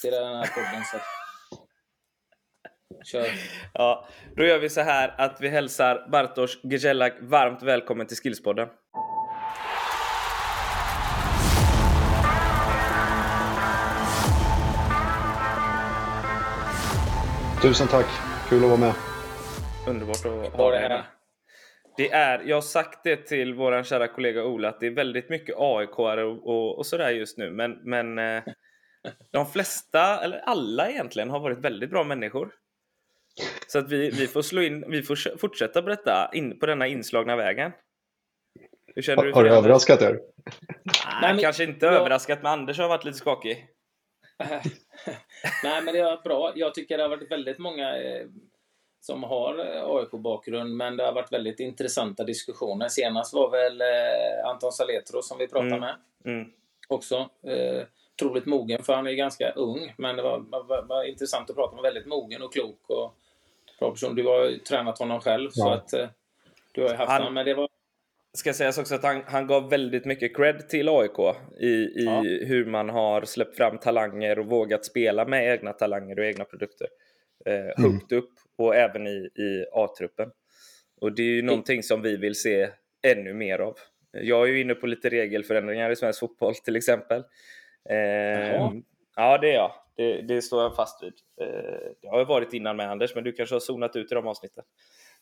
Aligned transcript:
till 0.00 0.10
den 0.10 0.36
här 0.36 0.46
podden. 0.46 0.84
Så. 0.84 0.98
Kör. 3.04 3.26
Ja, 3.74 4.08
då 4.36 4.44
gör 4.44 4.58
vi 4.58 4.68
så 4.68 4.80
här 4.80 5.14
att 5.18 5.40
vi 5.40 5.48
hälsar 5.48 6.08
Bartosz 6.12 6.58
Gejelak 6.62 7.12
varmt 7.20 7.62
välkommen 7.62 8.06
till 8.06 8.16
Skillspodden. 8.16 8.68
Tusen 17.62 17.86
tack. 17.88 18.06
Kul 18.48 18.64
att 18.64 18.70
vara 18.70 18.80
med. 18.80 18.94
Underbart 19.88 20.16
att 20.26 20.52
Ha 20.52 20.70
dig 20.70 20.80
här. 20.80 21.04
Det 21.96 22.10
är, 22.12 22.42
jag 22.46 22.56
har 22.56 22.60
sagt 22.60 23.04
det 23.04 23.16
till 23.16 23.54
vår 23.54 23.82
kära 23.82 24.08
kollega 24.08 24.44
Ola 24.44 24.68
att 24.68 24.80
det 24.80 24.86
är 24.86 24.90
väldigt 24.90 25.30
mycket 25.30 25.56
aik 25.58 25.98
och, 25.98 26.18
och, 26.18 26.78
och 26.78 26.86
sådär 26.86 27.10
just 27.10 27.38
nu. 27.38 27.50
Men, 27.50 27.70
men 27.84 28.18
eh, 28.18 28.42
de 29.30 29.46
flesta, 29.46 30.20
eller 30.24 30.38
alla 30.38 30.90
egentligen, 30.90 31.30
har 31.30 31.40
varit 31.40 31.58
väldigt 31.58 31.90
bra 31.90 32.04
människor. 32.04 32.50
Så 33.66 33.78
att 33.78 33.88
vi, 33.88 34.10
vi 34.10 34.26
får 34.26 34.42
slå 34.42 34.62
in, 34.62 34.84
vi 34.90 35.02
får 35.02 35.38
fortsätta 35.38 35.82
på 35.82 35.88
detta, 35.88 36.30
in, 36.32 36.58
på 36.58 36.66
denna 36.66 36.86
inslagna 36.86 37.36
vägen. 37.36 37.72
Hur 38.94 39.02
känner 39.02 39.22
du 39.22 39.32
Har 39.32 39.44
det 39.44 39.50
överraskat 39.50 40.02
er? 40.02 40.12
Nej, 40.12 40.20
Nej, 41.22 41.34
men- 41.34 41.38
kanske 41.42 41.64
inte 41.64 41.86
jag- 41.86 41.94
överraskat, 41.94 42.42
men 42.42 42.52
Anders 42.52 42.78
har 42.78 42.88
varit 42.88 43.04
lite 43.04 43.18
skakig. 43.18 43.66
Nej, 45.64 45.82
men 45.82 45.94
det 45.94 46.00
har 46.00 46.10
varit 46.10 46.22
bra. 46.24 46.52
Jag 46.54 46.74
tycker 46.74 46.96
det 46.96 47.02
har 47.04 47.10
varit 47.10 47.30
väldigt 47.30 47.58
många 47.58 47.96
eh, 47.98 48.26
som 49.00 49.22
har 49.22 49.58
eh, 49.76 49.84
AIK-bakgrund, 49.84 50.76
men 50.76 50.96
det 50.96 51.04
har 51.04 51.12
varit 51.12 51.32
väldigt 51.32 51.60
intressanta 51.60 52.24
diskussioner. 52.24 52.88
Senast 52.88 53.34
var 53.34 53.50
väl 53.50 53.80
eh, 53.80 54.48
Anton 54.48 54.72
Saletros 54.72 55.28
som 55.28 55.38
vi 55.38 55.48
pratade 55.48 55.74
Mm. 55.76 55.80
med 55.80 55.96
Mm. 56.24 56.50
också. 56.88 57.16
Eh, 57.46 57.82
troligt 58.20 58.46
mogen, 58.46 58.82
för 58.82 58.92
han 58.94 59.06
är 59.06 59.12
ganska 59.12 59.50
ung, 59.50 59.94
men 59.98 60.16
det 60.16 60.22
var, 60.22 60.38
var, 60.38 60.82
var 60.82 61.04
intressant 61.04 61.50
att 61.50 61.56
prata 61.56 61.74
med. 61.74 61.82
Väldigt 61.82 62.06
mogen 62.06 62.42
och 62.42 62.52
klok 62.52 62.80
och 62.90 63.14
bra 63.78 63.90
person. 63.90 64.14
Du 64.14 64.22
har 64.26 64.44
ju 64.48 64.58
tränat 64.58 64.98
honom 64.98 65.20
själv, 65.20 65.50
så 65.50 65.60
Ja. 65.68 65.74
att 65.74 65.92
eh, 65.92 66.08
du 66.72 66.82
har 66.82 66.88
ju 66.88 66.94
haft 66.94 67.10
Han- 67.10 67.20
honom. 67.20 67.34
Men 67.34 67.46
det 67.46 67.54
var 67.54 67.68
Ska 68.32 68.52
sägas 68.52 68.78
också 68.78 68.94
att 68.94 69.02
han, 69.02 69.22
han 69.26 69.46
gav 69.46 69.70
väldigt 69.70 70.04
mycket 70.04 70.36
cred 70.36 70.68
till 70.68 70.88
AIK 70.88 71.18
i, 71.60 71.66
i 71.66 72.04
Ja. 72.04 72.20
hur 72.46 72.64
man 72.66 72.88
har 72.88 73.22
släppt 73.22 73.56
fram 73.56 73.78
talanger 73.78 74.38
och 74.38 74.46
vågat 74.46 74.84
spela 74.84 75.24
med 75.24 75.52
egna 75.52 75.72
talanger 75.72 76.18
och 76.18 76.24
egna 76.24 76.44
produkter. 76.44 76.86
Eh, 77.46 77.84
högt 77.84 78.12
upp 78.12 78.30
och 78.58 78.76
även 78.76 79.06
i, 79.06 79.30
i 79.34 79.64
A-truppen. 79.72 80.30
Och 81.00 81.12
det 81.12 81.22
är 81.22 81.26
ju 81.26 81.42
någonting 81.42 81.82
som 81.82 82.02
vi 82.02 82.16
vill 82.16 82.34
se 82.34 82.68
ännu 83.02 83.34
mer 83.34 83.58
av. 83.58 83.74
Jag 84.12 84.42
är 84.42 84.52
ju 84.52 84.60
inne 84.60 84.74
på 84.74 84.86
lite 84.86 85.08
regelförändringar 85.08 85.90
i 85.90 85.96
svensk 85.96 86.20
fotboll 86.20 86.54
till 86.54 86.76
exempel. 86.76 87.24
Eh, 87.90 88.72
ja, 89.16 89.38
det 89.38 89.50
är 89.50 89.54
jag. 89.54 89.72
Det, 89.96 90.22
det 90.22 90.42
står 90.42 90.62
jag 90.62 90.76
fast 90.76 91.02
vid. 91.02 91.12
Eh, 91.40 91.90
det 92.02 92.08
har 92.08 92.18
jag 92.18 92.26
varit 92.26 92.52
innan 92.52 92.76
med 92.76 92.90
Anders, 92.90 93.14
men 93.14 93.24
du 93.24 93.32
kanske 93.32 93.54
har 93.54 93.60
zonat 93.60 93.96
ut 93.96 94.12
i 94.12 94.14
de 94.14 94.26
avsnitten. 94.26 94.64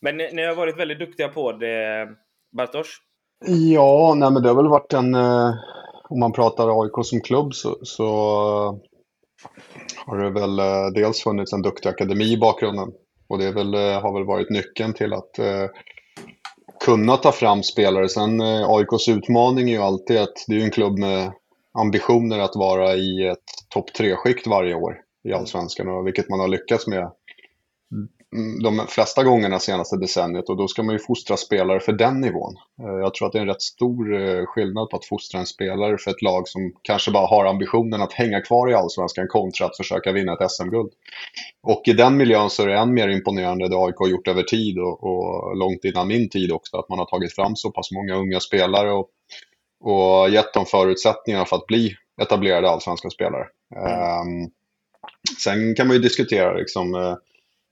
Men 0.00 0.16
ni, 0.16 0.32
ni 0.32 0.42
har 0.42 0.54
varit 0.54 0.78
väldigt 0.78 0.98
duktiga 0.98 1.28
på 1.28 1.52
det, 1.52 2.08
Bartosz. 2.56 2.98
Ja, 3.46 4.14
nej, 4.16 4.30
men 4.30 4.42
det 4.42 4.48
har 4.48 4.56
väl 4.56 4.68
varit 4.68 4.92
en... 4.92 5.14
Eh, 5.14 5.54
om 6.08 6.20
man 6.20 6.32
pratar 6.32 6.82
AIK 6.82 7.06
som 7.06 7.20
klubb 7.20 7.54
så, 7.54 7.78
så 7.82 8.06
har 10.06 10.18
det 10.18 10.30
väl 10.30 10.58
eh, 10.58 10.86
dels 10.94 11.22
funnits 11.22 11.52
en 11.52 11.62
duktig 11.62 11.88
akademi 11.88 12.32
i 12.32 12.38
bakgrunden. 12.38 12.92
Och 13.28 13.38
det 13.38 13.52
väl, 13.52 13.74
eh, 13.74 14.00
har 14.02 14.14
väl 14.14 14.26
varit 14.26 14.50
nyckeln 14.50 14.94
till 14.94 15.12
att 15.12 15.38
eh, 15.38 15.66
kunna 16.84 17.16
ta 17.16 17.32
fram 17.32 17.62
spelare. 17.62 18.08
Sen 18.08 18.40
eh, 18.40 18.68
AIKs 18.68 19.08
utmaning 19.08 19.68
är 19.68 19.72
ju 19.72 19.82
alltid 19.82 20.18
att 20.18 20.44
det 20.48 20.60
är 20.60 20.64
en 20.64 20.70
klubb 20.70 20.98
med 20.98 21.32
ambitioner 21.78 22.38
att 22.38 22.56
vara 22.56 22.94
i 22.94 23.26
ett 23.26 23.44
topp 23.68 23.92
tre-skikt 23.94 24.46
varje 24.46 24.74
år 24.74 25.00
i 25.28 25.32
Allsvenskan, 25.32 25.88
och 25.88 26.06
vilket 26.06 26.28
man 26.28 26.40
har 26.40 26.48
lyckats 26.48 26.86
med 26.86 26.98
mm, 27.02 28.62
de 28.62 28.86
flesta 28.88 29.24
gångerna 29.24 29.58
senaste 29.58 29.96
decenniet 29.96 30.48
och 30.48 30.56
då 30.56 30.68
ska 30.68 30.82
man 30.82 30.94
ju 30.94 30.98
fostra 30.98 31.36
spelare 31.36 31.80
för 31.80 31.92
den 31.92 32.20
nivån. 32.20 32.54
Eh, 32.82 32.94
Jag 33.00 33.14
tror 33.14 33.26
att 33.26 33.32
det 33.32 33.38
är 33.38 33.42
en 33.42 33.48
rätt 33.48 33.62
stor 33.62 34.14
eh, 34.14 34.46
skillnad 34.46 34.90
på 34.90 34.96
att 34.96 35.04
fostra 35.04 35.40
en 35.40 35.46
spelare 35.46 35.98
för 35.98 36.10
ett 36.10 36.22
lag 36.22 36.48
som 36.48 36.72
kanske 36.82 37.10
bara 37.10 37.26
har 37.26 37.44
ambitionen 37.44 38.02
att 38.02 38.12
hänga 38.12 38.40
kvar 38.40 38.70
i 38.70 38.74
Allsvenskan 38.74 39.28
kontra 39.28 39.66
att 39.66 39.76
försöka 39.76 40.12
vinna 40.12 40.32
ett 40.32 40.50
SM-guld. 40.50 40.92
Och 41.62 41.82
i 41.86 41.92
den 41.92 42.16
miljön 42.16 42.50
så 42.50 42.62
är 42.62 42.66
det 42.66 42.78
än 42.78 42.94
mer 42.94 43.08
imponerande 43.08 43.68
det 43.68 43.76
AIK 43.76 43.96
har 43.96 44.08
gjort 44.08 44.28
över 44.28 44.42
tid 44.42 44.78
och, 44.78 45.04
och 45.04 45.56
långt 45.56 45.84
innan 45.84 46.08
min 46.08 46.28
tid 46.28 46.52
också, 46.52 46.76
att 46.76 46.88
man 46.88 46.98
har 46.98 47.06
tagit 47.06 47.34
fram 47.34 47.56
så 47.56 47.70
pass 47.70 47.92
många 47.92 48.14
unga 48.14 48.40
spelare 48.40 48.92
och, 48.92 49.08
och 49.84 50.30
gett 50.30 50.54
dem 50.54 50.66
förutsättningar 50.66 51.44
för 51.44 51.56
att 51.56 51.66
bli 51.66 51.96
etablerade 52.22 52.70
allsvenska 52.70 53.10
spelare. 53.10 53.46
Ehm, 53.76 54.50
sen 55.44 55.74
kan 55.74 55.86
man 55.86 55.96
ju 55.96 56.02
diskutera 56.02 56.54
liksom, 56.54 56.94
eh, 56.94 57.16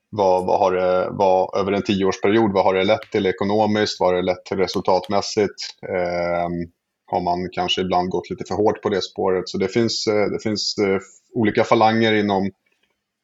vad, 0.09 0.45
vad 0.45 0.59
har 0.59 0.71
det, 0.71 1.07
vad, 1.11 1.59
över 1.59 1.71
en 1.71 1.83
tioårsperiod, 1.83 2.53
vad 2.53 2.63
har 2.63 2.73
det 2.73 2.83
lett 2.83 3.11
till 3.11 3.25
ekonomiskt, 3.25 3.99
vad 3.99 4.09
har 4.09 4.15
det 4.15 4.21
lett 4.21 4.45
till 4.45 4.57
resultatmässigt? 4.57 5.55
Ehm, 5.89 6.71
har 7.05 7.21
man 7.21 7.49
kanske 7.51 7.81
ibland 7.81 8.09
gått 8.09 8.29
lite 8.29 8.43
för 8.47 8.55
hårt 8.55 8.81
på 8.81 8.89
det 8.89 9.01
spåret? 9.01 9.49
Så 9.49 9.57
det 9.57 9.67
finns, 9.67 10.07
eh, 10.07 10.25
det 10.25 10.39
finns 10.43 10.77
eh, 10.77 10.99
olika 11.33 11.63
falanger 11.63 12.13
inom, 12.13 12.51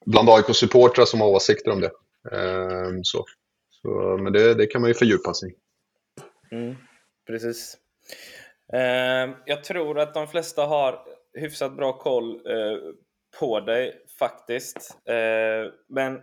bland 0.06 0.30
AIK-supportrar 0.30 1.06
som 1.06 1.22
har 1.22 1.28
åsikter 1.28 1.72
om 1.72 1.82
det. 1.82 1.92
Ehm, 2.32 3.04
så. 3.04 3.26
Så, 3.82 4.18
men 4.22 4.34
det, 4.34 4.54
det 4.54 4.68
kan 4.68 4.82
man 4.82 4.90
ju 4.90 4.94
fördjupa 4.94 5.34
sig 5.34 5.50
i. 5.50 5.56
Mm, 6.56 6.76
precis. 7.28 7.78
Eh, 8.74 9.30
jag 9.46 9.64
tror 9.64 10.00
att 10.00 10.14
de 10.14 10.28
flesta 10.28 10.66
har 10.66 11.00
hyfsat 11.34 11.76
bra 11.78 11.94
koll 11.94 12.36
eh, 12.36 12.78
på 13.40 13.60
dig 13.60 14.06
faktiskt. 14.20 14.98
Eh, 15.06 15.72
men 15.90 16.22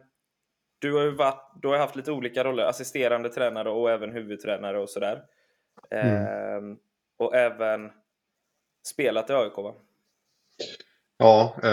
du 0.78 0.94
har 0.94 1.02
ju 1.02 1.10
varit, 1.10 1.52
du 1.62 1.68
har 1.68 1.78
haft 1.78 1.96
lite 1.96 2.12
olika 2.12 2.44
roller, 2.44 2.64
assisterande 2.64 3.28
tränare 3.28 3.70
och 3.70 3.90
även 3.90 4.12
huvudtränare 4.12 4.78
och 4.80 4.90
sådär. 4.90 5.22
Eh, 5.90 6.60
Och 7.18 7.34
även 7.34 7.90
spelat 8.86 9.30
i 9.30 9.32
AIK 9.32 9.56
va? 9.56 9.74
Ja, 11.18 11.56
eh, 11.62 11.70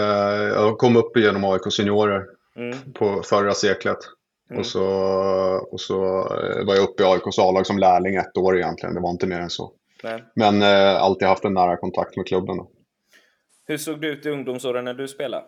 jag 0.48 0.78
kom 0.78 0.96
upp 0.96 1.16
genom 1.16 1.44
AIK 1.44 1.72
seniorer 1.72 2.26
Mm. 2.56 2.92
på 2.92 3.22
förra 3.22 3.54
seklet. 3.54 3.96
Mm. 4.50 4.60
Och 4.60 4.66
så, 4.66 4.84
och 5.70 5.80
så 5.80 6.04
eh, 6.20 6.66
var 6.66 6.74
jag 6.74 6.82
uppe 6.84 7.02
i 7.02 7.06
AIKs 7.06 7.38
A-lag 7.38 7.66
som 7.66 7.78
lärling 7.78 8.16
ett 8.16 8.36
år 8.36 8.56
egentligen. 8.56 8.94
Det 8.94 9.00
var 9.00 9.10
inte 9.10 9.26
mer 9.26 9.40
än 9.40 9.50
så. 9.50 9.72
Nej. 10.04 10.24
Men 10.34 10.62
eh, 10.62 11.02
alltid 11.02 11.28
haft 11.28 11.44
en 11.44 11.54
nära 11.54 11.76
kontakt 11.76 12.16
med 12.16 12.26
klubben. 12.26 12.56
Då. 12.56 12.70
Hur 13.66 13.76
såg 13.76 14.00
det 14.00 14.06
ut 14.06 14.26
i 14.26 14.30
ungdomsåren 14.30 14.84
när 14.84 14.94
du 14.94 15.08
spelade? 15.08 15.44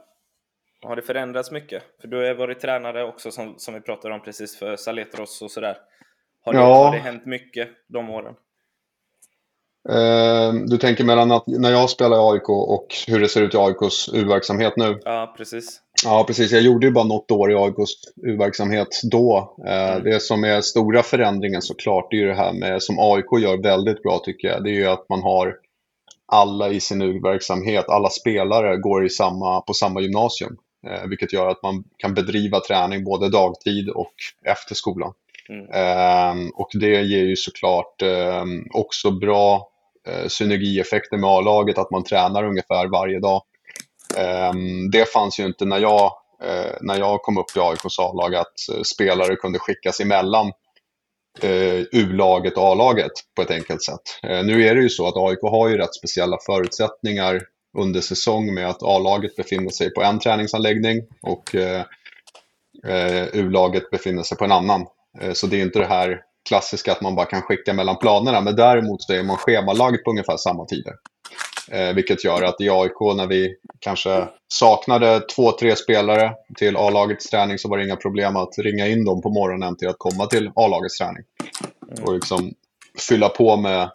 Har 0.83 0.97
det 0.97 1.03
förändrats 1.03 1.51
mycket? 1.51 1.83
För 2.01 2.09
du 2.09 2.17
har 2.17 2.35
varit 2.35 2.61
tränare 2.61 3.05
också 3.05 3.31
som, 3.31 3.55
som 3.59 3.75
vi 3.75 3.81
pratade 3.81 4.15
om 4.15 4.23
precis 4.23 4.59
för 4.59 4.77
Saletros 4.77 5.43
och 5.43 5.51
sådär. 5.51 5.79
Har 6.45 6.53
det, 6.53 6.59
Ja. 6.59 6.85
har 6.85 6.93
det 6.93 6.99
hänt 6.99 7.27
mycket 7.27 7.69
de 7.89 8.11
åren? 8.11 8.35
Eh, 9.89 10.53
du 10.67 10.79
tänker 10.79 11.05
mellan 11.05 11.33
att 11.33 11.47
när 11.47 11.71
jag 11.71 11.91
spelar 11.91 12.17
i 12.17 12.35
AIK 12.35 12.49
och 12.49 12.87
hur 13.09 13.21
det 13.21 13.29
ser 13.29 13.43
ut 13.43 13.55
i 13.55 13.57
AIKs 13.57 14.09
U-verksamhet 14.15 14.73
nu? 14.77 15.01
Ja, 15.05 15.35
precis. 15.37 15.81
Ja, 16.05 16.25
precis. 16.27 16.53
Jag 16.53 16.63
gjorde 16.63 16.87
ju 16.87 16.93
bara 16.93 17.05
något 17.05 17.31
år 17.31 17.53
i 17.53 17.55
AIKs 17.55 17.93
U-verksamhet 18.27 19.01
då. 19.11 19.57
Eh, 19.67 19.87
Mm. 19.97 20.05
Det 20.05 20.21
som 20.23 20.45
är 20.45 20.61
stora 20.61 21.03
förändringen 21.03 21.63
såklart, 21.63 22.11
det 22.11 22.17
är 22.17 22.21
ju 22.21 22.27
det 22.27 22.35
här 22.35 22.53
med, 22.53 22.83
som 22.83 22.97
AIK 22.99 23.43
gör 23.43 23.63
väldigt 23.63 24.03
bra 24.03 24.19
tycker 24.25 24.49
jag, 24.49 24.65
det 24.65 24.71
är 24.71 24.75
ju 24.75 24.87
att 24.87 25.09
man 25.09 25.23
har 25.23 25.57
alla 26.33 26.69
i 26.69 26.81
sin 26.81 27.03
U-verksamhet, 27.03 27.89
alla 27.89 28.11
spelare 28.11 28.77
går 28.77 29.07
i 29.07 29.11
samma, 29.11 29.61
på 29.61 29.75
samma 29.75 30.01
gymnasium. 30.01 30.57
Eh, 30.87 31.07
vilket 31.07 31.33
gör 31.33 31.49
att 31.49 31.63
man 31.63 31.85
kan 31.97 32.15
bedriva 32.15 32.61
träning 32.61 33.05
både 33.05 33.29
dagtid 33.29 33.89
och 33.89 34.15
efter 34.45 34.75
skolan. 34.75 35.13
Mm. 35.49 35.67
Ehm, 35.73 36.51
och 36.51 36.69
det 36.73 37.03
ger 37.03 37.25
ju 37.25 37.37
såklart 37.37 38.03
ehm, 38.03 38.65
också 38.71 39.11
bra 39.11 39.69
eh, 40.09 40.29
synergieffekter 40.29 41.17
med 41.17 41.31
A-laget, 41.31 41.79
att 41.79 41.91
man 41.91 42.05
tränar 42.05 42.45
ungefär 42.45 42.87
varje 42.87 43.21
dag. 43.21 43.43
Ehm, 44.17 44.91
det 44.91 45.13
fanns 45.13 45.41
ju 45.41 45.47
inte 45.47 45.65
när 45.65 45.79
jag, 45.79 46.13
eh, 46.43 46.73
när 46.81 46.99
jag 46.99 47.23
kom 47.23 47.39
upp 47.39 47.57
i 47.57 47.61
AIKs 47.61 47.99
A-lag, 47.99 48.35
att 48.35 48.69
eh, 48.75 48.83
spelare 48.83 49.37
kunde 49.37 49.59
skickas 49.59 50.01
emellan 50.01 50.53
eh, 51.43 51.81
U-laget 51.93 52.57
och 52.57 52.65
A-laget 52.65 53.13
på 53.37 53.43
ett 53.43 53.51
enkelt 53.51 53.83
sätt. 53.83 54.21
Nu 54.23 54.67
är 54.67 54.75
det 54.75 54.83
ju 54.83 54.89
så 54.89 55.09
att 55.09 55.17
AIK 55.17 55.43
har 55.43 55.69
ju 55.69 55.77
rätt 55.77 55.95
speciella 55.95 56.39
förutsättningar 56.47 57.43
under 57.79 58.01
säsong 58.01 58.55
med 58.55 58.69
att 58.69 58.83
A-laget 58.83 59.37
befinner 59.37 59.71
sig 59.71 59.95
på 59.95 60.03
en 60.03 60.19
träningsanläggning 60.19 61.03
och 61.23 61.55
U-laget 63.33 63.91
befinner 63.91 64.23
sig 64.23 64.39
på 64.39 64.45
en 64.45 64.53
annan. 64.53 64.87
Så 65.33 65.47
det 65.47 65.57
är 65.61 65.63
inte 65.63 65.79
det 65.79 65.87
här 65.87 66.21
klassiska 66.49 66.93
att 66.93 67.01
man 67.01 67.15
bara 67.15 67.27
kan 67.27 67.43
skicka 67.43 67.73
mellan 67.73 67.97
planerna. 67.97 68.41
Men 68.41 68.57
däremot 68.57 69.03
så 69.03 69.13
är 69.13 69.23
man 69.23 69.37
schemalagd 69.37 70.05
på 70.05 70.11
ungefär 70.11 70.37
samma 70.37 70.65
tider. 70.65 70.95
Eh, 71.71 71.95
vilket 71.95 72.25
gör 72.25 72.43
att 72.43 72.61
i 72.61 72.71
AIK 72.71 73.01
när 73.17 73.27
vi 73.27 73.57
kanske 73.79 74.29
saknade 74.49 75.21
två, 75.21 75.53
tre 75.53 75.77
spelare 75.77 76.35
till 76.57 76.77
A-lagets 76.77 77.31
träning 77.31 77.59
så 77.59 77.69
var 77.69 77.79
det 77.79 77.85
inga 77.85 77.97
problem 77.97 78.37
att 78.37 78.59
ringa 78.59 78.87
in 78.87 79.05
dem 79.05 79.23
på 79.23 79.31
morgonen 79.31 79.77
till 79.77 79.89
att 79.89 79.99
komma 79.99 80.27
till 80.27 80.51
A-lagets 80.55 80.99
träning. 80.99 81.25
Och 82.03 82.15
liksom 82.15 82.55
fylla 83.09 83.29
på 83.29 83.57
med 83.57 83.91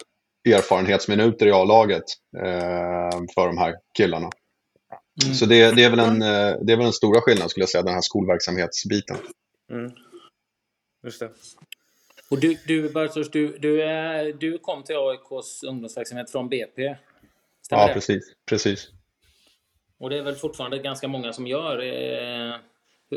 erfarenhetsminuter 0.48 1.46
i 1.46 1.52
A-laget 1.52 2.04
eh, 2.36 3.20
för 3.34 3.46
de 3.46 3.58
här 3.58 3.74
killarna. 3.96 4.30
Mm. 5.24 5.34
Så 5.34 5.46
det, 5.46 5.76
det, 5.76 5.84
är 5.84 5.90
väl 5.90 5.98
en, 5.98 6.22
eh, 6.22 6.56
det 6.60 6.72
är 6.72 6.76
väl 6.76 6.86
en 6.86 6.92
stora 6.92 7.20
skillnaden 7.20 7.48
skulle 7.48 7.62
jag 7.62 7.70
säga, 7.70 7.82
den 7.82 7.94
här 7.94 8.00
skolverksamhetsbiten. 8.00 9.16
Mm. 9.70 9.92
Just 11.04 11.20
det. 11.20 11.30
Och 12.30 12.40
du, 12.40 12.56
du, 12.66 12.88
Bartosz, 12.88 13.30
du, 13.30 13.58
du, 13.58 13.82
är, 13.82 14.32
du 14.32 14.58
kom 14.58 14.82
till 14.82 14.96
AIKs 14.96 15.62
ungdomsverksamhet 15.62 16.30
från 16.30 16.48
BP? 16.48 16.96
Stämmer 17.72 17.82
ja, 17.82 17.88
det? 17.88 17.94
precis. 17.94 18.32
precis. 18.46 18.88
Och 19.98 20.10
det 20.10 20.18
är 20.18 20.22
väl 20.22 20.34
fortfarande 20.34 20.78
ganska 20.78 21.08
många 21.08 21.32
som 21.32 21.46
gör. 21.46 21.78
Eh, 21.78 22.54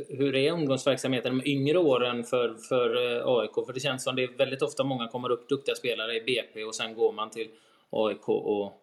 hur 0.09 0.35
är 0.35 0.51
ungdomsverksamheten 0.51 1.37
de 1.37 1.49
yngre 1.49 1.77
åren 1.77 2.23
för, 2.23 2.53
för 2.69 3.15
eh, 3.17 3.27
AIK? 3.27 3.65
För 3.65 3.73
det 3.73 3.79
känns 3.79 4.03
som 4.03 4.15
det 4.15 4.23
är 4.23 4.37
väldigt 4.37 4.61
ofta 4.61 4.83
många 4.83 5.07
kommer 5.07 5.31
upp 5.31 5.49
duktiga 5.49 5.75
spelare 5.75 6.15
i 6.15 6.21
BP 6.21 6.63
och 6.63 6.75
sen 6.75 6.95
går 6.95 7.13
man 7.13 7.29
till 7.29 7.47
AIK 7.89 8.29
och 8.29 8.73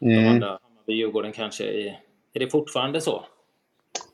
mm. 0.00 0.24
de 0.24 0.28
andra, 0.28 0.46
Hammarby, 0.46 0.92
Djurgården 0.92 1.32
kanske. 1.32 1.64
Är, 1.64 2.00
är 2.32 2.40
det 2.40 2.50
fortfarande 2.50 3.00
så? 3.00 3.24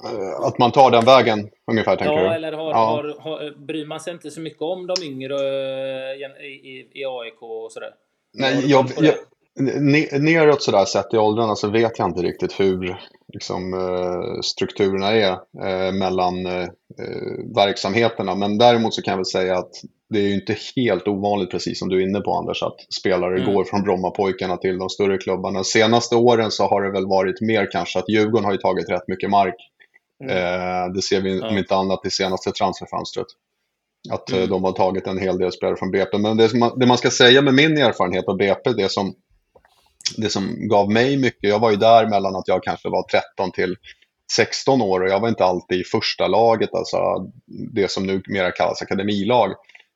Eh, 0.04 0.46
att 0.46 0.58
man 0.58 0.72
tar 0.72 0.90
den 0.90 1.04
vägen 1.04 1.50
ungefär, 1.66 1.96
tänker 1.96 2.14
ja, 2.14 2.28
du? 2.28 2.34
eller 2.34 2.52
har, 2.52 2.70
ja. 2.70 2.76
har, 2.76 3.16
har, 3.20 3.50
bryr 3.50 3.86
man 3.86 4.00
sig 4.00 4.12
inte 4.12 4.30
så 4.30 4.40
mycket 4.40 4.62
om 4.62 4.86
de 4.86 5.02
yngre 5.02 5.36
i, 6.14 6.46
i, 6.46 6.90
i 6.92 7.04
AIK 7.04 7.42
och 7.42 7.72
sådär? 7.72 7.94
Nej, 8.32 8.70
jag, 8.70 8.90
jag, 9.00 9.14
neråt 10.20 10.62
sådär 10.62 10.84
sett 10.84 11.14
i 11.14 11.18
åldrarna 11.18 11.56
så 11.56 11.68
vet 11.68 11.98
jag 11.98 12.08
inte 12.08 12.22
riktigt 12.22 12.60
hur 12.60 12.98
liksom, 13.32 13.74
eh, 13.74 14.40
strukturerna 14.40 15.12
är 15.12 15.32
eh, 15.62 15.92
mellan 15.92 16.46
eh, 16.46 16.68
verksamheterna. 17.56 18.34
Men 18.34 18.58
däremot 18.58 18.94
så 18.94 19.02
kan 19.02 19.12
jag 19.12 19.18
väl 19.18 19.26
säga 19.26 19.58
att 19.58 19.70
det 20.10 20.18
är 20.18 20.22
ju 20.22 20.34
inte 20.34 20.56
helt 20.76 21.08
ovanligt, 21.08 21.50
precis 21.50 21.78
som 21.78 21.88
du 21.88 22.02
är 22.02 22.08
inne 22.08 22.20
på 22.20 22.34
Anders, 22.34 22.62
att 22.62 22.76
spelare 23.00 23.40
mm. 23.40 23.54
går 23.54 23.64
från 23.64 23.82
Brommapojkarna 23.82 24.56
till 24.56 24.78
de 24.78 24.88
större 24.88 25.18
klubbarna. 25.18 25.64
Senaste 25.64 26.16
åren 26.16 26.50
så 26.50 26.64
har 26.64 26.82
det 26.82 26.92
väl 26.92 27.06
varit 27.06 27.40
mer 27.40 27.68
kanske 27.72 27.98
att 27.98 28.08
Djurgården 28.08 28.44
har 28.44 28.52
ju 28.52 28.58
tagit 28.58 28.90
rätt 28.90 29.08
mycket 29.08 29.30
mark. 29.30 29.54
Mm. 30.24 30.92
det 30.92 31.02
ser 31.02 31.20
vi 31.20 31.40
om 31.40 31.58
inte 31.58 31.76
annat 31.76 32.06
i 32.06 32.10
senaste 32.10 32.52
transferfönstret. 32.52 33.26
Att 34.10 34.30
mm. 34.30 34.48
de 34.48 34.64
har 34.64 34.72
tagit 34.72 35.06
en 35.06 35.18
hel 35.18 35.38
del 35.38 35.52
spelare 35.52 35.76
från 35.76 35.90
BP. 35.90 36.18
Men 36.18 36.36
det, 36.36 36.54
man, 36.54 36.78
det 36.78 36.86
man 36.86 36.98
ska 36.98 37.10
säga 37.10 37.42
med 37.42 37.54
min 37.54 37.78
erfarenhet 37.78 38.28
av 38.28 38.36
BP, 38.36 38.72
det 38.72 38.90
som 38.90 39.14
det 40.16 40.30
som 40.30 40.68
gav 40.68 40.90
mig 40.90 41.16
mycket, 41.16 41.50
jag 41.50 41.58
var 41.58 41.70
ju 41.70 41.76
där 41.76 42.06
mellan 42.06 42.36
att 42.36 42.48
jag 42.48 42.62
kanske 42.62 42.88
var 42.88 43.02
13 43.02 43.52
till 43.52 43.76
16 44.32 44.82
år 44.82 45.00
och 45.00 45.08
jag 45.08 45.20
var 45.20 45.28
inte 45.28 45.44
alltid 45.44 45.80
i 45.80 45.84
första 45.84 46.26
laget, 46.26 46.74
alltså 46.74 46.98
det 47.46 47.90
som 47.90 48.06
numera 48.06 48.50
kallas 48.50 48.82
akademilag. 48.82 49.54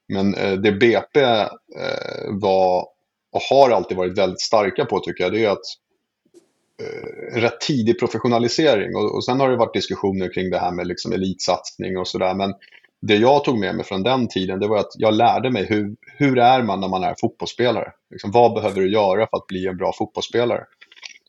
Men 0.09 0.35
eh, 0.35 0.53
det 0.53 0.73
BP 0.73 1.20
eh, 1.20 1.49
var 2.31 2.87
och 3.32 3.43
har 3.50 3.70
alltid 3.70 3.97
varit 3.97 4.19
väldigt 4.19 4.41
starka 4.41 4.85
på 4.85 5.00
tycker 5.00 5.25
jag, 5.25 5.32
det 5.32 5.44
är 5.44 5.50
att 5.50 5.64
eh, 6.82 7.41
rätt 7.41 7.61
tidig 7.61 7.99
professionalisering 7.99 8.97
och, 8.97 9.15
och 9.15 9.25
sen 9.25 9.41
har 9.41 9.50
det 9.50 9.56
varit 9.56 9.75
diskussioner 9.75 10.35
kring 10.35 10.50
det 10.50 10.58
här 10.58 10.73
med 10.73 10.87
liksom 10.87 11.12
elitsatsning 11.12 11.99
och 11.99 12.08
sådär. 12.08 12.35
Men 12.35 12.55
det 13.02 13.16
jag 13.16 13.44
tog 13.44 13.58
med 13.58 13.75
mig 13.75 13.84
från 13.84 14.02
den 14.02 14.28
tiden 14.28 14.60
det 14.60 14.69
var 14.69 14.78
att 14.78 14.93
jag 14.99 15.14
lärde 15.14 15.50
mig 15.50 15.66
hur, 15.66 15.96
hur 16.19 16.38
är 16.38 16.62
man 16.62 16.81
när 16.81 16.88
man 16.88 17.04
är 17.04 17.14
fotbollsspelare. 17.20 17.93
Liksom, 18.10 18.31
vad 18.31 18.54
behöver 18.54 18.81
du 18.81 18.93
göra 18.93 19.26
för 19.26 19.37
att 19.37 19.46
bli 19.46 19.66
en 19.66 19.76
bra 19.76 19.93
fotbollsspelare? 19.99 20.64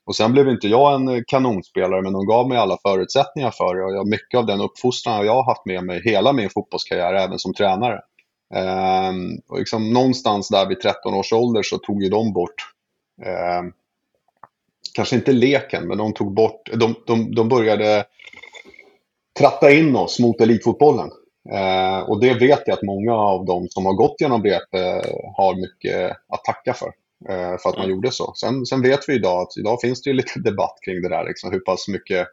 Och 0.05 0.15
sen 0.15 0.31
blev 0.31 0.49
inte 0.49 0.67
jag 0.67 0.95
en 0.95 1.23
kanonspelare, 1.27 2.01
men 2.01 2.13
de 2.13 2.25
gav 2.25 2.49
mig 2.49 2.57
alla 2.57 2.77
förutsättningar 2.77 3.51
för 3.51 3.75
det. 3.75 3.83
Och 3.83 3.93
jag, 3.93 4.07
mycket 4.07 4.37
av 4.37 4.45
den 4.45 4.61
uppfostran 4.61 5.15
har 5.15 5.23
jag 5.23 5.43
haft 5.43 5.65
med 5.65 5.83
mig 5.83 6.01
hela 6.05 6.33
min 6.33 6.49
fotbollskarriär, 6.49 7.13
även 7.13 7.39
som 7.39 7.53
tränare. 7.53 8.01
Ehm, 8.55 9.37
och 9.49 9.59
liksom, 9.59 9.93
någonstans 9.93 10.49
där 10.49 10.67
vid 10.67 10.81
13 10.81 11.13
års 11.13 11.33
ålder 11.33 11.63
så 11.63 11.77
tog 11.77 12.03
ju 12.03 12.09
de 12.09 12.33
bort, 12.33 12.55
ehm, 13.25 13.71
kanske 14.93 15.15
inte 15.15 15.31
leken, 15.31 15.87
men 15.87 15.97
de 15.97 16.13
tog 16.13 16.33
bort, 16.33 16.69
de, 16.73 16.95
de, 17.07 17.35
de 17.35 17.49
började 17.49 18.05
tratta 19.39 19.71
in 19.71 19.95
oss 19.95 20.19
mot 20.19 20.41
elitfotbollen. 20.41 21.09
Eh, 21.51 21.99
och 22.09 22.19
det 22.19 22.33
vet 22.33 22.63
jag 22.65 22.73
att 22.73 22.83
många 22.83 23.13
av 23.13 23.45
dem 23.45 23.67
som 23.69 23.85
har 23.85 23.93
gått 23.93 24.21
genom 24.21 24.41
BP 24.41 24.77
har 25.37 25.61
mycket 25.61 26.17
att 26.27 26.43
tacka 26.43 26.73
för. 26.73 26.91
Eh, 27.29 27.57
för 27.57 27.69
att 27.69 27.75
man 27.75 27.85
mm. 27.85 27.89
gjorde 27.89 28.11
så. 28.11 28.33
Sen, 28.35 28.65
sen, 28.65 28.81
vet 28.81 29.09
vi 29.09 29.13
idag 29.13 29.41
att 29.41 29.57
idag 29.57 29.81
finns 29.81 30.01
det 30.01 30.09
ju 30.09 30.15
lite 30.15 30.39
debatt 30.43 30.77
kring 30.85 31.01
det 31.01 31.09
där. 31.09 31.25
Liksom, 31.25 31.51
hur 31.51 31.59
pass 31.59 31.87
mycket 31.87 32.27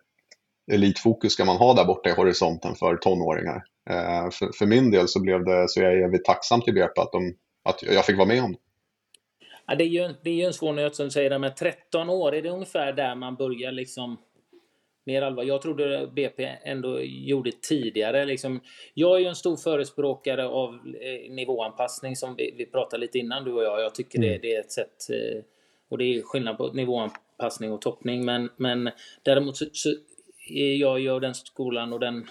elitfokus 0.72 1.32
ska 1.32 1.44
man 1.44 1.56
ha 1.56 1.74
där 1.74 1.84
borta 1.84 2.10
i 2.10 2.12
horisonten 2.12 2.74
för 2.74 2.96
tonåringar? 2.96 3.62
Eh, 3.90 4.30
för, 4.30 4.58
för, 4.58 4.66
min 4.66 4.90
del 4.90 5.08
så, 5.08 5.20
blev 5.20 5.44
det, 5.44 5.68
så 5.68 5.80
jag 5.80 5.92
är 5.92 6.04
evigt 6.04 6.24
tacksam 6.24 6.62
till 6.62 6.74
BP 6.74 7.00
att, 7.00 7.12
de, 7.12 7.34
att 7.64 7.82
jag 7.82 8.04
fick 8.04 8.16
vara 8.16 8.28
med 8.28 8.42
om 8.42 8.52
det. 8.52 8.58
Ja, 9.66 9.74
det, 9.74 9.84
är 9.84 9.88
ju, 9.88 10.14
det 10.22 10.30
är 10.30 10.34
ju 10.34 10.44
en 10.44 10.52
svår 10.52 10.72
nöt 10.72 10.96
som 10.96 11.04
du 11.04 11.10
säger, 11.10 11.38
med 11.38 11.56
13 11.56 12.10
år, 12.10 12.34
är 12.34 12.42
det 12.42 12.50
ungefär 12.50 12.92
där 12.92 13.14
man 13.14 13.36
börjar 13.36 13.72
liksom 13.72 14.18
mer 15.05 15.23
allvar. 15.23 15.44
Jag 15.44 15.62
trodde 15.62 16.11
BP 16.12 16.44
ändå 16.64 17.00
gjorde 17.02 17.52
tidigare. 17.52 18.25
Liksom, 18.25 18.61
jag 18.94 19.17
är 19.17 19.20
ju 19.20 19.26
en 19.26 19.35
stor 19.35 19.56
förespråkare 19.56 20.47
av 20.47 20.75
eh, 20.75 21.32
nivåanpassning 21.32 22.17
som 22.17 22.35
vi, 22.37 22.55
vi 22.58 22.67
pratade 22.67 23.00
lite 23.00 23.19
innan 23.19 23.44
du 23.44 23.52
och 23.52 23.62
jag. 23.62 23.81
Jag 23.81 23.94
tycker 23.94 24.19
mm. 24.19 24.31
det, 24.31 24.38
det, 24.38 24.55
är 24.55 24.61
ett 24.61 24.73
sätt 24.73 25.11
eh, 25.11 25.43
och 25.88 25.99
det 25.99 26.05
är 26.05 26.23
skillnad 26.23 26.58
på 26.58 26.73
nivåanpassning 26.73 27.73
och 27.73 27.81
toppning. 27.81 28.25
Men, 28.25 28.50
men 28.56 28.91
däremot 29.23 29.56
så, 29.56 29.64
så 29.73 29.88
är 30.50 30.75
jag 30.75 31.00
ju 31.00 31.11
av 31.11 31.20
den 31.20 31.35
skolan 31.35 31.93
och 31.93 32.00
den 32.00 32.26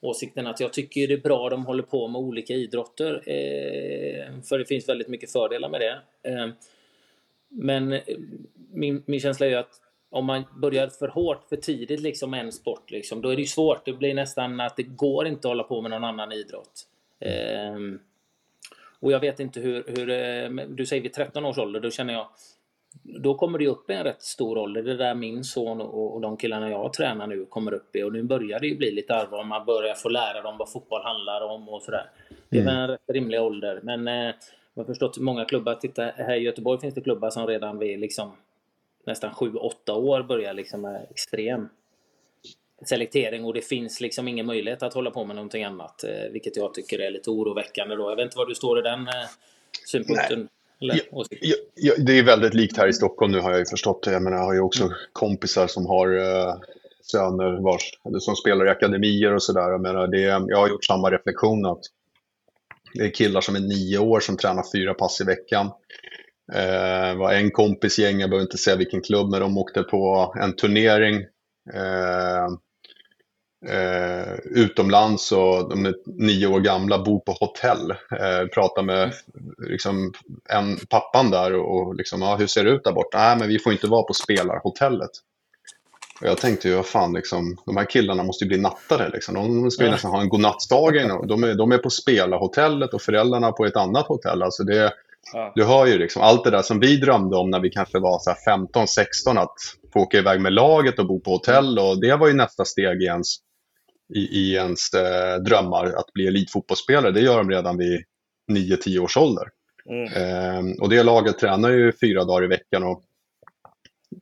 åsikten 0.00 0.46
att 0.46 0.60
jag 0.60 0.72
tycker 0.72 1.08
det 1.08 1.14
är 1.14 1.18
bra 1.18 1.48
de 1.48 1.66
håller 1.66 1.82
på 1.82 2.08
med 2.08 2.20
olika 2.20 2.54
idrotter. 2.54 3.14
Eh, 3.14 4.40
för 4.42 4.58
det 4.58 4.64
finns 4.64 4.88
väldigt 4.88 5.08
mycket 5.08 5.32
fördelar 5.32 5.68
med 5.68 5.80
det. 5.80 5.98
Eh, 6.30 6.48
men 7.48 7.92
eh, 7.92 8.00
min, 8.72 9.02
min 9.06 9.20
känsla 9.20 9.46
är 9.46 9.50
ju 9.50 9.56
att 9.56 9.80
om 10.16 10.24
man 10.24 10.44
börjar 10.56 10.88
för 10.88 11.08
hårt 11.08 11.48
för 11.48 11.56
tidigt 11.56 12.00
liksom 12.00 12.34
en 12.34 12.52
sport, 12.52 12.90
liksom, 12.90 13.20
då 13.20 13.28
är 13.28 13.36
det 13.36 13.42
ju 13.42 13.46
svårt. 13.46 13.84
Det 13.84 13.92
blir 13.92 14.14
nästan 14.14 14.60
att 14.60 14.76
det 14.76 14.82
går 14.82 15.26
inte 15.26 15.48
att 15.48 15.50
hålla 15.50 15.62
på 15.62 15.82
med 15.82 15.90
någon 15.90 16.04
annan 16.04 16.32
idrott. 16.32 16.86
Um, 17.74 18.00
och 19.00 19.12
jag 19.12 19.20
vet 19.20 19.40
inte 19.40 19.60
hur, 19.60 19.84
hur, 19.86 20.10
eh, 20.10 20.66
du 20.68 20.86
säger 20.86 21.02
vid 21.02 21.12
13 21.12 21.44
års 21.44 21.58
ålder, 21.58 21.80
då 21.80 21.90
känner 21.90 22.14
jag, 22.14 22.26
då 23.02 23.34
kommer 23.34 23.58
det 23.58 23.66
upp 23.66 23.90
i 23.90 23.92
en 23.92 24.04
rätt 24.04 24.22
stor 24.22 24.58
ålder. 24.58 24.82
Det 24.82 24.96
där 24.96 25.14
min 25.14 25.44
son 25.44 25.80
och, 25.80 26.14
och 26.14 26.20
de 26.20 26.36
killarna 26.36 26.70
jag 26.70 26.92
tränar 26.92 27.26
nu 27.26 27.44
kommer 27.44 27.74
upp 27.74 27.96
i. 27.96 28.02
Och 28.02 28.12
nu 28.12 28.22
börjar 28.22 28.60
det 28.60 28.66
ju 28.66 28.76
bli 28.76 28.90
lite 28.90 29.14
allvar. 29.14 29.44
Man 29.44 29.66
börjar 29.66 29.94
få 29.94 30.08
lära 30.08 30.42
dem 30.42 30.58
vad 30.58 30.72
fotboll 30.72 31.02
handlar 31.02 31.40
om 31.40 31.68
och 31.68 31.82
sådär. 31.82 32.10
Det 32.48 32.58
är 32.58 32.62
mm. 32.62 32.76
en 32.76 32.88
rätt 32.88 33.00
rimlig 33.12 33.40
ålder. 33.40 33.80
Men 33.82 34.08
eh, 34.08 34.34
jag 34.74 34.82
har 34.82 34.84
förstått 34.84 35.18
många 35.18 35.44
klubbar, 35.44 35.74
titta 35.74 36.04
här 36.04 36.36
i 36.36 36.42
Göteborg 36.42 36.80
finns 36.80 36.94
det 36.94 37.00
klubbar 37.00 37.30
som 37.30 37.46
redan 37.46 37.78
vid 37.78 37.98
liksom 37.98 38.32
nästan 39.06 39.30
7-8 39.30 39.90
år 39.90 40.22
börjar 40.22 40.54
liksom 40.54 40.80
med 40.80 41.06
extrem 41.10 41.68
selektering 42.84 43.44
och 43.44 43.54
det 43.54 43.62
finns 43.62 44.00
liksom 44.00 44.28
ingen 44.28 44.46
möjlighet 44.46 44.82
att 44.82 44.94
hålla 44.94 45.10
på 45.10 45.24
med 45.24 45.36
någonting 45.36 45.64
annat. 45.64 46.04
Eh, 46.04 46.32
vilket 46.32 46.56
jag 46.56 46.74
tycker 46.74 46.98
är 46.98 47.10
lite 47.10 47.30
oroväckande 47.30 47.94
då. 47.94 48.10
Jag 48.10 48.16
vet 48.16 48.24
inte 48.24 48.38
var 48.38 48.46
du 48.46 48.54
står 48.54 48.78
i 48.78 48.82
den 48.82 49.00
eh, 49.00 49.28
synpunkten. 49.86 50.48
Ja, 51.40 51.56
ja, 51.74 51.94
det 51.98 52.18
är 52.18 52.22
väldigt 52.22 52.54
likt 52.54 52.76
här 52.76 52.88
i 52.88 52.92
Stockholm 52.92 53.32
nu 53.32 53.40
har 53.40 53.50
jag 53.50 53.58
ju 53.58 53.64
förstått. 53.64 54.06
Jag, 54.06 54.22
menar, 54.22 54.36
jag 54.36 54.44
har 54.44 54.54
ju 54.54 54.60
också 54.60 54.84
mm. 54.84 54.94
kompisar 55.12 55.66
som 55.66 55.86
har 55.86 56.16
uh, 56.16 56.54
söner 57.02 57.62
vars, 57.62 57.98
som 58.20 58.36
spelar 58.36 58.66
i 58.66 58.70
akademier 58.70 59.32
och 59.34 59.42
sådär. 59.42 59.70
Jag, 60.16 60.50
jag 60.50 60.56
har 60.56 60.68
gjort 60.68 60.84
samma 60.84 61.10
reflektion 61.10 61.66
att 61.66 61.80
det 62.94 63.04
är 63.04 63.10
killar 63.10 63.40
som 63.40 63.56
är 63.56 63.60
nio 63.60 63.98
år 63.98 64.20
som 64.20 64.36
tränar 64.36 64.64
fyra 64.74 64.94
pass 64.94 65.20
i 65.20 65.24
veckan. 65.24 65.70
Eh, 66.52 67.16
var 67.16 67.32
en 67.32 67.50
kompis 67.50 67.98
gäng, 67.98 68.20
jag 68.20 68.30
behöver 68.30 68.46
inte 68.46 68.58
säga 68.58 68.76
vilken 68.76 69.02
klubb, 69.02 69.30
men 69.30 69.40
de 69.40 69.58
åkte 69.58 69.82
på 69.82 70.34
en 70.40 70.56
turnering 70.56 71.14
eh, 71.74 72.46
eh, 73.68 74.34
utomlands 74.44 75.32
och 75.32 75.68
de 75.70 75.86
är 75.86 75.94
nio 76.06 76.46
år 76.46 76.60
gamla, 76.60 76.98
bor 76.98 77.20
på 77.20 77.32
hotell. 77.32 77.90
Eh, 77.90 78.46
pratar 78.54 78.82
med 78.82 79.12
liksom, 79.58 80.12
en, 80.48 80.76
pappan 80.76 81.30
där 81.30 81.52
och 81.52 81.94
liksom, 81.94 82.22
ja, 82.22 82.36
hur 82.36 82.46
ser 82.46 82.64
det 82.64 82.70
ut 82.70 82.84
där 82.84 82.92
borta? 82.92 83.18
Nej, 83.18 83.36
men 83.38 83.48
vi 83.48 83.58
får 83.58 83.72
inte 83.72 83.86
vara 83.86 84.02
på 84.02 84.14
spelarhotellet. 84.14 85.10
Och 86.20 86.26
jag 86.26 86.38
tänkte 86.38 86.68
ju, 86.68 86.74
vad 86.74 86.86
fan, 86.86 87.12
liksom, 87.12 87.56
de 87.66 87.76
här 87.76 87.84
killarna 87.84 88.22
måste 88.22 88.44
ju 88.44 88.48
bli 88.48 88.58
nattade. 88.58 89.08
Liksom. 89.08 89.34
De 89.34 89.70
ska 89.70 89.84
ju 89.84 89.90
nästan 89.90 90.10
ha 90.10 90.20
en 90.20 90.28
godnattdag. 90.28 90.92
De 91.28 91.44
är, 91.44 91.54
de 91.54 91.72
är 91.72 91.78
på 91.78 91.90
spelarhotellet 91.90 92.94
och 92.94 93.02
föräldrarna 93.02 93.52
på 93.52 93.66
ett 93.66 93.76
annat 93.76 94.06
hotell. 94.06 94.42
Alltså 94.42 94.64
det, 94.64 94.92
Ja. 95.32 95.52
Du 95.54 95.64
har 95.64 95.86
ju 95.86 95.98
liksom 95.98 96.22
allt 96.22 96.44
det 96.44 96.50
där 96.50 96.62
som 96.62 96.80
vi 96.80 96.96
drömde 96.96 97.36
om 97.36 97.50
när 97.50 97.60
vi 97.60 97.70
kanske 97.70 97.98
var 97.98 98.18
15-16, 98.48 99.38
att 99.38 99.54
få 99.92 100.00
åka 100.00 100.18
iväg 100.18 100.40
med 100.40 100.52
laget 100.52 100.98
och 100.98 101.06
bo 101.06 101.20
på 101.20 101.30
hotell. 101.30 101.78
Och 101.78 102.00
det 102.00 102.16
var 102.16 102.28
ju 102.28 102.34
nästa 102.34 102.64
steg 102.64 103.02
i 103.02 103.04
ens, 103.04 103.28
i, 104.14 104.20
i 104.20 104.54
ens 104.54 104.94
eh, 104.94 105.36
drömmar, 105.36 105.86
att 105.86 106.12
bli 106.12 106.26
elitfotbollsspelare. 106.26 107.12
Det 107.12 107.20
gör 107.20 107.38
de 107.38 107.50
redan 107.50 107.76
vid 107.76 108.04
9-10 108.52 108.98
års 108.98 109.16
ålder. 109.16 109.48
Mm. 109.90 110.12
Eh, 110.12 110.82
och 110.82 110.88
det 110.88 111.02
laget 111.02 111.38
tränar 111.38 111.70
ju 111.70 111.92
fyra 111.92 112.24
dagar 112.24 112.44
i 112.44 112.48
veckan. 112.48 112.82
Och 112.84 113.02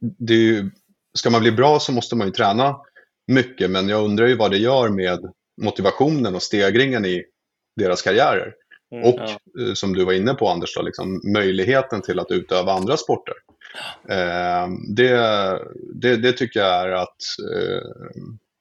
det 0.00 0.34
ju, 0.34 0.70
ska 1.18 1.30
man 1.30 1.40
bli 1.40 1.52
bra 1.52 1.80
så 1.80 1.92
måste 1.92 2.16
man 2.16 2.26
ju 2.26 2.32
träna 2.32 2.76
mycket, 3.26 3.70
men 3.70 3.88
jag 3.88 4.04
undrar 4.04 4.26
ju 4.26 4.36
vad 4.36 4.50
det 4.50 4.58
gör 4.58 4.88
med 4.88 5.32
motivationen 5.62 6.34
och 6.34 6.42
stegringen 6.42 7.04
i 7.04 7.24
deras 7.76 8.02
karriärer. 8.02 8.54
Mm, 8.94 9.08
och 9.08 9.20
ja. 9.20 9.62
Eh, 9.62 9.74
som 9.74 9.94
du 9.94 10.04
var 10.04 10.12
inne 10.12 10.34
på 10.34 10.48
Anders, 10.48 10.74
då, 10.74 10.82
liksom, 10.82 11.20
möjligheten 11.24 12.02
till 12.02 12.18
att 12.18 12.30
utöva 12.30 12.72
andra 12.72 12.96
sporter. 12.96 13.34
Eh, 14.08 14.68
det, 14.96 15.18
det, 15.94 16.16
det, 16.16 16.32
tycker 16.32 16.60
jag 16.60 16.82
är 16.82 16.88
att 16.88 17.16
eh, 17.54 17.88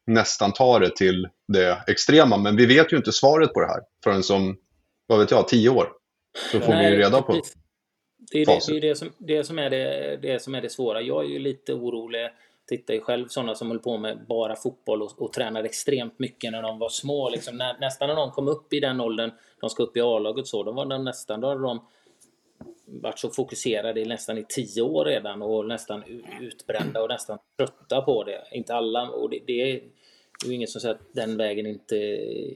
nästan 0.07 0.53
ta 0.53 0.79
det 0.79 0.95
till 0.95 1.27
det 1.47 1.83
extrema. 1.87 2.37
Men 2.37 2.55
vi 2.55 2.65
vet 2.65 2.93
ju 2.93 2.97
inte 2.97 3.11
svaret 3.11 3.53
på 3.53 3.59
det 3.59 3.67
här 3.67 3.81
förrän 4.03 4.23
som, 4.23 4.57
vad 5.07 5.19
vet 5.19 5.31
jag, 5.31 5.47
tio 5.47 5.69
år. 5.69 5.87
Så 6.51 6.59
får 6.59 6.73
Nej, 6.73 6.91
vi 6.91 6.97
reda 6.97 7.21
på 7.21 7.41
det 8.31 8.41
är 8.41 8.45
det, 8.45 8.59
det, 8.67 8.77
är 8.77 8.81
det, 8.81 8.95
som, 8.95 9.09
det, 9.17 9.43
som 9.43 9.59
är 9.59 9.69
det, 9.69 10.17
det 10.21 10.41
som 10.41 10.55
är 10.55 10.61
det 10.61 10.69
svåra. 10.69 11.01
Jag 11.01 11.25
är 11.25 11.29
ju 11.29 11.39
lite 11.39 11.73
orolig. 11.73 12.29
Tittar 12.67 12.93
ju 12.93 13.01
själv 13.01 13.27
sådana 13.27 13.55
som 13.55 13.67
höll 13.67 13.79
på 13.79 13.97
med 13.97 14.25
bara 14.27 14.55
fotboll 14.55 15.01
och, 15.01 15.21
och 15.21 15.33
tränade 15.33 15.65
extremt 15.65 16.19
mycket 16.19 16.51
när 16.51 16.61
de 16.61 16.79
var 16.79 16.89
små. 16.89 17.29
Liksom, 17.29 17.57
när, 17.57 17.79
nästan 17.79 18.07
när 18.07 18.15
de 18.15 18.31
kom 18.31 18.47
upp 18.47 18.73
i 18.73 18.79
den 18.79 19.01
åldern, 19.01 19.31
de 19.59 19.69
ska 19.69 19.83
upp 19.83 19.97
i 19.97 20.01
A-laget 20.01 20.47
så, 20.47 20.63
då 20.63 20.71
var 20.71 20.85
de 20.85 21.03
nästan, 21.03 21.41
då 21.41 21.47
hade 21.47 21.61
de 21.61 21.85
varit 22.85 23.19
så 23.19 23.29
fokuserade 23.29 24.01
i 24.01 24.05
nästan 24.05 24.37
i 24.37 24.45
tio 24.49 24.81
år 24.81 25.05
redan 25.05 25.41
och 25.41 25.65
nästan 25.65 26.03
utbrända 26.41 27.01
och 27.01 27.09
nästan 27.09 27.37
trötta 27.57 28.01
på 28.01 28.23
det. 28.23 28.43
Inte 28.51 28.75
alla, 28.75 29.09
och 29.09 29.29
det, 29.29 29.39
det 29.47 29.61
är 29.61 29.81
ju 30.45 30.53
ingen 30.53 30.67
som 30.67 30.81
säger 30.81 30.95
att 30.95 31.13
den 31.13 31.37
vägen 31.37 31.65
inte, 31.65 31.95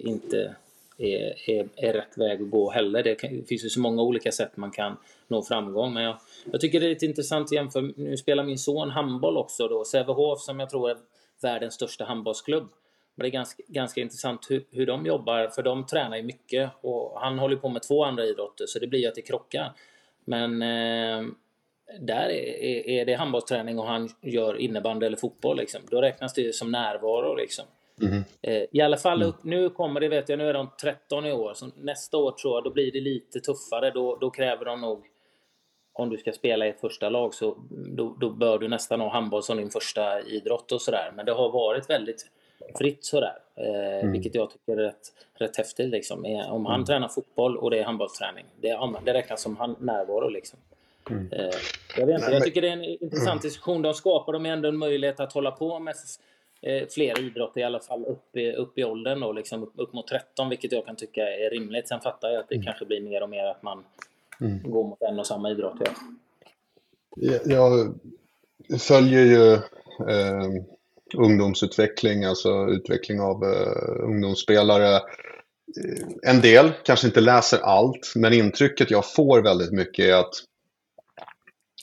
inte 0.08 0.56
är, 0.98 1.50
är, 1.50 1.70
är 1.76 1.94
rätt 1.94 2.18
väg 2.18 2.42
att 2.42 2.50
gå 2.50 2.72
heller. 2.72 3.04
Det, 3.04 3.16
kan, 3.16 3.38
det, 3.38 3.48
finns 3.48 3.66
ju 3.66 3.70
så 3.70 3.80
många 3.80 4.02
olika 4.02 4.32
sätt 4.32 4.58
man 4.58 4.72
kan 4.72 4.98
nå 5.28 5.44
framgång. 5.44 5.94
Men 5.94 6.04
jag, 6.04 6.18
jag 6.52 6.62
tycker 6.62 6.80
det 6.80 6.86
är 6.86 6.90
lite 6.90 7.06
intressant 7.06 7.46
att 7.46 7.52
jämföra. 7.52 7.92
Nu 7.96 8.18
spelar 8.18 8.44
min 8.44 8.58
son 8.58 8.90
handboll 8.90 9.38
också 9.38 9.68
då. 9.68 9.86
Sävehof 9.86 10.42
som 10.42 10.60
jag 10.60 10.70
tror 10.70 10.90
är 10.90 10.98
världens 11.42 11.74
största 11.74 12.06
handbollsklubb. 12.06 12.68
Men 13.16 13.24
det 13.24 13.28
är 13.28 13.32
ganska, 13.32 13.64
ganska 13.68 14.02
intressant 14.02 14.46
hur, 14.50 14.66
hur 14.72 14.86
de 14.86 15.06
jobbar, 15.06 15.48
för 15.48 15.64
de 15.64 15.86
tränar 15.86 16.18
ju 16.18 16.24
mycket 16.24 16.72
och 16.82 17.22
han 17.22 17.40
håller 17.40 17.56
på 17.56 17.70
med 17.70 17.84
två 17.84 18.04
andra 18.04 18.26
idrotter 18.26 18.66
så 18.68 18.80
det 18.80 18.88
blir 18.88 19.00
ju 19.00 19.08
att 19.08 19.16
det 19.16 19.22
krockar. 19.22 19.74
Men 20.26 20.62
eh, 20.62 21.28
där 22.00 22.30
är, 22.30 22.90
är, 22.90 23.06
det 23.06 23.14
handbollsträning 23.14 23.80
och 23.80 23.88
han 23.88 24.10
gör 24.22 24.58
innebandy 24.58 25.06
eller 25.06 25.18
fotboll 25.18 25.58
liksom. 25.58 25.82
Då 25.90 26.02
räknas 26.02 26.34
det 26.34 26.56
som 26.56 26.72
närvaro 26.72 27.36
liksom. 27.36 27.66
Mm. 28.02 28.24
I 28.72 28.82
alla 28.82 28.98
fall 28.98 29.24
upp, 29.24 29.44
nu 29.44 29.70
kommer 29.70 30.00
det, 30.00 30.08
vet 30.08 30.30
jag, 30.30 30.38
nu 30.40 30.50
är 30.50 30.54
de 30.54 30.70
13 30.82 31.26
i 31.26 31.32
år. 31.32 31.54
Så 31.54 31.70
nästa 31.76 32.18
år 32.18 32.32
tror 32.32 32.56
jag, 32.56 32.64
då 32.64 32.70
blir 32.70 32.92
det 32.92 33.02
lite 33.02 33.40
tuffare. 33.40 33.92
Då, 33.92 34.16
då 34.16 34.30
kräver 34.30 34.66
de 34.66 34.82
nog, 34.82 35.06
om 35.94 36.10
du 36.10 36.18
ska 36.18 36.32
spela 36.32 36.66
i 36.66 36.70
ett 36.70 36.82
första 36.82 37.10
lag, 37.10 37.34
så 37.34 37.58
då, 37.70 38.16
då 38.20 38.30
bör 38.30 38.60
du 38.60 38.68
nästan 38.68 39.02
ha 39.02 39.10
handboll 39.10 39.44
som 39.44 39.58
din 39.58 39.70
första 39.70 40.22
idrott 40.22 40.72
och 40.72 40.82
sådär. 40.82 41.12
Men 41.16 41.26
det 41.26 41.32
har 41.32 41.50
varit 41.50 41.90
väldigt 41.90 42.26
fritt 42.78 43.06
sådär. 43.06 43.38
Eh, 43.56 44.00
mm. 44.00 44.12
Vilket 44.12 44.36
jag 44.36 44.50
tycker 44.50 44.72
är 44.72 44.84
rätt, 44.84 45.14
rätt 45.34 45.58
häftigt 45.58 45.90
liksom. 45.90 46.26
Om 46.50 46.66
han 46.66 46.76
mm. 46.76 46.86
tränar 46.86 47.08
fotboll 47.08 47.58
och 47.58 47.72
det 47.72 47.80
är 47.80 47.84
handbollsträning, 47.84 48.46
det, 48.62 48.80
det 49.06 49.14
räknas 49.14 49.42
som 49.42 49.58
han, 49.58 49.76
närvaro 49.80 50.30
liksom. 50.30 50.60
Mm. 51.10 51.32
Eh, 51.32 51.56
jag, 51.98 52.06
vet 52.06 52.20
inte, 52.20 52.32
jag 52.32 52.44
tycker 52.44 52.62
det 52.62 52.68
är 52.68 52.74
en 52.74 52.84
intressant 52.84 53.28
mm. 53.28 53.42
diskussion. 53.42 53.82
De 53.82 53.94
skapar 53.94 54.34
de 54.34 54.46
ändå 54.46 54.70
en 54.70 54.78
möjlighet 54.78 55.20
att 55.20 55.34
hålla 55.34 55.52
på 55.52 55.80
med 55.80 55.96
eh, 56.62 56.88
fler 56.90 57.20
idrotter 57.20 57.62
i 57.62 57.64
alla 57.64 57.80
fall 57.80 58.06
upp 58.06 58.36
i, 58.36 58.52
upp 58.52 58.78
i 58.78 58.84
åldern 58.84 59.20
då, 59.20 59.32
liksom 59.32 59.64
upp, 59.64 59.74
upp 59.76 59.94
mot 59.94 60.08
13, 60.08 60.50
vilket 60.50 60.72
jag 60.72 60.86
kan 60.86 60.96
tycka 60.96 61.22
är 61.22 61.50
rimligt. 61.50 61.88
Sen 61.88 62.02
fattar 62.02 62.30
jag 62.30 62.40
att 62.40 62.50
det 62.50 62.56
mm. 62.56 62.66
kanske 62.66 62.86
blir 62.86 63.02
mer 63.02 63.24
och 63.24 63.30
mer 63.30 63.46
att 63.46 63.64
man 63.64 63.84
mm. 64.42 64.72
går 64.72 64.84
mot 64.84 65.02
en 65.02 65.20
och 65.20 65.28
samma 65.28 65.52
idrott. 65.52 65.76
Ja. 65.80 67.40
Jag 67.46 67.96
följer 68.80 69.26
ju 69.26 69.54
eh, 70.10 70.64
ungdomsutveckling, 71.16 72.24
alltså 72.24 72.68
utveckling 72.70 73.22
av 73.22 73.44
eh, 73.44 74.04
ungdomsspelare. 74.04 74.96
Eh, 74.96 76.08
en 76.24 76.42
del, 76.42 76.72
kanske 76.84 77.08
inte 77.08 77.22
läser 77.22 77.58
allt, 77.58 78.14
men 78.16 78.34
intrycket 78.34 78.92
jag 78.92 79.14
får 79.14 79.42
väldigt 79.42 79.72
mycket 79.72 80.06
är 80.06 80.14
att 80.14 80.34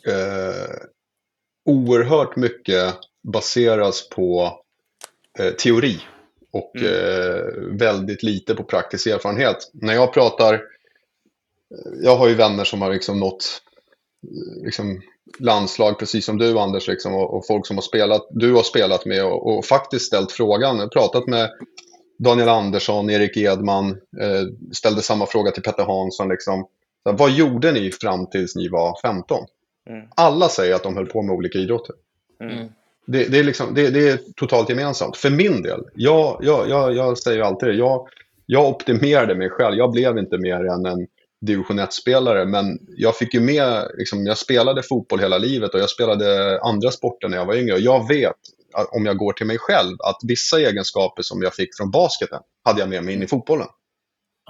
eh, 0.07 0.77
oerhört 1.65 2.37
mycket 2.37 2.95
baseras 3.23 4.09
på 4.09 4.61
teori 5.63 6.01
och 6.53 6.77
mm. 6.77 6.91
eh, 6.91 7.45
väldigt 7.79 8.23
lite 8.23 8.55
på 8.55 8.65
praktisk 8.65 9.07
erfarenhet. 9.07 9.71
När 9.73 9.95
jag 9.95 10.13
pratar, 10.13 10.63
jag 12.03 12.17
har 12.17 12.29
ju 12.29 12.35
vänner 12.35 12.65
som 12.65 12.83
har 12.83 12.93
liksom 12.93 13.21
nått 13.21 13.61
liksom, 14.65 15.03
landslag 15.39 15.99
precis 15.99 16.25
som 16.25 16.39
du 16.39 16.59
Anders 16.59 16.89
liksom, 16.89 17.15
och, 17.15 17.37
och, 17.37 17.47
folk 17.47 17.67
som 17.67 17.77
har 17.77 17.83
spelat, 17.83 18.27
du 18.31 18.53
har 18.53 18.63
spelat 18.63 19.07
med 19.07 19.25
och, 19.25 19.47
och 19.47 19.65
faktiskt 19.65 20.07
ställt 20.07 20.33
frågan. 20.33 20.77
Jag 20.77 20.83
har 20.83 20.89
pratat 20.89 21.27
med 21.27 21.51
Daniel 22.19 22.49
Andersson, 22.49 23.11
Erik 23.11 23.37
Edman, 23.37 23.91
eh, 24.21 24.43
ställde 24.73 25.03
samma 25.03 25.27
fråga 25.27 25.51
till 25.51 25.63
Petter 25.63 25.85
Hansson. 25.85 26.29
Liksom. 26.29 26.67
Så, 27.03 27.13
vad 27.13 27.31
gjorde 27.31 27.73
ni 27.73 27.91
fram 27.91 28.27
tills 28.27 28.57
ni 28.57 28.69
var 28.69 28.99
15? 29.03 29.45
Mm. 29.91 30.07
Alla 30.17 30.49
säger 30.49 30.75
att 30.75 30.83
de 30.83 30.97
höll 30.97 31.07
på 31.07 31.23
med 31.23 31.35
olika 31.35 31.59
idrotter. 31.59 31.95
Mm. 32.41 32.69
Det, 33.07 33.25
det, 33.25 33.39
är 33.39 33.45
liksom, 33.45 33.75
det, 33.75 33.91
det, 33.91 34.09
är 34.09 34.19
totalt 34.37 34.69
gemensamt. 34.69 35.17
För 35.17 35.31
min 35.31 35.63
del, 35.63 35.81
jag, 35.95 36.39
jag, 36.43 36.69
jag, 36.69 36.95
jag 36.97 37.19
säger 37.19 37.43
alltid 37.43 37.69
det, 37.69 37.75
jag, 37.75 38.09
jag 38.47 38.69
optimerade 38.69 39.35
mig 39.35 39.51
själv. 39.51 39.77
Jag 39.77 39.91
blev 39.91 40.19
inte 40.19 40.39
mer 40.39 40.65
än 40.65 40.87
en 40.87 41.07
division 41.41 41.81
1-spelare, 41.81 42.45
men 42.45 42.79
jag 42.97 43.17
fick 43.17 43.35
ju 43.35 43.41
med, 43.41 43.91
liksom, 43.95 44.27
jag 44.27 44.39
spelade 44.39 44.83
fotboll 44.83 45.21
hela 45.21 45.39
livet 45.39 45.75
och 45.75 45.81
jag 45.81 45.91
spelade 45.91 46.61
andra 46.61 46.91
sporter 46.91 47.29
när 47.29 47.37
jag 47.37 47.47
var 47.47 47.55
yngre. 47.55 47.75
Och 47.75 47.81
jag 47.81 48.09
vet, 48.09 48.37
om 48.91 49.07
jag 49.07 49.17
går 49.17 49.33
till 49.33 49.47
mig 49.47 49.59
själv, 49.59 49.97
att 49.99 50.19
vissa 50.23 50.61
egenskaper 50.61 51.23
som 51.23 51.43
jag 51.43 51.55
fick 51.55 51.77
från 51.77 51.91
basketen 51.91 52.41
hade 52.65 52.81
jag 52.81 52.89
med 52.89 53.05
mig 53.05 53.15
in 53.15 53.23
i 53.23 53.27
fotbollen. 53.27 53.69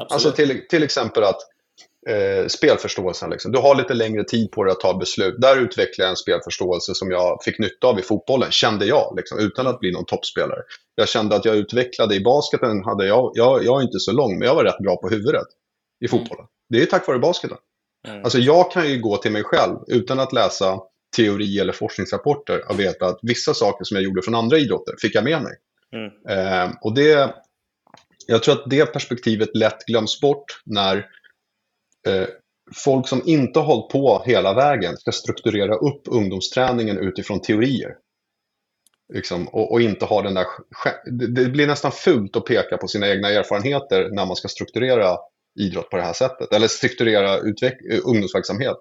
Absolut. 0.00 0.12
Alltså 0.12 0.30
till, 0.32 0.66
till 0.68 0.82
exempel 0.82 1.24
att 1.24 1.40
eh, 2.08 2.46
spelförståelsen. 2.46 3.30
Liksom. 3.30 3.52
Du 3.52 3.58
har 3.58 3.74
lite 3.74 3.94
längre 3.94 4.24
tid 4.24 4.50
på 4.50 4.64
dig 4.64 4.72
att 4.72 4.80
ta 4.80 4.98
beslut. 4.98 5.40
Där 5.40 5.56
utvecklade 5.56 6.06
jag 6.06 6.10
en 6.10 6.16
spelförståelse 6.16 6.94
som 6.94 7.10
jag 7.10 7.42
fick 7.44 7.58
nytta 7.58 7.86
av 7.86 7.98
i 7.98 8.02
fotbollen, 8.02 8.50
kände 8.50 8.86
jag, 8.86 9.14
liksom, 9.16 9.38
utan 9.38 9.66
att 9.66 9.80
bli 9.80 9.92
någon 9.92 10.04
toppspelare. 10.04 10.60
Jag 10.94 11.08
kände 11.08 11.36
att 11.36 11.44
jag 11.44 11.56
utvecklade 11.56 12.14
i 12.14 12.20
basketen, 12.20 12.84
hade 12.84 13.06
jag, 13.06 13.32
jag, 13.34 13.64
jag 13.64 13.80
är 13.80 13.84
inte 13.84 13.98
så 13.98 14.12
lång, 14.12 14.38
men 14.38 14.48
jag 14.48 14.54
var 14.54 14.64
rätt 14.64 14.78
bra 14.78 14.96
på 14.96 15.08
huvudet 15.08 15.46
i 16.04 16.06
mm. 16.06 16.10
fotbollen. 16.10 16.46
Det 16.68 16.82
är 16.82 16.86
tack 16.86 17.06
vare 17.06 17.18
basketen. 17.18 17.58
Mm. 18.08 18.24
Alltså 18.24 18.38
jag 18.38 18.72
kan 18.72 18.90
ju 18.90 19.00
gå 19.00 19.16
till 19.16 19.32
mig 19.32 19.42
själv 19.44 19.76
utan 19.86 20.20
att 20.20 20.32
läsa 20.32 20.80
teori 21.16 21.58
eller 21.58 21.72
forskningsrapporter 21.72 22.70
och 22.70 22.80
veta 22.80 23.06
att 23.06 23.18
vissa 23.22 23.54
saker 23.54 23.84
som 23.84 23.94
jag 23.94 24.04
gjorde 24.04 24.22
från 24.22 24.34
andra 24.34 24.58
idrotter 24.58 24.94
fick 25.00 25.14
jag 25.14 25.24
med 25.24 25.42
mig. 25.42 25.52
Mm. 25.92 26.10
Eh, 26.28 26.76
och 26.80 26.94
det, 26.94 27.34
jag 28.26 28.42
tror 28.42 28.54
att 28.54 28.70
det 28.70 28.86
perspektivet 28.86 29.56
lätt 29.56 29.86
glöms 29.86 30.20
bort 30.20 30.44
när 30.64 31.06
folk 32.74 33.08
som 33.08 33.22
inte 33.26 33.58
har 33.58 33.66
hållit 33.66 33.92
på 33.92 34.22
hela 34.26 34.54
vägen 34.54 34.96
ska 34.96 35.12
strukturera 35.12 35.74
upp 35.74 36.02
ungdomsträningen 36.08 36.98
utifrån 36.98 37.40
teorier. 37.40 37.96
Liksom, 39.12 39.48
och, 39.48 39.72
och, 39.72 39.80
inte 39.80 40.04
ha 40.04 40.22
den 40.22 40.34
där... 40.34 40.46
Det 41.34 41.44
blir 41.44 41.66
nästan 41.66 41.92
fult 41.92 42.36
att 42.36 42.44
peka 42.44 42.76
på 42.76 42.88
sina 42.88 43.08
egna 43.08 43.28
erfarenheter 43.28 44.08
när 44.10 44.26
man 44.26 44.36
ska 44.36 44.48
strukturera 44.48 45.16
idrott 45.60 45.90
på 45.90 45.96
det 45.96 46.02
här 46.02 46.12
sättet. 46.12 46.52
Eller 46.52 46.68
strukturera 46.68 47.40
utveck- 47.40 48.00
ungdomsverksamhet. 48.04 48.76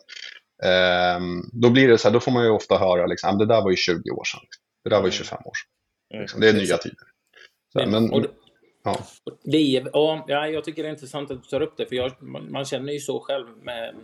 Eh, 0.64 1.20
då 1.52 1.70
blir 1.70 1.88
det 1.88 1.98
så 1.98 2.08
här, 2.08 2.14
då 2.14 2.20
får 2.20 2.32
man 2.32 2.44
ju 2.44 2.50
ofta 2.50 2.78
höra 2.78 3.06
liksom, 3.06 3.30
ah, 3.30 3.38
det 3.38 3.46
där 3.46 3.62
var 3.62 3.70
ju 3.70 3.76
20 3.76 4.12
år 4.12 4.24
sedan. 4.24 4.42
Det 4.84 4.90
där 4.90 5.00
var 5.00 5.06
ju 5.06 5.12
25 5.12 5.38
år 5.46 5.54
sedan. 5.54 6.22
Liksom, 6.22 6.42
det 6.42 6.50
är 6.50 6.54
nya 6.54 6.78
tider. 6.78 7.08
Så, 7.74 7.86
men, 7.86 8.26
Ja. 8.84 8.98
Det 9.44 9.58
är, 9.58 9.90
ja, 9.94 10.48
jag 10.48 10.64
tycker 10.64 10.84
det 10.84 10.90
är 10.90 10.94
intressant 10.94 11.32
att 11.32 11.44
du 11.44 11.50
tar 11.50 11.62
upp 11.62 11.78
det, 11.78 11.86
för 11.86 11.96
jag, 11.96 12.12
man, 12.20 12.52
man, 12.52 12.66
känner 12.66 12.94
ju 12.94 13.00
så 13.00 13.20
själv 13.20 13.48
med, 13.62 13.96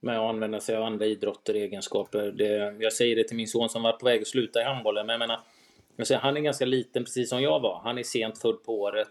med 0.00 0.18
att 0.18 0.30
använda 0.30 0.60
sig 0.60 0.76
av 0.76 0.82
andra 0.82 1.06
idrotter, 1.06 1.54
och 1.54 1.60
egenskaper. 1.60 2.32
Det, 2.32 2.76
jag 2.78 2.92
säger 2.92 3.16
det 3.16 3.24
till 3.24 3.36
min 3.36 3.48
son 3.48 3.68
som 3.68 3.82
var 3.82 3.92
på 3.92 4.06
väg 4.06 4.20
att 4.20 4.28
sluta 4.28 4.60
i 4.60 4.64
handbollen, 4.64 5.06
men 5.06 5.12
jag 5.12 5.18
menar, 5.28 5.40
jag 5.96 6.06
säger, 6.06 6.20
han 6.20 6.36
är 6.36 6.40
ganska 6.40 6.64
liten, 6.64 7.04
precis 7.04 7.28
som 7.28 7.42
jag 7.42 7.60
var. 7.60 7.80
Han 7.84 7.98
är 7.98 8.02
sent 8.02 8.38
född 8.38 8.64
på 8.64 8.80
året. 8.80 9.08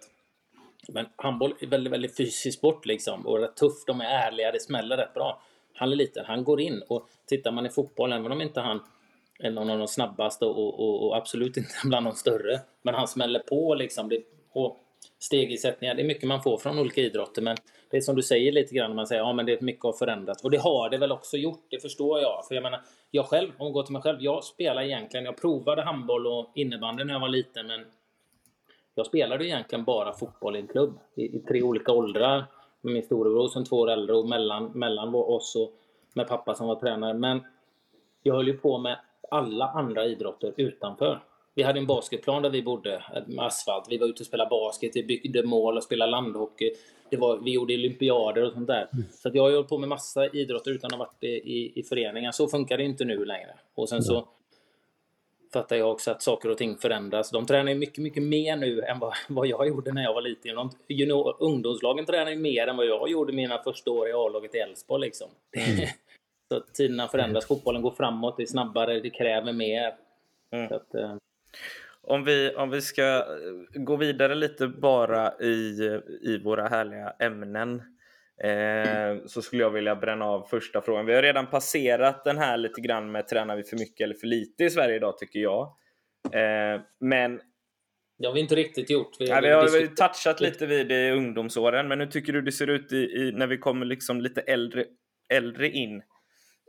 Men 0.87 1.05
handboll 1.15 1.53
är 1.59 1.67
väldigt, 1.67 1.93
väldigt 1.93 2.17
fysisk 2.17 2.57
sport 2.57 2.85
liksom, 2.85 3.27
och 3.27 3.39
rätt 3.39 3.55
tuff. 3.55 3.85
De 3.87 4.01
är 4.01 4.05
ärliga, 4.05 4.51
det 4.51 4.59
smäller 4.59 4.97
rätt 4.97 5.13
bra. 5.13 5.41
Han 5.73 5.91
är 5.91 5.95
liten, 5.95 6.25
han 6.25 6.43
går 6.43 6.61
in 6.61 6.83
och 6.87 7.09
tittar 7.25 7.51
man 7.51 7.65
i 7.65 7.69
fotboll, 7.69 8.13
även 8.13 8.31
om 8.31 8.41
inte 8.41 8.61
han 8.61 8.79
är 9.39 9.51
någon 9.51 9.69
av 9.69 9.77
de 9.77 9.87
snabbaste 9.87 10.45
och, 10.45 10.79
och, 10.79 11.07
och 11.07 11.17
absolut 11.17 11.57
inte 11.57 11.73
bland 11.83 12.05
de 12.05 12.15
större, 12.15 12.59
men 12.81 12.95
han 12.95 13.07
smäller 13.07 13.39
på 13.39 13.75
liksom. 13.75 14.09
Det, 14.09 14.23
och 14.51 14.77
stegersättningar. 15.19 15.95
Det 15.95 16.01
är 16.01 16.07
mycket 16.07 16.27
man 16.27 16.41
får 16.41 16.57
från 16.57 16.79
olika 16.79 17.01
idrotter, 17.01 17.41
men 17.41 17.57
det 17.89 17.97
är 17.97 18.01
som 18.01 18.15
du 18.15 18.23
säger 18.23 18.51
lite 18.51 18.75
grann, 18.75 18.95
man 18.95 19.07
säger 19.07 19.21
ja 19.21 19.33
men 19.33 19.45
det 19.45 19.53
är 19.53 19.61
mycket 19.61 19.83
har 19.83 19.93
förändrats. 19.93 20.43
Och 20.43 20.51
det 20.51 20.57
har 20.57 20.89
det 20.89 20.97
väl 20.97 21.11
också 21.11 21.37
gjort, 21.37 21.65
det 21.69 21.79
förstår 21.79 22.19
jag. 22.19 22.45
För 22.47 22.55
jag 22.55 22.61
menar, 22.61 22.81
jag 23.11 23.25
själv, 23.25 23.51
om 23.57 23.65
jag 23.65 23.73
går 23.73 23.83
till 23.83 23.93
mig 23.93 24.01
själv, 24.01 24.21
jag 24.21 24.43
spelar 24.43 24.81
egentligen, 24.81 25.25
jag 25.25 25.37
provade 25.37 25.81
handboll 25.81 26.27
och 26.27 26.51
innebandy 26.55 27.03
när 27.03 27.13
jag 27.13 27.19
var 27.19 27.29
liten, 27.29 27.67
men 27.67 27.85
jag 28.95 29.05
spelade 29.05 29.45
egentligen 29.45 29.85
bara 29.85 30.13
fotboll 30.13 30.55
i 30.55 30.59
en 30.59 30.67
klubb 30.67 30.99
i, 31.15 31.37
i 31.37 31.39
tre 31.39 31.61
olika 31.61 31.91
åldrar. 31.91 32.45
Med 32.81 32.93
min 32.93 33.03
storebror 33.03 33.47
som 33.47 33.65
två 33.65 33.75
år 33.75 33.89
äldre 33.89 34.15
och 34.15 34.29
mellan, 34.29 34.71
mellan 34.71 35.15
oss 35.15 35.55
och 35.55 35.73
med 36.13 36.27
pappa 36.27 36.55
som 36.55 36.67
var 36.67 36.75
tränare. 36.75 37.13
Men 37.13 37.43
jag 38.23 38.35
höll 38.35 38.47
ju 38.47 38.57
på 38.57 38.77
med 38.77 38.99
alla 39.31 39.65
andra 39.65 40.05
idrotter 40.05 40.53
utanför 40.57 41.19
vi 41.59 41.63
hade 41.63 41.79
en 41.79 41.85
basketplan 41.85 42.41
där 42.41 42.49
vi 42.49 42.63
bodde, 42.63 43.03
med 43.27 43.45
asfalt. 43.45 43.85
Vi 43.89 43.97
var 43.97 44.07
ute 44.07 44.23
och 44.23 44.27
spelade 44.27 44.49
basket, 44.49 44.91
vi 44.95 45.03
byggde 45.03 45.43
mål 45.43 45.77
och 45.77 45.83
spelade 45.83 46.11
landhockey. 46.11 46.73
Det 47.09 47.17
var, 47.17 47.37
vi 47.37 47.51
gjorde 47.51 47.73
olympiader 47.73 48.43
och 48.43 48.53
sånt 48.53 48.67
där. 48.67 48.89
Mm. 48.93 49.05
Så 49.11 49.31
jag 49.33 49.43
har 49.43 49.51
hållit 49.51 49.69
på 49.69 49.77
med 49.77 49.89
massa 49.89 50.27
idrotter 50.27 50.71
utan 50.71 50.87
att 50.87 50.99
ha 50.99 51.05
varit 51.05 51.23
i, 51.23 51.79
i 51.79 51.83
föreningar. 51.83 52.31
Så 52.31 52.47
funkar 52.47 52.77
det 52.77 52.83
inte 52.83 53.05
nu 53.05 53.25
längre. 53.25 53.55
Och 53.75 53.89
sen 53.89 53.95
mm. 53.95 54.03
så 54.03 54.27
fattar 55.53 55.75
jag 55.75 55.91
också 55.91 56.11
att 56.11 56.21
saker 56.21 56.49
och 56.49 56.57
ting 56.57 56.77
förändras. 56.77 57.31
De 57.31 57.45
tränar 57.45 57.71
ju 57.71 57.77
mycket, 57.77 58.03
mycket 58.03 58.23
mer 58.23 58.55
nu 58.55 58.81
än 58.81 58.99
vad, 58.99 59.13
vad 59.29 59.47
jag 59.47 59.67
gjorde 59.67 59.91
när 59.91 60.03
jag 60.03 60.13
var 60.13 60.21
liten. 60.21 60.55
De, 60.55 60.71
junior, 60.87 61.35
ungdomslagen 61.39 62.05
tränar 62.05 62.31
ju 62.31 62.37
mer 62.37 62.67
än 62.67 62.77
vad 62.77 62.85
jag 62.85 63.09
gjorde 63.09 63.33
mina 63.33 63.63
första 63.63 63.91
år 63.91 64.09
i 64.09 64.13
A-laget 64.13 64.55
i 64.55 64.57
Elfsborg. 64.57 65.01
Liksom. 65.01 65.27
Mm. 65.57 65.87
så 66.51 66.59
tiderna 66.73 67.07
förändras, 67.07 67.47
fotbollen 67.47 67.81
går 67.81 67.91
framåt, 67.91 68.37
det 68.37 68.43
är 68.43 68.47
snabbare, 68.47 68.99
det 68.99 69.09
kräver 69.09 69.53
mer. 69.53 69.93
Mm. 70.51 70.73
Att, 70.73 70.95
eh. 70.95 71.15
Om, 72.01 72.23
vi, 72.23 72.55
om 72.55 72.69
vi 72.69 72.81
ska 72.81 73.03
eh, 73.03 73.81
gå 73.81 73.95
vidare 73.95 74.35
lite 74.35 74.67
bara 74.67 75.33
i, 75.39 75.79
i 76.21 76.37
våra 76.43 76.67
härliga 76.67 77.13
ämnen. 77.19 77.81
Eh, 78.43 79.25
så 79.25 79.41
skulle 79.41 79.61
jag 79.63 79.71
vilja 79.71 79.95
bränna 79.95 80.25
av 80.25 80.47
första 80.49 80.81
frågan. 80.81 81.05
Vi 81.05 81.13
har 81.13 81.21
redan 81.21 81.47
passerat 81.47 82.23
den 82.23 82.37
här 82.37 82.57
lite 82.57 82.81
grann 82.81 83.11
med 83.11 83.27
tränar 83.27 83.55
vi 83.55 83.63
för 83.63 83.77
mycket 83.77 84.03
eller 84.03 84.15
för 84.15 84.27
lite 84.27 84.63
i 84.63 84.69
Sverige 84.69 84.95
idag 84.95 85.17
tycker 85.17 85.39
jag. 85.39 85.75
Eh, 86.33 86.81
men 86.99 87.41
det 88.19 88.27
har 88.27 88.33
vi 88.33 88.39
inte 88.39 88.55
riktigt 88.55 88.89
gjort. 88.89 89.11
Vi, 89.19 89.29
nej, 89.29 89.41
vi 89.41 89.49
har 89.49 89.79
ju 89.79 89.87
touchat 89.87 90.41
lite 90.41 90.65
vid 90.65 90.87
det 90.87 91.07
i 91.07 91.11
ungdomsåren, 91.11 91.87
men 91.87 91.99
hur 91.99 92.07
tycker 92.07 92.33
du 92.33 92.41
det 92.41 92.51
ser 92.51 92.67
ut 92.67 92.93
i, 92.93 92.97
i, 92.97 93.31
när 93.35 93.47
vi 93.47 93.57
kommer 93.57 93.85
liksom 93.85 94.21
lite 94.21 94.41
äldre, 94.41 94.85
äldre 95.33 95.69
in 95.69 96.01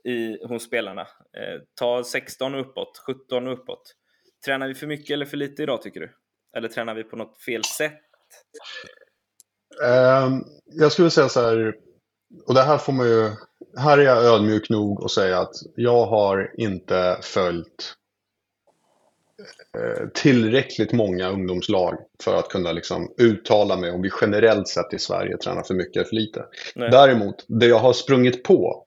i, 0.04 0.46
hos 0.46 0.64
spelarna? 0.64 1.00
Eh, 1.00 1.60
ta 1.75 2.04
16 2.04 2.54
och 2.54 2.60
uppåt, 2.60 3.02
17 3.06 3.46
och 3.46 3.52
uppåt. 3.52 3.96
Tränar 4.44 4.68
vi 4.68 4.75
för 4.75 4.87
mycket 4.87 5.14
eller 5.14 5.26
för 5.26 5.37
lite 5.37 5.62
idag 5.62 5.82
tycker 5.82 6.00
du? 6.00 6.12
Eller 6.56 6.68
tränar 6.68 6.94
vi 6.94 7.04
på 7.04 7.16
något 7.16 7.42
fel 7.42 7.64
sätt? 7.64 8.00
Um, 9.82 10.44
jag 10.64 10.92
skulle 10.92 11.11
säga 11.11 11.28
så 11.28 11.40
här, 11.40 11.75
och 12.47 12.54
det 12.54 12.62
här 12.62 12.78
får 12.78 12.92
man 12.92 13.06
ju, 13.06 13.30
här 13.78 13.99
är 13.99 14.02
jag 14.02 14.25
ödmjuk 14.25 14.70
nog 14.70 15.04
att 15.04 15.11
säga 15.11 15.38
att 15.38 15.54
jag 15.76 16.06
har 16.06 16.54
inte 16.56 17.18
följt 17.23 17.94
eh, 19.78 20.09
tillräckligt 20.14 20.92
många 20.92 21.28
ungdomslag 21.28 21.99
för 22.23 22.37
att 22.37 22.49
kunna 22.49 22.73
liksom 22.73 23.14
uttala 23.18 23.76
mig 23.76 23.90
om 23.90 24.02
vi 24.02 24.11
generellt 24.20 24.68
sett 24.68 24.92
i 24.92 24.99
Sverige 24.99 25.37
tränar 25.37 25.62
för 25.62 25.75
mycket 25.75 25.97
eller 25.97 26.09
för 26.09 26.16
lite. 26.16 26.47
Nej. 26.75 26.90
Däremot, 26.90 27.44
det 27.49 27.66
jag 27.66 27.78
har 27.78 27.92
sprungit 27.92 28.42
på 28.44 28.87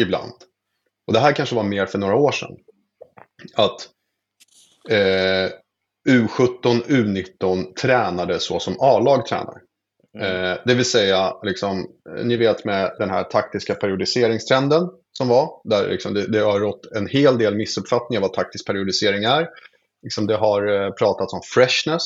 ibland, 0.00 0.34
och 1.06 1.12
det 1.12 1.18
här 1.18 1.32
kanske 1.32 1.54
var 1.54 1.62
mer 1.62 1.86
för 1.86 1.98
några 1.98 2.16
år 2.16 2.32
sedan, 2.32 2.56
att 3.54 3.88
eh, 4.90 5.50
U17, 6.08 6.82
U19 6.86 7.74
tränade 7.74 8.38
så 8.38 8.60
som 8.60 8.76
A-lag 8.80 9.26
tränar. 9.26 9.60
Mm. 10.18 10.44
Eh, 10.44 10.58
det 10.64 10.74
vill 10.74 10.84
säga, 10.84 11.32
liksom, 11.42 11.86
ni 12.24 12.36
vet 12.36 12.64
med 12.64 12.96
den 12.98 13.10
här 13.10 13.24
taktiska 13.24 13.74
periodiseringstrenden 13.74 14.88
som 15.18 15.28
var, 15.28 15.60
där 15.64 15.88
liksom 15.88 16.14
det, 16.14 16.26
det 16.26 16.38
har 16.38 16.60
rått 16.60 16.86
en 16.96 17.06
hel 17.06 17.38
del 17.38 17.54
missuppfattningar 17.54 18.22
vad 18.22 18.32
taktisk 18.32 18.66
periodisering 18.66 19.24
är. 19.24 19.48
Liksom 20.02 20.26
det 20.26 20.36
har 20.36 20.66
eh, 20.66 20.90
pratats 20.90 21.32
om 21.32 21.40
freshness 21.54 22.02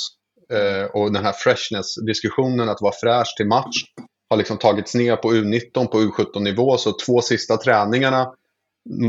eh, 0.52 0.85
och 0.85 1.12
den 1.12 1.25
här 1.25 1.32
freshness-diskussionen, 1.32 2.68
att 2.68 2.82
vara 2.82 2.94
fräsch 3.00 3.35
till 3.37 3.47
match, 3.47 3.85
har 4.30 4.37
liksom 4.37 4.58
tagits 4.58 4.94
ner 4.94 5.16
på 5.16 5.32
U19 5.32 5.87
på 5.87 6.00
U17-nivå. 6.00 6.76
Så 6.76 6.92
två 7.06 7.20
sista 7.20 7.56
träningarna, 7.56 8.32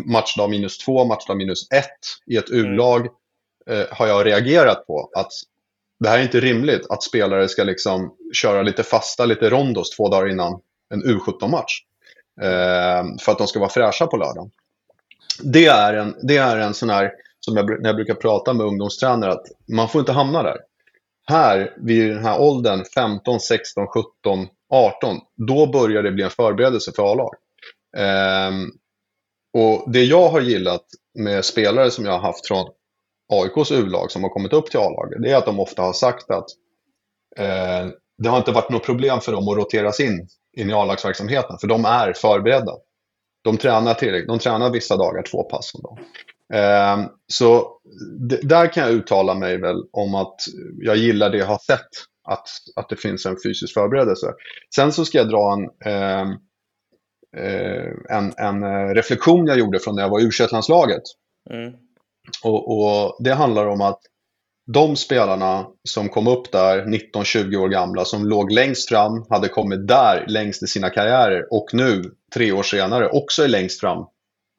matchdag 0.05 0.49
minus 0.49 0.77
två, 0.77 1.05
matchdag 1.05 1.37
minus 1.37 1.71
ett 1.71 2.31
i 2.31 2.37
ett 2.37 2.49
mm. 2.49 2.65
U-lag, 2.65 3.07
eh, 3.69 3.85
har 3.91 4.07
jag 4.07 4.25
reagerat 4.25 4.87
på. 4.87 5.09
Att 5.15 5.31
det 5.99 6.09
här 6.09 6.19
är 6.19 6.23
inte 6.23 6.39
rimligt 6.39 6.85
att 6.89 7.03
spelare 7.03 7.47
ska 7.47 7.63
liksom 7.63 8.15
köra 8.33 8.61
lite 8.61 8.83
fasta, 8.83 9.25
lite 9.25 9.49
rondos 9.49 9.89
två 9.89 10.09
dagar 10.09 10.29
innan 10.29 10.61
en 10.93 11.03
U17-match. 11.03 11.83
Eh, 12.41 13.03
för 13.21 13.31
att 13.31 13.37
de 13.37 13.47
ska 13.47 13.59
vara 13.59 13.69
fräscha 13.69 14.07
på 14.07 14.17
lördagen. 14.17 14.51
Det 15.43 15.65
är 15.65 15.93
en, 15.93 16.15
det 16.21 16.37
är 16.37 16.57
en 16.57 16.73
sån 16.73 16.89
här, 16.89 17.11
som 17.39 17.57
jag, 17.57 17.81
när 17.81 17.89
jag 17.89 17.95
brukar 17.95 18.13
prata 18.13 18.53
med 18.53 18.65
ungdomstränare, 18.65 19.31
att 19.31 19.45
man 19.67 19.89
får 19.89 19.99
inte 19.99 20.11
hamna 20.11 20.43
där. 20.43 20.57
Här, 21.27 21.73
vid 21.77 22.09
den 22.09 22.25
här 22.25 22.41
åldern, 22.41 22.85
15, 22.95 23.39
16, 23.39 23.87
17, 23.87 24.47
18, 24.69 25.17
då 25.35 25.67
börjar 25.67 26.03
det 26.03 26.11
bli 26.11 26.23
en 26.23 26.29
förberedelse 26.29 26.91
för 26.95 27.11
A-lag. 27.11 27.33
Eh, 27.97 28.51
och 29.53 29.91
det 29.91 30.03
jag 30.03 30.29
har 30.29 30.41
gillat 30.41 30.85
med 31.13 31.45
spelare 31.45 31.91
som 31.91 32.05
jag 32.05 32.11
har 32.11 32.19
haft 32.19 32.47
från 32.47 32.69
AIKs 33.29 33.71
U-lag 33.71 34.11
som 34.11 34.23
har 34.23 34.29
kommit 34.29 34.53
upp 34.53 34.71
till 34.71 34.79
A-laget, 34.79 35.21
det 35.21 35.31
är 35.31 35.35
att 35.35 35.45
de 35.45 35.59
ofta 35.59 35.81
har 35.81 35.93
sagt 35.93 36.31
att 36.31 36.45
eh, 37.37 37.91
det 38.17 38.29
har 38.29 38.37
inte 38.37 38.51
varit 38.51 38.69
något 38.69 38.85
problem 38.85 39.19
för 39.21 39.31
dem 39.31 39.47
att 39.47 39.57
roteras 39.57 39.99
in, 39.99 40.27
in 40.57 40.69
i 40.69 40.73
A-lagsverksamheten, 40.73 41.57
för 41.57 41.67
de 41.67 41.85
är 41.85 42.13
förberedda. 42.13 42.73
De 43.43 43.57
tränar 43.57 43.93
tillräckligt. 43.93 44.27
De 44.27 44.39
tränar 44.39 44.69
vissa 44.69 44.97
dagar 44.97 45.23
två 45.23 45.43
pass 45.43 45.71
om 45.75 45.81
dagen. 45.81 46.05
Eh, 46.53 47.09
så 47.27 47.79
där 48.41 48.73
kan 48.73 48.83
jag 48.83 48.93
uttala 48.93 49.35
mig 49.35 49.57
väl 49.57 49.83
om 49.91 50.15
att 50.15 50.35
jag 50.77 50.97
gillar 50.97 51.29
det 51.29 51.37
jag 51.37 51.45
har 51.45 51.57
sett, 51.57 51.89
att, 52.23 52.47
att 52.75 52.89
det 52.89 52.95
finns 52.95 53.25
en 53.25 53.37
fysisk 53.45 53.73
förberedelse. 53.73 54.27
Sen 54.75 54.91
så 54.91 55.05
ska 55.05 55.17
jag 55.17 55.29
dra 55.29 55.53
en, 55.53 55.91
eh, 55.93 56.21
eh 57.37 57.91
en, 58.09 58.33
en 58.37 58.63
eh, 58.63 58.93
reflektion 58.93 59.45
jag 59.45 59.59
gjorde 59.59 59.79
från 59.79 59.95
när 59.95 60.03
jag 60.03 60.09
var 60.09 60.19
i 60.19 60.23
u 60.23 60.29
landslaget 60.51 61.03
mm. 61.49 61.73
Och, 62.43 62.79
och, 62.79 63.17
Det 63.19 63.33
handlar 63.33 63.65
om 63.67 63.81
att 63.81 63.99
de 64.73 64.95
spelarna 64.95 65.67
som 65.83 66.09
kom 66.09 66.27
upp 66.27 66.51
där, 66.51 66.85
19-20 66.85 67.55
år 67.55 67.69
gamla, 67.69 68.05
som 68.05 68.25
låg 68.25 68.51
längst 68.51 68.89
fram, 68.89 69.25
hade 69.29 69.47
kommit 69.47 69.87
där 69.87 70.25
längst 70.27 70.63
i 70.63 70.67
sina 70.67 70.89
karriärer 70.89 71.53
och 71.53 71.69
nu, 71.73 72.03
tre 72.33 72.51
år 72.51 72.63
senare, 72.63 73.09
också 73.09 73.43
är 73.43 73.47
längst 73.47 73.79
fram 73.79 74.05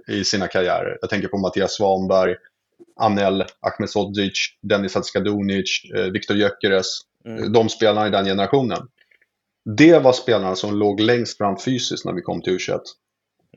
i 0.09 0.25
sina 0.25 0.49
karriärer. 0.49 0.99
Jag 1.01 1.11
tänker 1.11 1.29
på 1.29 1.39
Mattias 1.39 1.77
Svanberg, 1.77 2.35
Anel 2.97 3.45
Ahmedhodzic, 3.61 4.33
Dennis 4.63 4.95
Hadzikadunic, 4.95 5.85
eh, 5.97 6.05
Viktor 6.05 6.37
Gyökeres. 6.37 7.01
Mm. 7.25 7.53
De 7.53 7.69
spelarna 7.69 8.07
i 8.07 8.11
den 8.11 8.25
generationen. 8.25 8.89
Det 9.77 9.99
var 9.99 10.13
spelarna 10.13 10.57
som 10.57 10.77
låg 10.77 11.01
längst 11.01 11.39
fram 11.39 11.59
fysiskt 11.59 12.05
när 12.05 12.13
vi 12.13 12.23
kom 12.23 12.43
till 12.43 12.53
U21. 12.53 12.81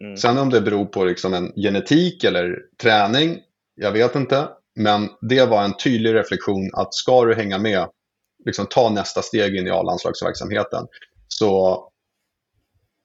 Mm. 0.02 0.17
Sen 0.17 0.38
om 0.38 0.49
det 0.49 0.62
beror 0.62 0.86
på 0.86 1.06
liksom 1.06 1.34
en 1.34 1.52
genetik 1.56 2.23
eller 2.23 2.60
träning, 2.82 3.39
jag 3.75 3.91
vet 3.91 4.15
inte. 4.15 4.47
Men 4.75 5.09
det 5.21 5.45
var 5.45 5.63
en 5.63 5.77
tydlig 5.77 6.13
reflektion 6.13 6.69
att 6.73 6.93
ska 6.93 7.25
du 7.25 7.36
hänga 7.36 7.57
med, 7.57 7.89
liksom 8.45 8.65
ta 8.65 8.89
nästa 8.89 9.21
steg 9.21 9.55
in 9.55 9.67
i 9.67 9.71
A-landslagsverksamheten, 9.71 10.88
så 11.27 11.83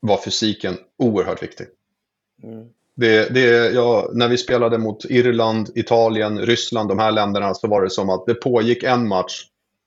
var 0.00 0.20
fysiken 0.24 0.76
oerhört 0.98 1.42
viktig. 1.42 1.66
Mm. 2.42 2.68
Det, 2.96 3.34
det, 3.34 3.70
ja, 3.70 4.10
när 4.12 4.28
vi 4.28 4.38
spelade 4.38 4.78
mot 4.78 5.04
Irland, 5.04 5.70
Italien, 5.74 6.38
Ryssland, 6.38 6.88
de 6.88 6.98
här 6.98 7.12
länderna, 7.12 7.54
så 7.54 7.68
var 7.68 7.82
det 7.82 7.90
som 7.90 8.10
att 8.10 8.26
det 8.26 8.34
pågick 8.34 8.82
en 8.82 9.08
match 9.08 9.44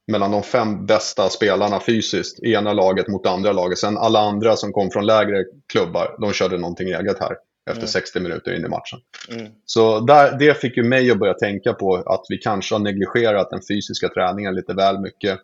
mellan 0.08 0.32
de 0.32 0.44
fem 0.44 0.86
bästa 0.86 1.30
spelarna 1.30 1.80
fysiskt 1.80 2.44
i 2.44 2.54
ena 2.54 2.74
laget 2.74 3.08
mot 3.08 3.26
andra 3.28 3.52
laget. 3.52 3.78
Sen 3.78 3.98
alla 3.98 4.20
andra 4.20 4.56
som 4.56 4.72
kom 4.72 4.92
från 4.92 5.06
lägre 5.06 5.46
klubbar, 5.68 6.16
de 6.20 6.34
körde 6.34 6.58
någonting 6.58 6.88
eget 6.88 7.20
här 7.20 7.36
efter 7.70 7.82
mm. 7.82 7.88
60 7.88 8.20
minuter 8.20 8.54
in 8.54 8.66
i 8.66 8.68
matchen. 8.68 9.00
Mm. 9.30 9.52
Så 9.66 10.00
där, 10.00 10.38
det 10.40 10.62
fick 10.62 10.78
ju 10.78 10.84
mig 10.84 11.12
att 11.12 11.20
börja 11.20 11.34
tänka 11.34 11.74
på 11.74 11.96
att 11.96 12.26
vi 12.30 12.38
kanske 12.38 12.76
har 12.76 12.80
negligerat 12.80 13.50
den 13.50 13.62
fysiska 13.70 14.10
träningen 14.10 14.56
lite 14.56 14.74
väl 14.74 15.00
mycket 15.00 15.40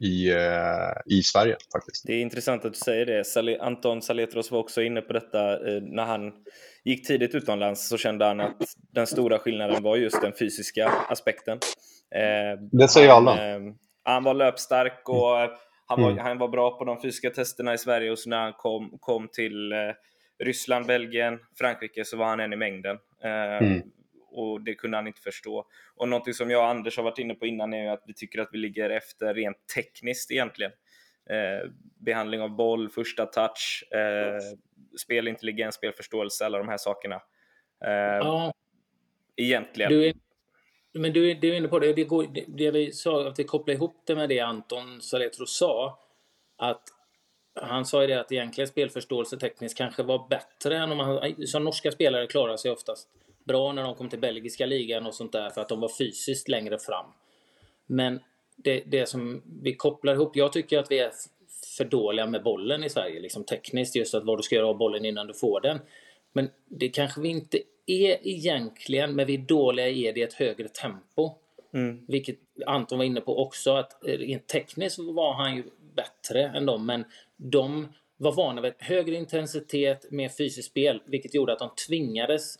i, 0.00 0.30
eh, 0.30 1.16
i 1.18 1.22
Sverige 1.22 1.56
faktiskt. 1.72 2.06
Det 2.06 2.12
är 2.12 2.20
intressant 2.20 2.64
att 2.64 2.72
du 2.72 2.78
säger 2.78 3.06
det. 3.06 3.60
Anton 3.60 4.02
Saletros 4.02 4.50
var 4.50 4.58
också 4.58 4.82
inne 4.82 5.00
på 5.00 5.12
detta 5.12 5.52
eh, 5.52 5.82
när 5.82 6.04
han 6.04 6.32
gick 6.84 7.06
tidigt 7.06 7.34
utomlands 7.34 7.88
så 7.88 7.96
kände 7.96 8.24
han 8.24 8.40
att 8.40 8.56
den 8.92 9.06
stora 9.06 9.38
skillnaden 9.38 9.82
var 9.82 9.96
just 9.96 10.22
den 10.22 10.32
fysiska 10.38 10.92
aspekten. 11.08 11.58
Eh, 12.14 12.60
det 12.72 12.88
säger 12.88 13.08
han, 13.08 13.28
alla. 13.28 13.58
Han 14.04 14.24
var 14.24 14.34
löpstark 14.34 15.08
och 15.08 15.36
han 15.86 16.02
var, 16.02 16.10
mm. 16.10 16.24
han 16.24 16.38
var 16.38 16.48
bra 16.48 16.78
på 16.78 16.84
de 16.84 17.00
fysiska 17.00 17.30
testerna 17.30 17.74
i 17.74 17.78
Sverige 17.78 18.10
och 18.10 18.18
så 18.18 18.30
när 18.30 18.42
han 18.42 18.52
kom, 18.52 18.98
kom 19.00 19.28
till 19.32 19.72
Ryssland, 20.38 20.86
Belgien, 20.86 21.38
Frankrike 21.58 22.04
så 22.04 22.16
var 22.16 22.26
han 22.26 22.40
en 22.40 22.52
i 22.52 22.56
mängden. 22.56 22.98
Eh, 23.22 23.56
mm. 23.56 23.82
Och 24.30 24.60
det 24.60 24.74
kunde 24.74 24.96
han 24.96 25.06
inte 25.06 25.20
förstå. 25.20 25.66
Och 25.94 26.08
någonting 26.08 26.34
som 26.34 26.50
jag 26.50 26.60
och 26.60 26.68
Anders 26.68 26.96
har 26.96 27.04
varit 27.04 27.18
inne 27.18 27.34
på 27.34 27.46
innan 27.46 27.74
är 27.74 27.92
att 27.92 28.02
vi 28.06 28.14
tycker 28.14 28.40
att 28.40 28.48
vi 28.52 28.58
ligger 28.58 28.90
efter 28.90 29.34
rent 29.34 29.56
tekniskt 29.74 30.30
egentligen. 30.30 30.72
Eh, 31.30 31.70
behandling 32.00 32.40
av 32.40 32.56
boll, 32.56 32.88
första 32.88 33.26
touch, 33.26 33.84
eh, 33.90 34.40
spelintelligens, 34.98 35.74
spelförståelse, 35.74 36.46
alla 36.46 36.58
de 36.58 36.68
här 36.68 36.76
sakerna. 36.76 37.22
Eh, 37.84 37.90
ja. 37.92 38.54
Egentligen. 39.36 39.90
Du 39.90 40.06
är, 40.06 40.14
men 40.92 41.12
du, 41.12 41.34
du 41.34 41.52
är 41.52 41.56
inne 41.56 41.68
på 41.68 41.78
det, 41.78 41.92
det, 41.92 42.04
går, 42.04 42.26
det, 42.34 42.44
det 42.48 42.70
vi 42.70 42.92
sa, 42.92 43.28
att 43.28 43.38
vi 43.38 43.44
kopplar 43.44 43.74
ihop 43.74 44.02
det 44.06 44.14
med 44.14 44.28
det 44.28 44.40
Anton 44.40 45.00
Saletro 45.02 45.46
sa, 45.46 45.98
att 46.56 46.82
han 47.62 47.84
sa 47.84 48.00
ju 48.00 48.06
det 48.06 48.20
att 48.20 48.32
egentligen 48.32 48.68
spelförståelse 48.68 49.38
tekniskt 49.38 49.78
kanske 49.78 50.02
var 50.02 50.28
bättre 50.28 50.76
än 50.76 50.92
om 50.92 50.98
man... 50.98 51.46
Som 51.46 51.64
norska 51.64 51.92
spelare 51.92 52.26
klarar 52.26 52.56
sig 52.56 52.70
oftast 52.70 53.08
bra 53.44 53.72
när 53.72 53.82
de 53.82 53.94
kom 53.94 54.08
till 54.08 54.18
belgiska 54.18 54.66
ligan 54.66 55.06
och 55.06 55.14
sånt 55.14 55.32
där 55.32 55.50
för 55.50 55.60
att 55.60 55.68
de 55.68 55.80
var 55.80 55.90
fysiskt 55.98 56.48
längre 56.48 56.78
fram. 56.78 57.06
Men 57.86 58.20
det, 58.56 58.82
det 58.86 59.06
som 59.06 59.42
vi 59.62 59.74
kopplar 59.74 60.14
ihop, 60.14 60.36
jag 60.36 60.52
tycker 60.52 60.78
att 60.78 60.90
vi 60.90 60.98
är 60.98 61.10
för 61.76 61.84
dåliga 61.84 62.26
med 62.26 62.42
bollen 62.42 62.84
i 62.84 62.90
Sverige, 62.90 63.20
liksom 63.20 63.44
tekniskt, 63.44 63.96
just 63.96 64.14
att 64.14 64.24
vad 64.24 64.38
du 64.38 64.42
ska 64.42 64.54
göra 64.54 64.66
av 64.66 64.76
bollen 64.76 65.04
innan 65.04 65.26
du 65.26 65.34
får 65.34 65.60
den. 65.60 65.78
Men 66.32 66.50
det 66.68 66.88
kanske 66.88 67.20
vi 67.20 67.28
inte 67.28 67.58
är 67.86 68.28
egentligen, 68.28 69.14
men 69.14 69.26
vi 69.26 69.34
är 69.34 69.38
dåliga 69.38 69.88
i 69.88 70.12
det 70.12 70.20
i 70.20 70.22
ett 70.22 70.34
högre 70.34 70.68
tempo. 70.68 71.30
Mm. 71.72 72.04
Vilket 72.08 72.36
Anton 72.66 72.98
var 72.98 73.04
inne 73.04 73.20
på 73.20 73.38
också, 73.38 73.70
att 73.70 73.98
rent 74.02 74.46
tekniskt 74.46 74.98
var 74.98 75.34
han 75.34 75.56
ju 75.56 75.62
bättre 75.96 76.42
än 76.42 76.66
dem, 76.66 76.86
men 76.86 77.04
de 77.36 77.88
var 78.16 78.32
vana 78.32 78.60
vid 78.60 78.72
högre 78.78 79.14
intensitet 79.14 80.10
med 80.10 80.36
fysiskt 80.36 80.70
spel, 80.70 81.02
vilket 81.06 81.34
gjorde 81.34 81.52
att 81.52 81.58
de 81.58 81.70
tvingades 81.88 82.54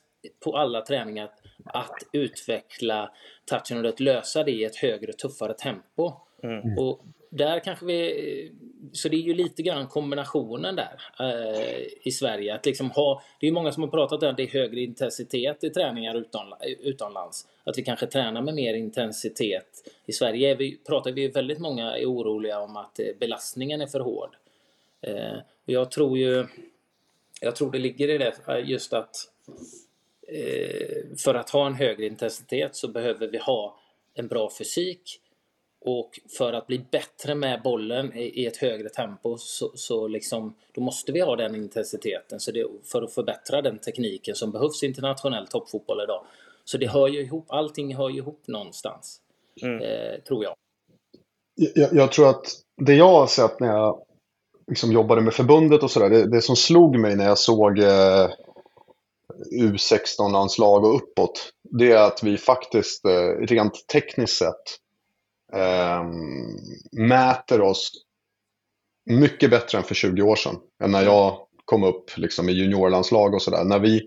på 0.45 0.57
alla 0.57 0.81
träningar 0.81 1.31
att 1.65 1.97
utveckla 2.13 3.13
touchen 3.45 3.85
och 3.85 3.89
att 3.89 4.01
lösa 4.01 4.45
det 4.45 4.51
i 4.51 4.65
ett 4.65 4.77
högre, 4.77 5.13
tuffare 5.13 5.55
tempo. 5.55 6.13
Mm. 6.43 6.79
Och 6.79 7.03
där 7.31 7.61
kanske 7.61 7.87
vi... 7.87 8.53
Så 8.93 9.09
det 9.09 9.17
är 9.17 9.21
ju 9.21 9.35
lite 9.35 9.63
grann 9.63 9.87
kombinationen 9.87 10.77
där 10.77 11.01
eh, 11.21 11.87
i 12.03 12.11
Sverige. 12.11 12.55
Att 12.55 12.67
liksom 12.67 12.91
ha, 12.91 13.23
det 13.41 13.47
är 13.47 13.53
många 13.53 13.73
som 13.73 13.83
har 13.83 13.91
pratat 13.91 14.23
om 14.23 14.29
att 14.29 14.37
det 14.37 14.43
är 14.43 14.49
högre 14.49 14.81
intensitet 14.81 15.65
i 15.65 15.71
träningar 15.71 16.25
utomlands. 16.83 17.47
Att 17.65 17.79
vi 17.79 17.83
kanske 17.83 18.07
tränar 18.07 18.43
med 18.43 18.55
mer 18.55 18.75
intensitet. 18.75 19.91
I 20.07 20.13
Sverige 20.13 20.51
är 20.51 20.57
vi, 20.57 20.79
pratar 20.87 21.13
vi 21.13 21.29
väldigt 21.29 21.59
många 21.59 21.97
är 21.97 22.07
oroliga 22.07 22.61
om 22.61 22.77
att 22.77 22.99
eh, 22.99 23.07
belastningen 23.21 23.81
är 23.81 23.87
för 23.87 24.01
hård. 24.01 24.37
Eh, 25.01 25.37
jag 25.65 25.91
tror 25.91 26.19
ju... 26.19 26.47
Jag 27.41 27.57
tror 27.57 27.73
det 27.73 27.79
ligger 27.79 28.09
i 28.09 28.19
det 28.19 28.35
eh, 28.49 28.69
just 28.71 28.93
att 28.93 29.17
eh, 30.29 30.97
för 31.19 31.35
att 31.35 31.51
ha 31.51 31.67
en 31.67 31.75
högre 31.75 32.07
intensitet 32.07 32.77
så 32.77 32.89
behöver 32.89 33.27
vi 33.27 33.39
ha 33.39 33.79
en 34.15 34.29
bra 34.29 34.51
fysik 34.59 35.21
och 35.87 36.21
för 36.39 36.53
att 36.53 36.67
bli 36.67 36.87
bättre 36.91 37.35
med 37.35 37.63
bollen 37.63 38.13
i 38.15 38.47
ett 38.47 38.57
högre 38.57 38.89
tempo 38.89 39.37
så, 39.39 39.71
så 39.75 40.09
liksom, 40.09 40.55
då 40.75 40.81
måste 40.81 41.13
vi 41.13 41.21
ha 41.21 41.37
den 41.37 41.55
intensiteten 41.55 42.41
så 42.41 42.51
det, 42.51 42.67
för 42.85 43.03
att 43.03 43.13
förbättra 43.13 43.63
den 43.63 43.79
tekniken 43.79 44.35
som 44.35 44.53
behövs 44.53 44.83
i 44.83 44.87
internationell 44.87 45.47
toppfotboll 45.47 46.03
idag. 46.03 46.25
Så 46.65 46.79
det 46.79 46.87
hör 46.87 47.09
ju 47.09 47.21
ihop, 47.21 47.47
allting 47.49 47.97
hör 47.97 48.11
ju 48.11 48.19
ihop 48.19 48.43
någonstans, 48.47 49.21
mm. 49.63 49.81
eh, 49.81 50.21
tror 50.29 50.45
jag. 50.45 50.55
jag. 51.75 51.93
jag. 51.93 52.13
tror 52.13 52.29
att 52.29 52.47
det 52.83 52.95
jag 52.95 53.09
har 53.09 53.27
sett 53.27 53.61
när 53.61 53.69
jag 53.69 54.03
liksom 54.67 54.93
jobbade 54.93 55.21
med 55.21 55.35
förbundet 55.35 55.83
och 55.83 55.91
sådär, 55.91 56.11
det, 56.11 56.31
det 56.31 56.43
som 56.43 56.57
slog 56.57 56.99
mig 56.99 57.17
när 57.17 57.27
jag 57.27 57.39
såg 57.39 57.79
eh, 57.79 58.31
U16-landslag 59.53 60.85
och 60.85 60.97
uppåt, 60.97 61.51
det 61.71 61.93
är 61.93 62.07
att 62.07 62.23
vi 62.23 62.37
faktiskt 62.37 63.05
eh, 63.05 63.47
rent 63.47 63.89
tekniskt 63.89 64.37
sett 64.37 64.86
eh, 65.53 66.05
mäter 66.93 67.61
oss 67.61 67.93
mycket 69.11 69.51
bättre 69.51 69.79
än 69.79 69.85
för 69.85 69.95
20 69.95 70.23
år 70.23 70.37
sedan. 70.37 70.57
Än 70.85 70.91
när 70.91 71.03
jag 71.03 71.39
kom 71.65 71.85
upp 71.85 72.11
liksom, 72.17 72.49
i 72.49 72.53
juniorlandslag 72.53 73.35
och 73.35 73.43
sådär. 73.43 73.65
När 73.65 73.79
vi, 73.79 74.03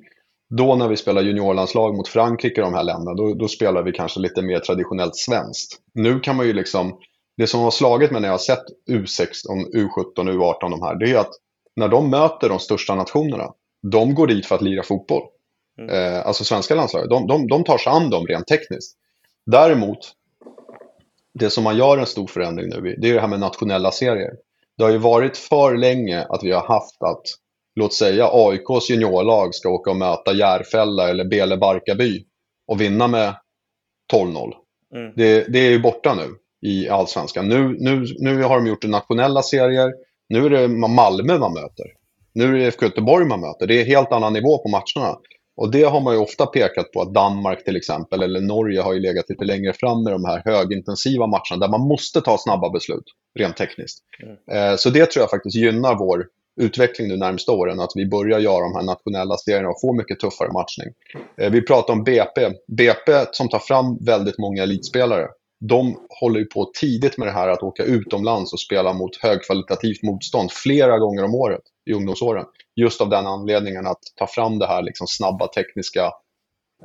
då 0.49 0.75
när 0.75 0.87
vi 0.87 0.97
spelar 0.97 1.21
juniorlandslag 1.21 1.95
mot 1.95 2.07
Frankrike 2.07 2.61
och 2.61 2.71
de 2.71 2.73
här 2.73 2.83
länderna, 2.83 3.13
då, 3.13 3.33
då 3.33 3.47
spelar 3.47 3.83
vi 3.83 3.91
kanske 3.91 4.19
lite 4.19 4.41
mer 4.41 4.59
traditionellt 4.59 5.15
svenskt. 5.15 5.77
Nu 5.93 6.19
kan 6.19 6.35
man 6.35 6.45
ju 6.45 6.53
liksom, 6.53 6.99
det 7.37 7.47
som 7.47 7.59
har 7.59 7.71
slagit 7.71 8.11
mig 8.11 8.21
när 8.21 8.27
jag 8.27 8.33
har 8.33 8.37
sett 8.37 8.65
U16, 8.89 9.73
U17, 9.73 10.15
U18, 10.15 10.69
de 10.69 10.81
här, 10.81 10.95
det 10.95 11.11
är 11.11 11.17
att 11.17 11.31
när 11.75 11.87
de 11.87 12.09
möter 12.09 12.49
de 12.49 12.59
största 12.59 12.95
nationerna, 12.95 13.53
de 13.91 14.15
går 14.15 14.27
dit 14.27 14.45
för 14.45 14.55
att 14.55 14.61
lira 14.61 14.83
fotboll. 14.83 15.23
Mm. 15.81 15.95
Eh, 15.95 16.27
alltså 16.27 16.43
svenska 16.43 16.75
landslaget, 16.75 17.09
de, 17.09 17.27
de, 17.27 17.47
de 17.47 17.63
tar 17.63 17.77
sig 17.77 17.91
an 17.91 18.09
dem 18.09 18.27
rent 18.27 18.47
tekniskt. 18.47 18.97
Däremot, 19.45 19.97
det 21.39 21.49
som 21.49 21.63
man 21.63 21.77
gör 21.77 21.97
en 21.97 22.05
stor 22.05 22.27
förändring 22.27 22.69
nu 22.69 22.95
det 22.97 23.09
är 23.09 23.13
det 23.13 23.21
här 23.21 23.27
med 23.27 23.39
nationella 23.39 23.91
serier. 23.91 24.31
Det 24.77 24.83
har 24.83 24.91
ju 24.91 24.97
varit 24.97 25.37
för 25.37 25.77
länge 25.77 26.25
att 26.29 26.43
vi 26.43 26.51
har 26.51 26.67
haft 26.67 27.03
att, 27.03 27.21
låt 27.75 27.93
säga 27.93 28.29
AIKs 28.33 28.89
juniorlag 28.89 29.55
ska 29.55 29.69
åka 29.69 29.89
och 29.89 29.97
möta 29.97 30.33
Järfälla 30.33 31.09
eller 31.09 31.25
Bele 31.25 31.57
Barkarby 31.57 32.25
och 32.67 32.81
vinna 32.81 33.07
med 33.07 33.35
12-0. 34.13 34.53
Mm. 34.95 35.13
Det, 35.15 35.53
det, 35.53 35.59
är 35.59 35.69
ju 35.69 35.79
borta 35.79 36.13
nu 36.13 36.35
i 36.69 36.89
allsvenskan. 36.89 37.47
Nu, 37.47 37.75
nu, 37.79 38.05
nu 38.19 38.43
har 38.43 38.55
de 38.55 38.67
gjort 38.67 38.83
nationella 38.83 39.41
serier. 39.41 39.93
Nu 40.29 40.45
är 40.45 40.49
det 40.49 40.67
Malmö 40.67 41.37
man 41.37 41.53
möter. 41.53 41.85
Nu 42.33 42.45
är 42.45 42.51
det 42.51 42.67
IFK 42.67 42.85
Göteborg 42.85 43.25
man 43.25 43.41
möter. 43.41 43.67
Det 43.67 43.81
är 43.81 43.85
helt 43.85 44.11
annan 44.11 44.33
nivå 44.33 44.57
på 44.57 44.69
matcherna. 44.69 45.17
Och 45.59 45.71
det 45.71 45.83
har 45.83 46.01
man 46.01 46.13
ju 46.13 46.19
ofta 46.19 46.45
pekat 46.45 46.91
på 46.91 47.01
att 47.01 47.13
Danmark 47.13 47.63
till 47.63 47.75
exempel, 47.75 48.23
eller 48.23 48.41
Norge 48.41 48.81
har 48.81 48.93
ju 48.93 48.99
legat 48.99 49.29
lite 49.29 49.45
längre 49.45 49.73
fram 49.73 50.03
med 50.03 50.13
de 50.13 50.25
här 50.25 50.41
högintensiva 50.45 51.27
matcherna 51.27 51.57
där 51.59 51.67
man 51.67 51.81
måste 51.81 52.21
ta 52.21 52.37
snabba 52.37 52.69
beslut, 52.69 53.03
rent 53.39 53.57
tekniskt. 53.57 54.03
Mm. 54.23 54.71
Eh, 54.71 54.75
så 54.77 54.89
det 54.89 55.05
tror 55.05 55.23
jag 55.23 55.29
faktiskt 55.29 55.55
gynnar 55.55 55.95
vår 55.95 56.27
utveckling 56.61 57.07
nu 57.07 57.17
närmsta 57.17 57.51
åren, 57.51 57.79
att 57.79 57.91
vi 57.95 58.05
börjar 58.05 58.39
göra 58.39 58.63
de 58.63 58.75
här 58.75 58.83
nationella 58.83 59.37
serierna 59.37 59.69
och 59.69 59.81
få 59.81 59.93
mycket 59.93 60.19
tuffare 60.19 60.51
matchning. 60.51 60.87
Eh, 61.37 61.51
vi 61.51 61.61
pratar 61.61 61.93
om 61.93 62.03
BP. 62.03 62.49
BP 62.67 63.25
som 63.31 63.49
tar 63.49 63.59
fram 63.59 63.97
väldigt 64.01 64.37
många 64.37 64.63
elitspelare 64.63 65.27
de 65.59 66.07
håller 66.09 66.39
ju 66.39 66.45
på 66.45 66.71
tidigt 66.73 67.17
med 67.17 67.27
det 67.27 67.31
här 67.31 67.49
att 67.49 67.63
åka 67.63 67.83
utomlands 67.83 68.53
och 68.53 68.59
spela 68.59 68.93
mot 68.93 69.17
högkvalitativt 69.17 70.03
motstånd 70.03 70.51
flera 70.51 70.99
gånger 70.99 71.23
om 71.23 71.35
året 71.35 71.61
i 71.85 71.93
ungdomsåren. 71.93 72.45
Just 72.75 73.01
av 73.01 73.09
den 73.09 73.27
anledningen 73.27 73.87
att 73.87 74.01
ta 74.15 74.27
fram 74.27 74.59
det 74.59 74.67
här 74.67 74.81
liksom 74.81 75.07
snabba 75.07 75.47
tekniska 75.47 76.11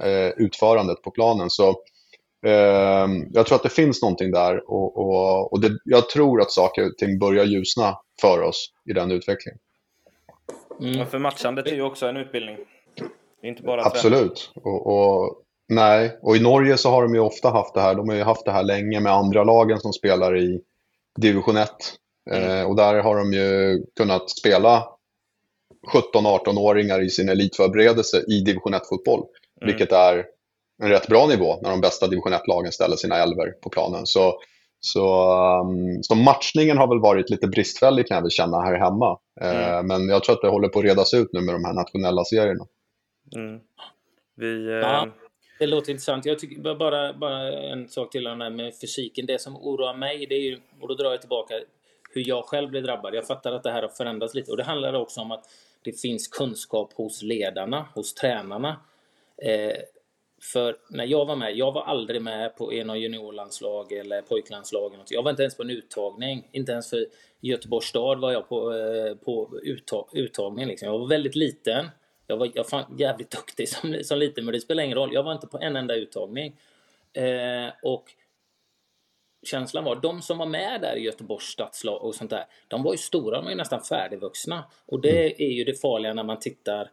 eh, 0.02 0.28
utförandet 0.28 1.02
på 1.02 1.10
planen. 1.10 1.50
Så 1.50 1.68
eh, 2.46 3.08
jag 3.32 3.46
tror 3.46 3.56
att 3.56 3.62
det 3.62 3.68
finns 3.68 4.02
någonting 4.02 4.30
där 4.30 4.70
och, 4.70 4.96
och, 4.96 5.52
och 5.52 5.60
det, 5.60 5.78
jag 5.84 6.08
tror 6.08 6.40
att 6.40 6.50
saker 6.50 6.86
och 6.86 6.98
ting 6.98 7.18
börjar 7.18 7.44
ljusna 7.44 7.98
för 8.20 8.42
oss 8.42 8.72
i 8.90 8.92
den 8.92 9.10
utvecklingen. 9.10 9.58
Mm. 10.80 11.06
För 11.06 11.18
matchandet 11.18 11.66
är 11.66 11.74
ju 11.74 11.82
också 11.82 12.06
en 12.06 12.16
utbildning. 12.16 12.56
Inte 13.42 13.62
bara 13.62 13.84
Absolut. 13.84 14.52
Och, 14.54 14.86
och, 14.86 15.42
Nej, 15.68 16.18
och 16.22 16.36
i 16.36 16.40
Norge 16.40 16.76
så 16.76 16.90
har 16.90 17.02
de 17.02 17.14
ju 17.14 17.20
ofta 17.20 17.50
haft 17.50 17.74
det 17.74 17.80
här. 17.80 17.94
De 17.94 18.08
har 18.08 18.16
ju 18.16 18.22
haft 18.22 18.44
det 18.44 18.52
här 18.52 18.62
länge 18.62 19.00
med 19.00 19.12
andra 19.12 19.44
lagen 19.44 19.80
som 19.80 19.92
spelar 19.92 20.36
i 20.36 20.60
division 21.20 21.56
1. 21.56 21.70
Mm. 22.30 22.50
Eh, 22.50 22.64
och 22.64 22.76
där 22.76 23.02
har 23.02 23.16
de 23.16 23.32
ju 23.32 23.82
kunnat 23.96 24.30
spela 24.30 24.88
17-18-åringar 25.92 27.02
i 27.02 27.10
sin 27.10 27.28
elitförberedelse 27.28 28.24
i 28.28 28.40
division 28.40 28.74
1-fotboll. 28.74 29.24
Mm. 29.60 29.66
Vilket 29.66 29.92
är 29.92 30.24
en 30.82 30.88
rätt 30.88 31.08
bra 31.08 31.26
nivå 31.26 31.58
när 31.62 31.70
de 31.70 31.80
bästa 31.80 32.06
division 32.06 32.32
1-lagen 32.32 32.72
ställer 32.72 32.96
sina 32.96 33.16
elver 33.16 33.50
på 33.62 33.70
planen. 33.70 34.06
Så, 34.06 34.34
så, 34.80 35.34
um, 35.60 36.02
så 36.02 36.14
matchningen 36.14 36.78
har 36.78 36.88
väl 36.88 37.00
varit 37.00 37.30
lite 37.30 37.46
bristfällig 37.46 38.06
kan 38.06 38.14
jag 38.14 38.22
väl 38.22 38.30
känna 38.30 38.60
här 38.60 38.78
hemma. 38.78 39.18
Eh, 39.40 39.74
mm. 39.74 39.86
Men 39.86 40.08
jag 40.08 40.24
tror 40.24 40.34
att 40.34 40.42
det 40.42 40.48
håller 40.48 40.68
på 40.68 40.78
att 40.78 40.84
redas 40.84 41.14
ut 41.14 41.28
nu 41.32 41.40
med 41.40 41.54
de 41.54 41.64
här 41.64 41.72
nationella 41.72 42.24
serierna. 42.24 42.66
Mm. 43.36 43.60
Vi, 44.36 44.80
eh... 44.80 45.04
Det 45.58 45.66
låter 45.66 45.90
intressant. 45.90 46.24
Jag 46.24 46.38
tycker 46.38 46.74
bara, 46.74 47.12
bara 47.12 47.52
en 47.52 47.88
sak 47.88 48.10
till 48.10 48.26
om 48.26 48.38
det 48.38 48.44
här 48.44 48.50
med 48.50 48.74
fysiken. 48.80 49.26
Det 49.26 49.40
som 49.40 49.56
oroar 49.56 49.94
mig, 49.94 50.26
det 50.26 50.34
är 50.34 50.40
ju, 50.40 50.60
och 50.80 50.88
då 50.88 50.94
drar 50.94 51.10
jag 51.10 51.20
tillbaka 51.20 51.54
hur 52.10 52.28
jag 52.28 52.44
själv 52.44 52.70
blev 52.70 52.82
drabbad. 52.82 53.14
Jag 53.14 53.26
fattar 53.26 53.52
att 53.52 53.62
det 53.62 53.70
här 53.70 53.82
har 53.82 53.88
förändrats 53.88 54.34
lite 54.34 54.50
och 54.50 54.56
det 54.56 54.64
handlar 54.64 54.92
också 54.92 55.20
om 55.20 55.30
att 55.30 55.44
det 55.82 56.00
finns 56.00 56.28
kunskap 56.28 56.92
hos 56.92 57.22
ledarna, 57.22 57.86
hos 57.94 58.14
tränarna. 58.14 58.76
Eh, 59.42 59.76
för 60.52 60.76
när 60.90 61.04
jag 61.04 61.24
var 61.26 61.36
med, 61.36 61.56
jag 61.56 61.72
var 61.72 61.82
aldrig 61.82 62.22
med 62.22 62.56
på 62.56 62.72
en 62.72 62.90
av 62.90 62.96
juniorlandslag 62.96 63.92
eller 63.92 64.22
pojklandslag. 64.22 64.92
Jag 65.08 65.22
var 65.22 65.30
inte 65.30 65.42
ens 65.42 65.56
på 65.56 65.62
en 65.62 65.70
uttagning. 65.70 66.48
Inte 66.52 66.72
ens 66.72 66.90
för 66.90 67.06
Göteborgs 67.40 67.86
stad 67.86 68.20
var 68.20 68.32
jag 68.32 68.48
på, 68.48 68.72
eh, 68.74 69.14
på 69.14 69.60
uttag, 69.62 70.08
uttagning. 70.12 70.66
Liksom. 70.66 70.88
Jag 70.88 70.98
var 70.98 71.08
väldigt 71.08 71.36
liten. 71.36 71.86
Jag 72.26 72.36
var 72.36 72.50
jag 72.54 72.68
fan 72.68 72.96
jävligt 72.98 73.30
duktig 73.36 73.68
som, 73.68 73.98
som 74.02 74.18
liten, 74.18 74.44
men 74.44 74.52
det 74.54 74.60
spelar 74.60 74.82
ingen 74.82 74.98
roll. 74.98 75.14
Jag 75.14 75.22
var 75.22 75.32
inte 75.32 75.46
på 75.46 75.58
en 75.58 75.76
enda 75.76 75.94
uttagning. 75.94 76.56
Eh, 77.12 77.72
och 77.82 78.04
känslan 79.46 79.84
var, 79.84 79.96
de 79.96 80.22
som 80.22 80.38
var 80.38 80.46
med 80.46 80.80
där 80.80 80.96
i 80.96 81.00
Göteborgs 81.00 81.44
stadslag 81.44 82.02
och 82.02 82.14
sånt 82.14 82.30
där, 82.30 82.44
de 82.68 82.82
var 82.82 82.92
ju 82.92 82.98
stora, 82.98 83.36
de 83.36 83.44
var 83.44 83.50
ju 83.50 83.56
nästan 83.56 83.80
färdigvuxna. 83.80 84.64
Och 84.86 85.00
det 85.00 85.26
mm. 85.26 85.32
är 85.38 85.52
ju 85.52 85.64
det 85.64 85.80
farliga 85.80 86.14
när 86.14 86.22
man 86.22 86.38
tittar 86.38 86.90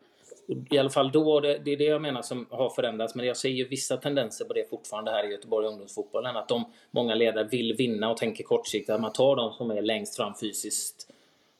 i 0.71 0.77
alla 0.77 0.89
fall 0.89 1.11
då, 1.11 1.39
det, 1.39 1.57
det 1.65 1.71
är 1.71 1.77
det 1.77 1.83
jag 1.83 2.01
menar 2.01 2.21
som 2.21 2.47
har 2.49 2.69
förändrats. 2.69 3.15
Men 3.15 3.25
jag 3.25 3.37
ser 3.37 3.49
ju 3.49 3.67
vissa 3.67 3.97
tendenser 3.97 4.45
på 4.45 4.53
det 4.53 4.69
fortfarande 4.69 5.11
här 5.11 5.27
i 5.27 5.31
Göteborg 5.31 5.67
ungdomsfotbollen. 5.67 6.37
Att 6.37 6.47
de, 6.47 6.73
många 6.91 7.15
ledare 7.15 7.47
vill 7.47 7.73
vinna 7.73 8.11
och 8.11 8.17
tänker 8.17 8.43
kortsiktigt. 8.43 8.89
Att 8.89 9.01
man 9.01 9.13
tar 9.13 9.35
de 9.35 9.53
som 9.53 9.71
är 9.71 9.81
längst 9.81 10.15
fram 10.15 10.33
fysiskt. 10.41 11.07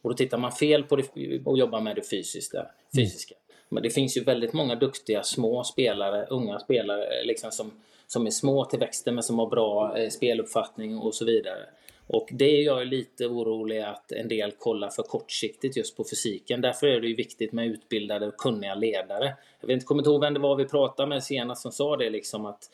Och 0.02 0.10
då 0.10 0.16
tittar 0.16 0.38
man 0.38 0.52
fel 0.52 0.84
på 0.84 0.96
det 0.96 1.06
och 1.46 1.58
jobbar 1.58 1.82
med 1.82 1.96
det 1.96 2.10
fysiska. 2.10 2.66
fysiska. 2.96 3.36
Men 3.72 3.84
det 3.84 3.90
finns 3.90 4.18
ju 4.18 4.24
väldigt 4.24 4.54
många 4.54 4.76
duktiga 4.76 5.24
små 5.24 5.64
spelare, 5.64 6.26
unga 6.30 6.60
spelare 6.60 7.24
liksom 7.24 7.52
som, 7.52 7.72
som 8.08 8.26
är 8.28 8.32
små 8.32 8.66
till 8.66 8.80
växten 8.80 9.16
men 9.16 9.24
som 9.24 9.40
har 9.40 9.48
bra 9.48 9.98
eh, 9.98 10.10
speluppfattning 10.10 10.98
och 10.98 11.16
så 11.16 11.26
vidare. 11.26 11.66
Och 12.08 12.30
det 12.32 12.46
är 12.46 12.64
jag 12.64 12.88
lite 12.88 13.28
orolig 13.28 13.80
att 13.80 14.12
en 14.12 14.28
del 14.28 14.52
kollar 14.52 14.90
för 14.90 15.04
kortsiktigt 15.04 15.78
just 15.78 15.98
på 15.98 16.04
fysiken. 16.04 16.62
Därför 16.62 16.88
är 16.88 17.02
det 17.02 17.08
ju 17.08 17.16
viktigt 17.16 17.52
med 17.52 17.68
utbildade 17.68 18.28
och 18.28 18.38
kunniga 18.38 18.76
ledare. 18.76 19.34
Jag 19.60 19.68
vet 19.68 19.74
inte, 19.74 19.86
kommer 19.86 20.02
inte 20.02 20.10
ihåg 20.10 20.22
vem 20.22 20.34
det 20.34 20.40
var 20.40 20.56
vi 20.56 20.66
pratade 20.66 21.10
med 21.10 21.24
senast 21.24 21.62
som 21.62 21.72
sa 21.72 21.98
det 21.98 22.10
liksom 22.10 22.46
att 22.46 22.70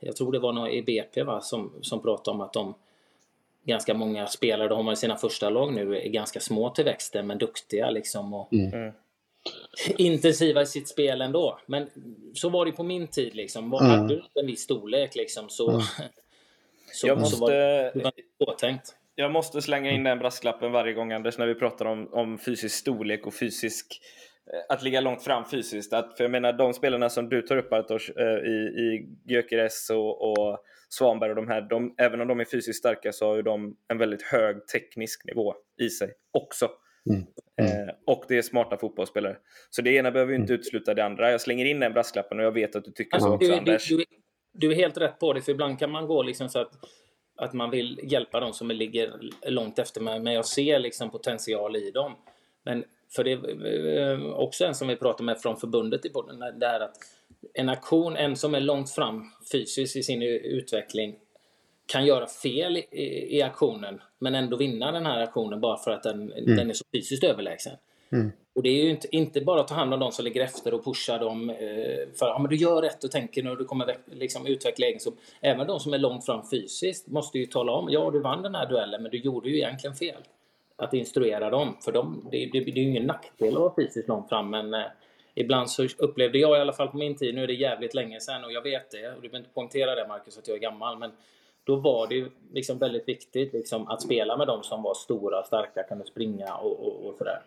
jag 0.00 0.16
tror 0.16 0.32
det 0.32 0.38
var 0.38 0.52
någon 0.52 0.70
i 0.70 0.82
BP 0.82 1.22
va, 1.22 1.40
som, 1.40 1.72
som 1.80 2.02
pratade 2.02 2.34
om 2.34 2.40
att 2.40 2.52
de 2.52 2.74
ganska 3.64 3.94
många 3.94 4.26
spelare 4.26 4.68
de 4.68 4.86
har 4.86 4.92
i 4.92 4.96
sina 4.96 5.16
första 5.16 5.50
lag 5.50 5.74
nu 5.74 5.96
är 5.96 6.08
ganska 6.08 6.40
små 6.40 6.70
till 6.70 6.84
växten 6.84 7.26
men 7.26 7.38
duktiga 7.38 7.90
liksom. 7.90 8.34
Och 8.34 8.52
mm. 8.52 8.92
Intensiva 9.98 10.62
i 10.62 10.66
sitt 10.66 10.88
spel 10.88 11.20
ändå. 11.20 11.58
Men 11.66 11.90
så 12.34 12.48
var 12.48 12.66
det 12.66 12.72
på 12.72 12.82
min 12.82 13.06
tid 13.08 13.34
liksom. 13.34 13.70
Var, 13.70 13.94
mm. 13.94 14.08
Du 14.08 14.22
en 14.34 14.46
viss 14.46 14.60
storlek 14.60 15.14
liksom 15.14 15.48
så, 15.48 15.70
mm. 15.70 15.82
så, 16.92 17.06
jag 17.06 17.18
måste, 17.18 17.36
så 17.36 17.44
var 17.44 17.50
det, 17.50 17.92
var 17.94 18.12
påtänkt. 18.46 18.96
Jag 19.14 19.32
måste 19.32 19.62
slänga 19.62 19.90
in 19.90 20.04
den 20.04 20.18
brasklappen 20.18 20.72
varje 20.72 20.92
gång 20.92 21.12
Anders 21.12 21.38
när 21.38 21.46
vi 21.46 21.54
pratar 21.54 21.84
om, 21.84 22.08
om 22.12 22.38
fysisk 22.38 22.76
storlek 22.76 23.26
och 23.26 23.34
fysisk 23.34 24.00
eh, 24.52 24.74
att 24.74 24.82
ligga 24.82 25.00
långt 25.00 25.24
fram 25.24 25.44
fysiskt. 25.44 25.92
Att, 25.92 26.16
för 26.16 26.24
jag 26.24 26.30
menar 26.30 26.52
de 26.52 26.74
spelarna 26.74 27.10
som 27.10 27.28
du 27.28 27.42
tar 27.42 27.56
upp 27.56 27.70
Bartosz, 27.70 28.10
eh, 28.10 28.50
i, 28.50 28.56
i 28.56 29.08
Gyökeres 29.26 29.90
och, 29.90 30.22
och 30.22 30.58
Svanberg 30.88 31.30
och 31.30 31.36
de 31.36 31.48
här, 31.48 31.60
de, 31.60 31.94
även 31.98 32.20
om 32.20 32.28
de 32.28 32.40
är 32.40 32.44
fysiskt 32.44 32.78
starka 32.78 33.12
så 33.12 33.26
har 33.26 33.36
ju 33.36 33.42
de 33.42 33.76
en 33.88 33.98
väldigt 33.98 34.22
hög 34.22 34.66
teknisk 34.66 35.24
nivå 35.24 35.54
i 35.80 35.90
sig 35.90 36.12
också. 36.32 36.68
Mm. 37.10 37.26
Mm. 37.56 37.88
Eh, 37.88 37.94
och 38.06 38.24
det 38.28 38.38
är 38.38 38.42
smarta 38.42 38.76
fotbollsspelare. 38.76 39.36
Så 39.70 39.82
det 39.82 39.90
ena 39.90 40.10
behöver 40.10 40.32
ju 40.32 40.38
inte 40.38 40.52
mm. 40.52 40.60
utesluta 40.60 40.94
det 40.94 41.04
andra. 41.04 41.30
Jag 41.30 41.40
slänger 41.40 41.64
in 41.64 41.80
den 41.80 41.92
brasklappen 41.92 42.38
och 42.38 42.44
jag 42.44 42.52
vet 42.52 42.76
att 42.76 42.84
du 42.84 42.90
tycker 42.90 43.14
alltså, 43.14 43.28
så 43.28 43.34
också 43.34 43.48
du, 43.48 43.54
Anders. 43.54 43.88
Du, 43.88 43.96
du, 43.96 44.04
du, 44.52 44.72
är 44.72 44.76
helt 44.76 44.96
rätt 44.96 45.18
på 45.18 45.32
det, 45.32 45.42
för 45.42 45.52
ibland 45.52 45.78
kan 45.78 45.90
man 45.90 46.06
gå 46.06 46.22
liksom 46.22 46.48
så 46.48 46.58
att, 46.58 46.72
att 47.36 47.52
man 47.52 47.70
vill 47.70 48.00
hjälpa 48.02 48.40
dem 48.40 48.52
som 48.52 48.68
ligger 48.68 49.20
långt 49.46 49.78
efter 49.78 50.00
mig, 50.00 50.20
men 50.20 50.32
jag 50.32 50.46
ser 50.46 50.78
liksom 50.78 51.10
potential 51.10 51.76
i 51.76 51.90
dem. 51.90 52.12
Men 52.64 52.84
för 53.16 53.24
det 53.24 53.32
är 53.32 54.12
eh, 54.12 54.32
också 54.32 54.64
en 54.64 54.74
som 54.74 54.88
vi 54.88 54.96
pratar 54.96 55.24
med 55.24 55.40
från 55.40 55.56
förbundet 55.56 56.06
i 56.06 56.08
podden, 56.08 56.38
det 56.58 56.66
är 56.66 56.80
att 56.80 56.96
en 57.54 57.68
aktion, 57.68 58.16
en 58.16 58.36
som 58.36 58.54
är 58.54 58.60
långt 58.60 58.90
fram 58.90 59.30
fysiskt 59.52 59.96
i 59.96 60.02
sin 60.02 60.22
utveckling 60.22 61.16
kan 61.92 62.06
göra 62.06 62.26
fel 62.26 62.76
i, 62.76 63.36
i 63.36 63.42
aktionen 63.42 64.00
men 64.18 64.34
ändå 64.34 64.56
vinna 64.56 64.92
den 64.92 65.06
här 65.06 65.20
aktionen 65.20 65.60
bara 65.60 65.78
för 65.78 65.90
att 65.90 66.02
den, 66.02 66.32
mm. 66.32 66.56
den 66.56 66.70
är 66.70 66.74
så 66.74 66.84
fysiskt 66.92 67.24
överlägsen. 67.24 67.72
Mm. 68.12 68.32
Och 68.54 68.62
det 68.62 68.68
är 68.68 68.84
ju 68.84 68.90
inte, 68.90 69.16
inte 69.16 69.40
bara 69.40 69.60
att 69.60 69.68
ta 69.68 69.74
hand 69.74 69.94
om 69.94 70.00
de 70.00 70.12
som 70.12 70.24
ligger 70.24 70.44
efter 70.44 70.74
och 70.74 70.84
pusha 70.84 71.18
dem 71.18 71.50
eh, 71.50 71.56
för 72.18 72.26
att 72.26 72.42
ja, 72.42 72.46
du 72.50 72.56
gör 72.56 72.82
rätt 72.82 73.04
och 73.04 73.10
tänker 73.10 73.42
nu 73.42 73.56
du 73.56 73.64
kommer 73.64 73.96
liksom 74.10 74.46
utveckla 74.46 74.86
egenskap. 74.86 75.14
Även 75.40 75.66
de 75.66 75.80
som 75.80 75.94
är 75.94 75.98
långt 75.98 76.26
fram 76.26 76.42
fysiskt 76.50 77.08
måste 77.08 77.38
ju 77.38 77.46
tala 77.46 77.72
om 77.72 77.88
ja 77.90 78.10
du 78.10 78.20
vann 78.20 78.42
den 78.42 78.54
här 78.54 78.68
duellen 78.68 79.02
men 79.02 79.10
du 79.10 79.18
gjorde 79.18 79.48
ju 79.48 79.56
egentligen 79.56 79.96
fel. 79.96 80.22
Att 80.76 80.94
instruera 80.94 81.50
dem, 81.50 81.76
för 81.84 81.92
de, 81.92 82.28
det, 82.30 82.50
det, 82.52 82.60
det 82.60 82.70
är 82.70 82.84
ju 82.84 82.88
ingen 82.90 83.06
nackdel 83.06 83.54
att 83.54 83.60
vara 83.60 83.74
fysiskt 83.74 84.08
långt 84.08 84.28
fram 84.28 84.50
men 84.50 84.74
eh, 84.74 84.80
ibland 85.34 85.70
så 85.70 85.86
upplevde 85.98 86.38
jag 86.38 86.58
i 86.58 86.60
alla 86.60 86.72
fall 86.72 86.88
på 86.88 86.96
min 86.96 87.16
tid, 87.16 87.34
nu 87.34 87.42
är 87.42 87.46
det 87.46 87.54
jävligt 87.54 87.94
länge 87.94 88.20
sedan 88.20 88.44
och 88.44 88.52
jag 88.52 88.62
vet 88.62 88.90
det, 88.90 89.08
och 89.08 89.22
du 89.22 89.28
behöver 89.28 89.38
inte 89.38 89.54
poängtera 89.54 89.94
det 89.94 90.08
Marcus 90.08 90.38
att 90.38 90.48
jag 90.48 90.56
är 90.56 90.60
gammal, 90.60 90.98
men 90.98 91.10
då 91.64 91.76
var 91.76 92.06
det 92.06 92.28
liksom 92.52 92.78
väldigt 92.78 93.08
viktigt 93.08 93.52
liksom 93.52 93.88
att 93.88 94.02
spela 94.02 94.36
med 94.36 94.46
de 94.46 94.62
som 94.62 94.82
var 94.82 94.94
stora, 94.94 95.42
starka, 95.42 95.82
kunde 95.82 96.06
springa 96.06 96.54
och, 96.54 96.86
och, 96.86 97.06
och 97.06 97.14
sådär. 97.18 97.42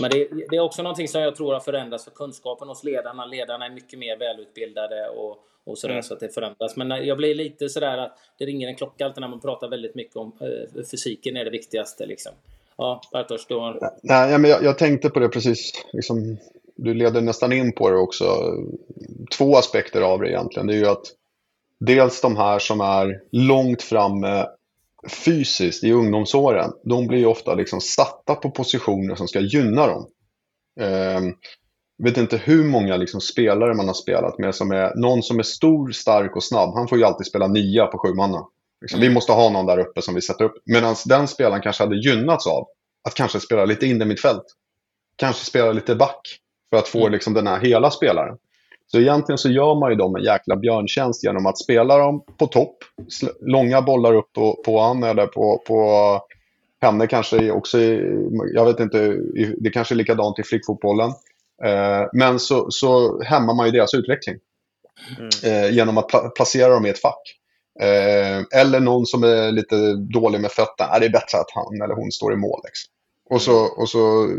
Men 0.00 0.10
det, 0.10 0.28
det, 0.50 0.56
är 0.56 0.60
också 0.60 0.82
någonting 0.82 1.08
som 1.08 1.20
jag 1.20 1.36
tror 1.36 1.52
har 1.52 1.60
förändrats 1.60 2.04
för 2.04 2.10
kunskapen 2.10 2.68
hos 2.68 2.84
ledarna. 2.84 3.26
Ledarna 3.26 3.66
är 3.66 3.70
mycket 3.70 3.98
mer 3.98 4.16
välutbildade 4.16 5.08
och, 5.08 5.38
och 5.64 5.78
sådär 5.78 5.94
mm. 5.94 6.02
så 6.02 6.14
att 6.14 6.20
det 6.20 6.28
förändras. 6.28 6.76
Men 6.76 7.06
jag 7.06 7.16
blir 7.16 7.34
lite 7.34 7.68
sådär 7.68 7.98
att 7.98 8.18
det 8.38 8.46
ringer 8.46 8.68
en 8.68 8.76
klocka 8.76 9.04
alltid 9.04 9.20
när 9.20 9.28
man 9.28 9.40
pratar 9.40 9.68
väldigt 9.68 9.94
mycket 9.94 10.16
om 10.16 10.32
eh, 10.40 10.84
fysiken 10.90 11.36
är 11.36 11.44
det 11.44 11.50
viktigaste 11.50 12.06
liksom. 12.06 12.32
Ja, 12.76 13.00
Bartosz, 13.12 13.46
du 13.46 13.54
har... 13.54 13.92
Nej, 14.02 14.38
men 14.38 14.50
jag, 14.50 14.64
jag, 14.64 14.78
tänkte 14.78 15.10
på 15.10 15.20
det 15.20 15.28
precis. 15.28 15.72
Liksom, 15.92 16.36
du 16.76 16.94
leder 16.94 17.20
nästan 17.20 17.52
in 17.52 17.72
på 17.72 17.90
det 17.90 17.96
också. 17.96 18.24
Två 19.38 19.56
aspekter 19.56 20.00
av 20.00 20.20
det 20.20 20.28
egentligen. 20.28 20.66
Det 20.66 20.74
är 20.74 20.78
ju 20.78 20.88
att 20.88 21.12
dels 21.80 22.20
de 22.20 22.36
här 22.36 22.58
som 22.58 22.80
är 22.80 23.20
långt 23.32 23.82
framme 23.82 24.46
fysiskt 25.08 25.84
i 25.84 25.92
ungdomsåren. 25.92 26.72
De 26.84 27.06
blir 27.06 27.26
ofta 27.26 27.54
liksom 27.54 27.80
satta 27.80 28.34
på 28.34 28.50
positioner 28.50 29.14
som 29.14 29.28
ska 29.28 29.40
gynna 29.40 29.86
dem. 29.86 30.06
Eh, 30.80 31.20
vet 31.98 32.16
inte 32.16 32.36
hur 32.36 32.64
många 32.64 32.96
liksom 32.96 33.20
spelare 33.20 33.74
man 33.74 33.86
har 33.86 33.94
spelat 33.94 34.38
med 34.38 34.54
som 34.54 34.70
är 34.70 34.94
någon 34.94 35.22
som 35.22 35.38
är 35.38 35.42
stor, 35.42 35.90
stark 35.90 36.36
och 36.36 36.44
snabb. 36.44 36.74
Han 36.74 36.88
får 36.88 36.98
ju 36.98 37.04
alltid 37.04 37.26
spela 37.26 37.48
nia 37.48 37.86
på 37.86 37.98
sju 37.98 38.14
manna. 38.14 38.46
Liksom, 38.80 39.00
vi 39.00 39.10
måste 39.10 39.32
ha 39.32 39.50
någon 39.50 39.66
där 39.66 39.78
uppe 39.78 40.02
som 40.02 40.14
vi 40.14 40.22
sätter 40.22 40.44
upp. 40.44 40.62
Medan 40.64 40.94
den 41.06 41.28
spelaren 41.28 41.62
kanske 41.62 41.82
hade 41.82 41.96
gynnats 41.96 42.46
av 42.46 42.66
att 43.08 43.14
kanske 43.14 43.40
spela 43.40 43.64
lite 43.64 43.86
in 43.86 44.02
i 44.02 44.04
mitt 44.04 44.20
fält. 44.20 44.44
Kanske 45.16 45.44
spela 45.44 45.72
lite 45.72 45.94
back 45.94 46.38
för 46.70 46.76
att 46.76 46.88
få 46.88 47.00
mm. 47.00 47.12
liksom, 47.12 47.34
den 47.34 47.46
här 47.46 47.60
hela 47.60 47.90
spelaren. 47.90 48.38
Så 48.86 48.98
egentligen 48.98 49.38
så 49.38 49.50
gör 49.50 49.74
man 49.80 49.90
ju 49.90 49.96
dem 49.96 50.16
en 50.16 50.22
jäkla 50.22 50.56
björntjänst 50.56 51.24
genom 51.24 51.46
att 51.46 51.58
spela 51.58 51.98
dem 51.98 52.24
på 52.38 52.46
topp. 52.46 52.76
Långa 53.40 53.82
bollar 53.82 54.14
upp 54.14 54.32
på, 54.32 54.62
på 54.64 54.80
han 54.80 55.02
eller 55.02 55.26
på, 55.26 55.62
på 55.66 56.20
henne 56.80 57.06
kanske 57.06 57.50
också. 57.50 57.78
Jag 58.54 58.64
vet 58.64 58.80
inte, 58.80 59.16
det 59.58 59.70
kanske 59.70 59.94
är 59.94 59.96
likadant 59.96 60.38
i 60.38 60.42
flickfotbollen. 60.42 61.10
Eh, 61.64 62.08
men 62.12 62.38
så, 62.38 62.66
så 62.70 63.22
hämmar 63.22 63.54
man 63.54 63.66
ju 63.66 63.72
deras 63.72 63.94
utveckling. 63.94 64.36
Mm. 65.18 65.28
Eh, 65.44 65.74
genom 65.74 65.98
att 65.98 66.08
pla 66.08 66.28
placera 66.28 66.68
dem 66.68 66.86
i 66.86 66.88
ett 66.88 67.00
fack. 67.00 67.22
Eh, 67.80 68.60
eller 68.60 68.80
någon 68.80 69.06
som 69.06 69.24
är 69.24 69.52
lite 69.52 69.94
dålig 69.94 70.40
med 70.40 70.50
fötterna. 70.50 70.98
Det 70.98 71.06
är 71.06 71.10
bättre 71.10 71.38
att 71.38 71.50
han 71.54 71.82
eller 71.82 71.94
hon 71.94 72.12
står 72.12 72.32
i 72.32 72.36
mål. 72.36 72.60
Liksom. 72.64 72.92
Och 73.30 73.42
så, 73.42 73.64
och 73.64 73.88
så 73.88 74.30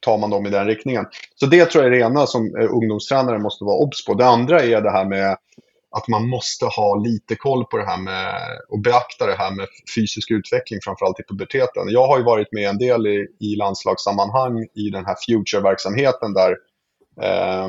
tar 0.00 0.18
man 0.18 0.30
dem 0.30 0.46
i 0.46 0.50
den 0.50 0.66
riktningen. 0.66 1.06
Så 1.34 1.46
det 1.46 1.64
tror 1.66 1.84
jag 1.84 1.94
är 1.94 1.98
det 1.98 2.06
ena 2.06 2.26
som 2.26 2.56
eh, 2.56 2.74
ungdomstränare 2.74 3.38
måste 3.38 3.64
vara 3.64 3.76
obs 3.76 4.04
på. 4.04 4.14
Det 4.14 4.26
andra 4.26 4.62
är 4.62 4.80
det 4.80 4.90
här 4.90 5.04
med 5.04 5.36
att 5.90 6.08
man 6.08 6.28
måste 6.28 6.66
ha 6.66 6.96
lite 6.96 7.36
koll 7.36 7.64
på 7.64 7.76
det 7.76 7.86
här 7.86 7.96
med 7.96 8.34
och 8.68 8.78
beakta 8.78 9.26
det 9.26 9.34
här 9.34 9.50
med 9.50 9.66
fysisk 9.94 10.30
utveckling, 10.30 10.80
framförallt 10.84 11.20
i 11.20 11.22
puberteten. 11.28 11.88
Jag 11.88 12.06
har 12.06 12.18
ju 12.18 12.24
varit 12.24 12.52
med 12.52 12.68
en 12.68 12.78
del 12.78 13.06
i, 13.06 13.26
i 13.40 13.56
landslagssammanhang 13.56 14.66
i 14.74 14.90
den 14.90 15.06
här 15.06 15.16
Future-verksamheten 15.26 16.34
där 16.34 16.56
eh, 17.22 17.68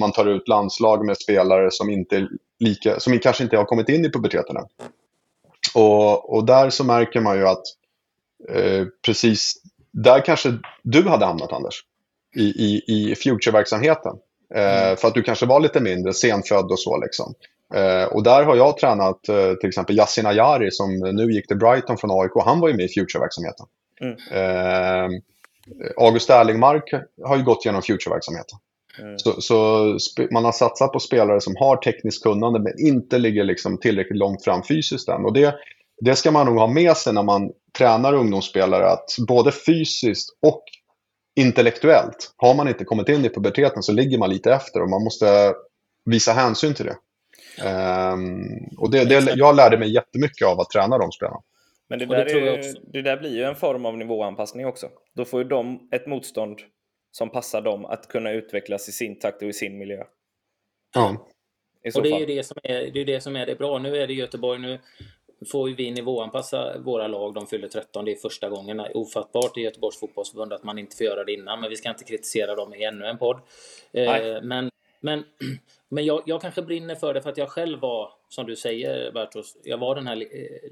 man 0.00 0.12
tar 0.12 0.26
ut 0.26 0.48
landslag 0.48 1.06
med 1.06 1.16
spelare 1.18 1.70
som, 1.70 1.90
inte 1.90 2.28
lika, 2.60 3.00
som 3.00 3.18
kanske 3.18 3.44
inte 3.44 3.56
har 3.56 3.64
kommit 3.64 3.88
in 3.88 4.04
i 4.04 4.10
puberteten 4.10 4.56
än. 4.56 4.66
Och, 5.74 6.34
och 6.34 6.46
där 6.46 6.70
så 6.70 6.84
märker 6.84 7.20
man 7.20 7.36
ju 7.36 7.48
att 7.48 7.62
eh, 8.48 8.86
precis 9.06 9.62
där 9.92 10.24
kanske 10.24 10.58
du 10.82 11.02
hade 11.02 11.24
hamnat, 11.24 11.52
Anders, 11.52 11.84
i, 12.36 12.42
i, 12.42 12.82
i 12.86 13.14
Future-verksamheten. 13.14 14.16
Eh, 14.54 14.84
mm. 14.84 14.96
För 14.96 15.08
att 15.08 15.14
du 15.14 15.22
kanske 15.22 15.46
var 15.46 15.60
lite 15.60 15.80
mindre 15.80 16.12
senfödd 16.12 16.70
och 16.70 16.80
så. 16.80 17.00
Liksom. 17.00 17.34
Eh, 17.74 18.04
och 18.04 18.22
där 18.22 18.44
har 18.44 18.56
jag 18.56 18.78
tränat 18.78 19.28
eh, 19.28 19.54
till 19.54 19.68
exempel 19.68 19.96
Yasin 19.96 20.26
Ayari 20.26 20.70
som 20.70 20.98
nu 20.98 21.32
gick 21.32 21.48
till 21.48 21.56
Brighton 21.56 21.98
från 21.98 22.22
AIK. 22.22 22.32
Han 22.44 22.60
var 22.60 22.68
ju 22.68 22.74
med 22.74 22.84
i 22.84 22.88
Future-verksamheten. 22.88 23.66
Mm. 24.00 24.16
Eh, 24.30 25.20
August 25.96 26.30
Erlingmark 26.30 26.92
har 27.24 27.36
ju 27.36 27.42
gått 27.42 27.64
genom 27.64 27.82
Future-verksamheten. 27.82 28.58
Mm. 28.98 29.18
Så, 29.18 29.40
så 29.40 29.98
man 30.30 30.44
har 30.44 30.52
satsat 30.52 30.92
på 30.92 31.00
spelare 31.00 31.40
som 31.40 31.56
har 31.56 31.76
tekniskt 31.76 32.22
kunnande 32.22 32.60
men 32.60 32.86
inte 32.86 33.18
ligger 33.18 33.44
liksom 33.44 33.78
tillräckligt 33.78 34.18
långt 34.18 34.44
fram 34.44 34.62
fysiskt 34.62 35.08
än. 35.08 35.24
Och 35.24 35.32
det, 35.32 35.54
det 36.04 36.16
ska 36.16 36.30
man 36.30 36.46
nog 36.46 36.58
ha 36.58 36.66
med 36.66 36.96
sig 36.96 37.12
när 37.12 37.22
man 37.22 37.52
tränar 37.78 38.12
ungdomsspelare. 38.12 38.86
Att 38.86 39.16
både 39.28 39.52
fysiskt 39.52 40.38
och 40.42 40.64
intellektuellt, 41.36 42.34
har 42.36 42.54
man 42.54 42.68
inte 42.68 42.84
kommit 42.84 43.08
in 43.08 43.24
i 43.24 43.28
puberteten 43.28 43.82
så 43.82 43.92
ligger 43.92 44.18
man 44.18 44.30
lite 44.30 44.52
efter 44.52 44.82
och 44.82 44.90
man 44.90 45.04
måste 45.04 45.54
visa 46.04 46.32
hänsyn 46.32 46.74
till 46.74 46.86
det. 46.86 46.96
Um, 47.64 48.68
och 48.78 48.90
det, 48.90 49.04
det, 49.04 49.34
jag 49.36 49.56
lärde 49.56 49.78
mig 49.78 49.94
jättemycket 49.94 50.46
av 50.46 50.60
att 50.60 50.70
träna 50.70 50.98
de 50.98 51.12
spelarna. 51.12 51.40
Men 51.88 51.98
det 51.98 52.06
där, 52.06 52.24
det, 52.24 52.48
är, 52.48 52.92
det 52.92 53.02
där 53.02 53.16
blir 53.16 53.36
ju 53.36 53.42
en 53.42 53.56
form 53.56 53.86
av 53.86 53.98
nivåanpassning 53.98 54.66
också. 54.66 54.88
Då 55.14 55.24
får 55.24 55.42
ju 55.42 55.48
de 55.48 55.88
ett 55.92 56.06
motstånd 56.06 56.58
som 57.10 57.30
passar 57.30 57.60
dem 57.60 57.84
att 57.84 58.08
kunna 58.08 58.30
utvecklas 58.30 58.88
i 58.88 58.92
sin 58.92 59.18
takt 59.18 59.42
och 59.42 59.48
i 59.48 59.52
sin 59.52 59.78
miljö. 59.78 60.04
Ja. 60.94 61.26
Och 61.94 62.02
det 62.02 62.10
är 62.10 62.18
ju 62.18 62.26
det 62.26 62.46
som 62.46 62.56
är, 62.62 62.90
det 62.92 63.00
är 63.00 63.04
det 63.04 63.20
som 63.20 63.36
är 63.36 63.46
det 63.46 63.54
bra. 63.54 63.78
Nu 63.78 63.96
är 63.96 64.06
det 64.06 64.12
Göteborg, 64.12 64.60
nu 64.60 64.78
får 65.44 65.68
ju 65.68 65.74
vi 65.74 65.90
nivåanpassa 65.90 66.78
våra 66.78 67.08
lag. 67.08 67.34
De 67.34 67.46
fyller 67.46 67.68
13. 67.68 68.04
Det 68.04 68.12
är 68.12 68.16
första 68.16 68.48
gången. 68.48 68.80
Ofattbart 68.94 69.56
i 69.56 69.60
Göteborgs 69.60 70.00
fotbollsförbund 70.00 70.52
att 70.52 70.64
man 70.64 70.78
inte 70.78 70.96
får 70.96 71.06
göra 71.06 71.24
det 71.24 71.32
innan. 71.32 71.60
Men 71.60 71.70
vi 71.70 71.76
ska 71.76 71.88
inte 71.88 72.04
kritisera 72.04 72.54
dem 72.54 72.74
i 72.74 72.84
ännu 72.84 73.06
en 73.06 73.18
podd. 73.18 73.40
Eh, 73.92 74.42
men 74.42 74.70
men, 75.02 75.24
men 75.88 76.04
jag, 76.04 76.22
jag, 76.26 76.40
kanske 76.40 76.62
brinner 76.62 76.94
för 76.94 77.14
det 77.14 77.22
för 77.22 77.30
att 77.30 77.38
jag 77.38 77.48
själv 77.48 77.80
var, 77.80 78.10
som 78.28 78.46
du 78.46 78.56
säger 78.56 79.12
Bertos, 79.12 79.56
jag 79.64 79.78
var 79.78 79.94
den 79.94 80.06
här 80.06 80.16
eh, 80.16 80.70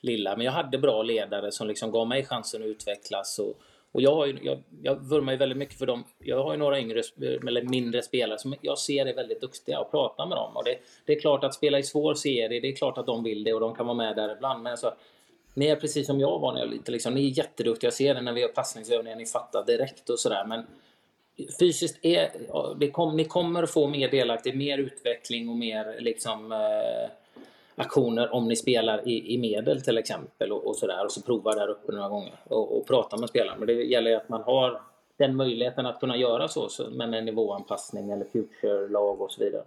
lilla. 0.00 0.36
Men 0.36 0.46
jag 0.46 0.52
hade 0.52 0.78
bra 0.78 1.02
ledare 1.02 1.52
som 1.52 1.68
liksom 1.68 1.90
gav 1.90 2.08
mig 2.08 2.24
chansen 2.24 2.62
att 2.62 2.66
utvecklas. 2.66 3.38
Och, 3.38 3.60
och 3.96 4.02
jag, 4.02 4.14
har 4.14 4.26
ju, 4.26 4.38
jag, 4.42 4.62
jag 4.82 4.94
vurmar 4.94 5.32
ju 5.32 5.38
väldigt 5.38 5.58
mycket 5.58 5.78
för 5.78 5.86
dem. 5.86 6.04
Jag 6.18 6.44
har 6.44 6.52
ju 6.52 6.58
några 6.58 6.80
yngre 6.80 7.02
eller 7.48 7.62
mindre 7.62 8.02
spelare 8.02 8.38
som 8.38 8.54
jag 8.60 8.78
ser 8.78 9.06
är 9.06 9.14
väldigt 9.14 9.40
duktiga 9.40 9.80
och 9.80 9.90
pratar 9.90 10.26
med 10.26 10.38
dem. 10.38 10.56
Och 10.56 10.64
det, 10.64 10.78
det 11.06 11.12
är 11.12 11.20
klart 11.20 11.44
att 11.44 11.54
spela 11.54 11.78
i 11.78 11.82
svår 11.82 12.14
serie, 12.14 12.60
det 12.60 12.68
är 12.68 12.76
klart 12.76 12.98
att 12.98 13.06
de 13.06 13.24
vill 13.24 13.44
det 13.44 13.52
och 13.52 13.60
de 13.60 13.74
kan 13.74 13.86
vara 13.86 13.96
med 13.96 14.16
där 14.16 14.36
ibland. 14.36 14.62
Men 14.62 14.70
alltså, 14.70 14.94
ni 15.54 15.66
är 15.66 15.76
precis 15.76 16.06
som 16.06 16.20
jag 16.20 16.38
var 16.38 16.52
när 16.52 16.60
jag 16.60 16.66
var 16.66 16.74
liten. 16.74 16.92
liksom, 16.92 17.14
ni 17.14 17.26
är 17.26 17.38
jätteduktiga, 17.38 17.86
jag 17.88 17.94
ser 17.94 18.14
det 18.14 18.20
när 18.20 18.32
vi 18.32 18.40
gör 18.40 18.48
passningsövningar, 18.48 19.16
ni 19.16 19.26
fattar 19.26 19.64
direkt 19.66 20.10
och 20.10 20.18
sådär. 20.18 20.44
Men 20.44 20.66
fysiskt 21.60 22.04
är, 22.04 22.30
det 22.78 22.90
kom, 22.90 23.16
ni 23.16 23.24
kommer 23.24 23.66
få 23.66 23.88
mer 23.88 24.08
delaktighet, 24.10 24.58
mer 24.58 24.78
utveckling 24.78 25.48
och 25.48 25.56
mer 25.56 26.00
liksom 26.00 26.52
eh, 26.52 27.10
aktioner 27.76 28.34
om 28.34 28.48
ni 28.48 28.56
spelar 28.56 29.08
i, 29.08 29.34
i 29.34 29.38
medel 29.38 29.82
till 29.82 29.98
exempel 29.98 30.52
och, 30.52 30.66
och 30.66 30.76
sådär 30.76 31.04
och 31.04 31.12
så 31.12 31.22
provar 31.22 31.56
där 31.56 31.68
uppe 31.68 31.92
några 31.92 32.08
gånger 32.08 32.34
och, 32.44 32.78
och 32.78 32.86
pratar 32.86 33.18
med 33.18 33.28
spelarna. 33.28 33.56
Men 33.58 33.66
det 33.66 33.72
gäller 33.72 34.10
ju 34.10 34.16
att 34.16 34.28
man 34.28 34.42
har 34.42 34.80
den 35.18 35.36
möjligheten 35.36 35.86
att 35.86 36.00
kunna 36.00 36.16
göra 36.16 36.48
så, 36.48 36.68
så 36.68 36.90
med 36.90 37.14
en 37.14 37.24
nivåanpassning 37.24 38.10
eller 38.10 38.24
future-lag 38.24 39.20
och 39.20 39.32
så 39.32 39.44
vidare. 39.44 39.62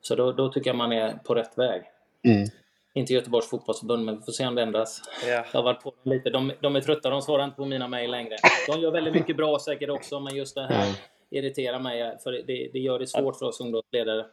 Så 0.00 0.14
då, 0.14 0.32
då, 0.32 0.48
tycker 0.48 0.70
jag 0.70 0.76
man 0.76 0.92
är 0.92 1.18
på 1.24 1.34
rätt 1.34 1.58
väg. 1.58 1.82
Mm. 2.24 2.48
Inte 2.94 3.12
Göteborgs 3.12 3.50
fotbollsförbund, 3.50 4.04
men 4.04 4.16
vi 4.16 4.22
får 4.22 4.32
se 4.32 4.46
om 4.46 4.54
det 4.54 4.62
ändras. 4.62 5.02
Ja. 5.26 5.44
Jag 5.52 5.58
har 5.58 5.62
varit 5.62 5.82
på 5.82 5.90
dem 5.90 6.12
lite. 6.12 6.30
De, 6.30 6.52
de 6.60 6.76
är 6.76 6.80
trötta, 6.80 7.10
de 7.10 7.22
svarar 7.22 7.44
inte 7.44 7.56
på 7.56 7.64
mina 7.64 7.88
mejl 7.88 8.10
längre. 8.10 8.36
De 8.68 8.80
gör 8.80 8.90
väldigt 8.90 9.14
mycket 9.14 9.36
bra 9.36 9.58
säkert 9.58 9.90
också, 9.90 10.20
men 10.20 10.36
just 10.36 10.54
det 10.54 10.62
här 10.62 10.84
Mm. 10.84 10.96
irriterar 11.30 11.78
mig. 11.78 12.18
För 12.24 12.32
det, 12.32 12.70
det 12.72 12.78
gör 12.78 12.98
det 12.98 13.06
svårt 13.06 13.36
för 13.36 13.46
oss 13.46 13.60
ungdomsledare. 13.60 14.26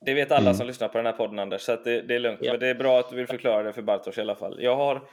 Det 0.00 0.14
vet 0.14 0.32
alla 0.32 0.40
Mm. 0.40 0.54
som 0.54 0.66
lyssnar 0.66 0.88
på 0.88 0.98
den 0.98 1.06
här 1.06 1.12
podden 1.12 1.38
Anders, 1.38 1.60
så 1.62 1.76
det, 1.76 2.02
det 2.02 2.14
är 2.14 2.18
lugnt. 2.18 2.38
Ja. 2.42 2.52
Men 2.52 2.60
det 2.60 2.66
är 2.66 2.74
bra 2.74 2.98
att 3.00 3.10
du 3.10 3.16
vill 3.16 3.26
förklara 3.26 3.62
det 3.62 3.72
för 3.72 3.82
Bartosz 3.82 4.18
i 4.18 4.20
alla 4.20 4.34
fall. 4.34 4.62
Jag 4.62 4.76
har 4.76 5.08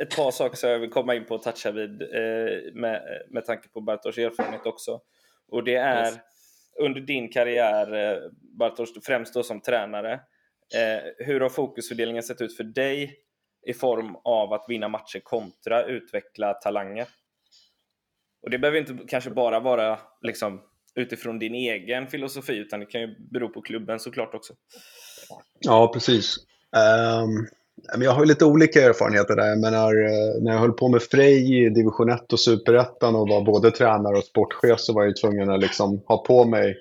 ett 0.00 0.16
par 0.16 0.30
saker 0.30 0.56
som 0.56 0.70
jag 0.70 0.78
vill 0.78 0.90
komma 0.90 1.14
in 1.14 1.24
på 1.24 1.34
och 1.34 1.42
toucha 1.42 1.70
vid 1.70 2.02
eh, 2.02 2.72
med, 2.74 3.22
med 3.30 3.44
tanke 3.44 3.68
på 3.68 3.80
Bartosz 3.80 4.18
erfarenhet 4.18 4.66
också. 4.66 5.00
Och 5.48 5.64
det 5.64 5.74
är 5.74 6.04
Yes. 6.06 6.18
under 6.80 7.00
din 7.00 7.32
karriär, 7.32 7.92
eh, 8.12 8.18
Bartosz, 8.58 9.04
främst 9.06 9.34
då 9.34 9.42
som 9.42 9.60
tränare, 9.60 10.12
eh, 10.74 11.02
hur 11.26 11.40
har 11.40 11.48
fokusfördelningen 11.48 12.22
sett 12.22 12.40
ut 12.40 12.56
för 12.56 12.64
dig 12.64 13.16
i 13.66 13.74
form 13.74 14.16
av 14.24 14.52
att 14.52 14.64
vinna 14.68 14.88
matcher 14.88 15.20
kontra 15.22 15.82
utveckla 15.84 16.54
talanger? 16.54 17.06
Och 18.42 18.50
det 18.50 18.58
behöver 18.58 18.78
inte 18.78 18.96
kanske 19.08 19.30
bara 19.30 19.60
vara 19.60 19.98
liksom 20.22 20.62
utifrån 20.94 21.38
din 21.38 21.54
egen 21.54 22.06
filosofi, 22.06 22.56
utan 22.56 22.80
det 22.80 22.86
kan 22.86 23.00
ju 23.00 23.14
bero 23.30 23.48
på 23.48 23.62
klubben 23.62 24.00
såklart 24.00 24.34
också. 24.34 24.52
Ja, 25.60 25.90
precis. 25.94 26.36
Um... 27.22 27.46
jag 28.04 28.12
har 28.12 28.20
ju 28.20 28.28
lite 28.28 28.44
olika 28.44 28.82
erfarenheter 28.82 29.36
där. 29.36 29.46
Jag 29.46 29.60
menar, 29.60 30.04
eh, 30.04 30.42
när 30.42 30.52
jag 30.52 30.58
höll 30.58 30.72
på 30.72 30.88
med 30.88 31.02
Frej 31.02 31.64
i 31.64 31.68
division 31.68 32.10
1 32.10 32.32
och 32.32 32.40
superettan 32.40 33.14
och 33.14 33.28
var 33.28 33.44
både 33.44 33.70
tränare 33.70 34.18
och 34.18 34.24
sportchef 34.24 34.80
så 34.80 34.92
var 34.92 35.02
jag 35.02 35.08
ju 35.08 35.14
tvungen 35.14 35.50
att 35.50 35.60
liksom 35.60 36.02
ha 36.06 36.24
på 36.24 36.44
mig 36.44 36.76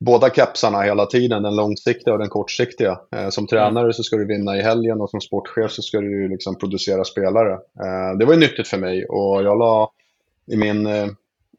båda 0.00 0.30
kepsarna 0.30 0.82
hela 0.82 1.06
tiden, 1.06 1.42
den 1.42 1.56
långsiktiga 1.56 2.12
och 2.12 2.18
den 2.18 2.28
kortsiktiga. 2.28 3.00
Eh, 3.16 3.28
som 3.28 3.46
tränare 3.46 3.92
så 3.92 4.02
ska 4.02 4.16
du 4.16 4.26
vinna 4.26 4.56
i 4.56 4.62
helgen 4.62 5.00
och 5.00 5.10
som 5.10 5.20
sportchef 5.20 5.70
så 5.70 5.82
ska 5.82 6.00
du 6.00 6.28
liksom 6.28 6.58
producera 6.58 7.04
spelare. 7.04 7.52
Eh, 7.52 8.18
det 8.18 8.24
var 8.24 8.34
ju 8.34 8.40
nyttigt 8.40 8.68
för 8.68 8.78
mig 8.78 9.06
och 9.06 9.42
jag 9.42 9.58
la 9.58 9.92
i 10.46 10.56
min, 10.56 10.86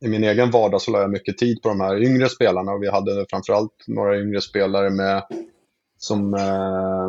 i 0.05 0.07
min 0.07 0.23
egen 0.23 0.51
vardag 0.51 0.81
så 0.81 0.91
la 0.91 1.01
jag 1.01 1.11
mycket 1.11 1.37
tid 1.37 1.61
på 1.61 1.69
de 1.69 1.79
här 1.81 2.03
yngre 2.03 2.29
spelarna 2.29 2.71
och 2.71 2.83
vi 2.83 2.89
hade 2.89 3.25
framförallt 3.29 3.73
några 3.87 4.19
yngre 4.19 4.41
spelare 4.41 4.89
med 4.89 5.23
som 5.97 6.33
eh, 6.33 7.05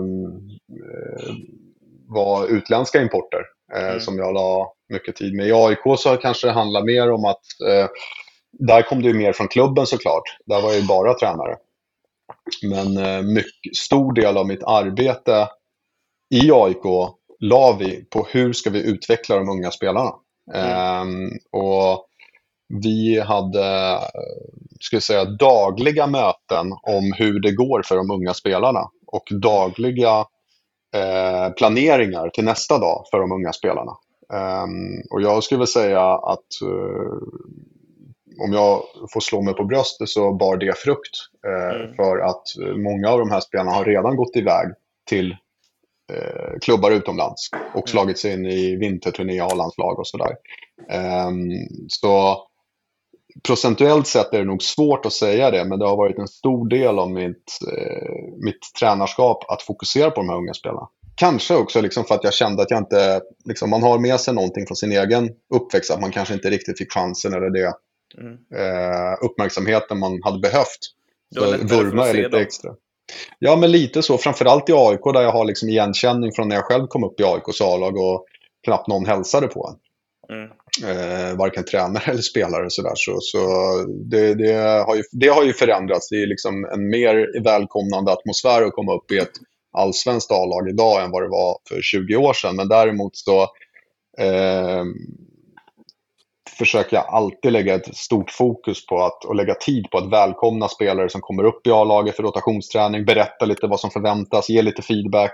eh, 0.80 1.34
var 2.08 2.46
utländska 2.46 3.02
importer 3.02 3.40
eh, 3.74 3.88
Mm. 3.88 4.00
som 4.00 4.18
jag 4.18 4.34
la 4.34 4.72
mycket 4.88 5.16
tid 5.16 5.34
med. 5.34 5.46
I 5.48 5.52
AIK 5.52 5.98
så 5.98 6.16
kanske 6.16 6.46
det 6.46 6.52
handlar 6.52 6.82
mer 6.84 7.10
om 7.10 7.24
att 7.24 7.42
eh, 7.68 7.86
där 8.52 8.82
kom 8.82 9.02
det 9.02 9.08
ju 9.08 9.14
mer 9.14 9.32
från 9.32 9.48
klubben 9.48 9.86
såklart. 9.86 10.22
Där 10.46 10.62
var 10.62 10.68
jag 10.72 10.80
ju 10.80 10.86
bara 10.86 11.14
tränare. 11.14 11.56
Men 12.62 12.96
eh, 12.96 13.22
mycket, 13.22 13.76
stor 13.76 14.12
del 14.12 14.36
av 14.36 14.46
mitt 14.46 14.62
arbete 14.62 15.48
i 16.34 16.50
AIK 16.52 16.84
la 17.40 17.76
vi 17.80 18.04
på 18.04 18.26
hur 18.30 18.52
ska 18.52 18.70
vi 18.70 18.82
utveckla 18.90 19.36
de 19.36 19.48
unga 19.48 19.70
spelarna. 19.70 20.12
Ehm, 20.54 21.30
och 21.52 22.06
vi 22.70 23.20
hade, 23.20 23.98
jag 24.92 25.02
säga, 25.02 25.24
dagliga 25.24 26.06
möten 26.06 26.72
om 26.82 27.12
hur 27.18 27.40
det 27.40 27.52
går 27.52 27.82
för 27.84 27.96
de 27.96 28.10
unga 28.10 28.34
spelarna 28.34 28.90
och 29.06 29.24
dagliga 29.30 30.24
eh, 30.96 31.50
planeringar 31.50 32.28
till 32.30 32.44
nästa 32.44 32.78
dag 32.78 33.04
för 33.10 33.18
de 33.20 33.32
unga 33.32 33.52
spelarna. 33.52 33.92
Ehm, 34.32 35.00
och 35.10 35.22
jag 35.22 35.44
skulle 35.44 35.66
säga 35.66 36.02
att 36.02 36.62
eh, 36.62 37.12
om 38.44 38.52
jag 38.52 38.82
får 39.12 39.20
slå 39.20 39.42
mig 39.42 39.54
på 39.54 39.64
bröstet 39.64 40.08
så 40.08 40.32
bar 40.32 40.56
det 40.56 40.78
frukt. 40.78 41.16
Eh, 41.46 41.80
Mm. 41.80 41.94
För 41.96 42.18
att 42.18 42.42
många 42.76 43.08
av 43.10 43.18
de 43.18 43.30
här 43.30 43.40
spelarna 43.40 43.70
har 43.70 43.84
redan 43.84 44.16
gått 44.16 44.36
iväg 44.36 44.68
till 45.08 45.32
eh, 46.12 46.58
klubbar 46.60 46.90
utomlands 46.90 47.48
och 47.74 47.88
slagit 47.88 48.18
sig 48.18 48.32
in 48.32 48.46
i 48.46 48.76
vinterturné 48.76 49.34
i 49.34 49.40
A-landslag 49.40 49.98
och 49.98 50.06
sådär. 50.06 50.36
Ehm, 50.90 51.50
så 51.88 52.42
procentuellt 53.42 54.06
sett 54.06 54.34
är 54.34 54.38
det 54.38 54.44
nog 54.44 54.62
svårt 54.62 55.06
att 55.06 55.12
säga 55.12 55.50
det, 55.50 55.64
men 55.64 55.78
det 55.78 55.86
har 55.86 55.96
varit 55.96 56.18
en 56.18 56.28
stor 56.28 56.68
del 56.68 56.98
av 56.98 57.10
mitt, 57.10 57.58
eh, 57.72 58.34
mitt 58.44 58.74
tränarskap 58.80 59.50
att 59.50 59.62
fokusera 59.62 60.10
på 60.10 60.20
de 60.20 60.28
här 60.28 60.36
unga 60.36 60.54
spelarna. 60.54 60.88
Kanske 61.14 61.56
också 61.56 61.80
liksom 61.80 62.04
för 62.04 62.14
att 62.14 62.24
jag 62.24 62.34
kände 62.34 62.62
att 62.62 62.70
jag 62.70 62.80
inte, 62.80 63.20
liksom, 63.44 63.70
man 63.70 63.82
har 63.82 63.98
med 63.98 64.20
sig 64.20 64.34
någonting 64.34 64.66
från 64.66 64.76
sin 64.76 64.92
egen 64.92 65.30
uppväxt, 65.54 65.90
att 65.90 66.00
man 66.00 66.12
kanske 66.12 66.34
inte 66.34 66.50
riktigt 66.50 66.78
fick 66.78 66.92
chansen 66.92 67.34
eller 67.34 67.50
det, 67.50 67.72
Mm. 68.18 68.32
eh, 68.32 69.24
uppmärksamheten 69.24 69.98
man 69.98 70.20
hade 70.22 70.38
behövt. 70.38 70.78
Att 71.36 71.42
jag 71.42 72.06
se 72.06 72.12
lite 72.12 72.28
dem. 72.28 72.40
extra. 72.40 72.74
Ja, 73.38 73.56
men 73.56 73.70
lite 73.70 74.02
så. 74.02 74.18
Framförallt 74.18 74.68
i 74.68 74.72
AIK 74.72 75.12
där 75.12 75.22
jag 75.22 75.32
har 75.32 75.44
liksom 75.44 75.68
igenkänning 75.68 76.32
från 76.32 76.48
när 76.48 76.56
jag 76.56 76.64
själv 76.64 76.86
kom 76.86 77.04
upp 77.04 77.20
i 77.20 77.24
AIKs 77.24 77.60
A-lag 77.60 77.96
och 77.96 78.26
knappt 78.64 78.88
någon 78.88 79.06
hälsade 79.06 79.46
på 79.46 79.68
en. 79.68 80.36
Mm. 80.36 80.50
Eh, 80.84 81.36
varken 81.36 81.64
tränare 81.64 82.10
eller 82.10 82.22
spelare. 82.22 82.64
och 82.64 82.72
Så 82.72 82.82
där. 82.82 82.94
Så, 82.94 83.18
så 83.20 83.38
det, 84.10 84.34
det, 84.34 84.84
har 84.86 84.96
ju, 84.96 85.02
det 85.12 85.28
har 85.28 85.44
ju 85.44 85.52
förändrats. 85.52 86.08
Det 86.08 86.22
är 86.22 86.26
liksom 86.26 86.64
en 86.64 86.88
mer 86.88 87.42
välkomnande 87.44 88.12
atmosfär 88.12 88.62
att 88.62 88.72
komma 88.72 88.94
upp 88.94 89.10
i 89.10 89.18
ett 89.18 89.32
allsvenskt 89.72 90.30
A-lag 90.30 90.68
idag 90.68 91.04
än 91.04 91.10
vad 91.10 91.22
det 91.22 91.28
var 91.28 91.58
för 91.68 91.82
20 91.82 92.16
år 92.16 92.32
sedan. 92.32 92.56
Men 92.56 92.68
däremot 92.68 93.16
så 93.16 93.42
eh, 94.18 94.84
försöker 96.58 96.96
jag 96.96 97.06
alltid 97.08 97.52
lägga 97.52 97.74
ett 97.74 97.96
stort 97.96 98.30
fokus 98.30 98.86
på 98.86 99.02
att, 99.02 99.24
och 99.24 99.34
lägga 99.34 99.54
tid 99.54 99.90
på 99.90 99.98
att 99.98 100.12
välkomna 100.12 100.68
spelare 100.68 101.08
som 101.08 101.20
kommer 101.20 101.44
upp 101.44 101.66
i 101.66 101.70
A-laget 101.70 102.16
för 102.16 102.22
rotationsträning, 102.22 103.04
berätta 103.04 103.44
lite 103.44 103.66
vad 103.66 103.80
som 103.80 103.90
förväntas, 103.90 104.48
ge 104.48 104.62
lite 104.62 104.82
feedback 104.82 105.32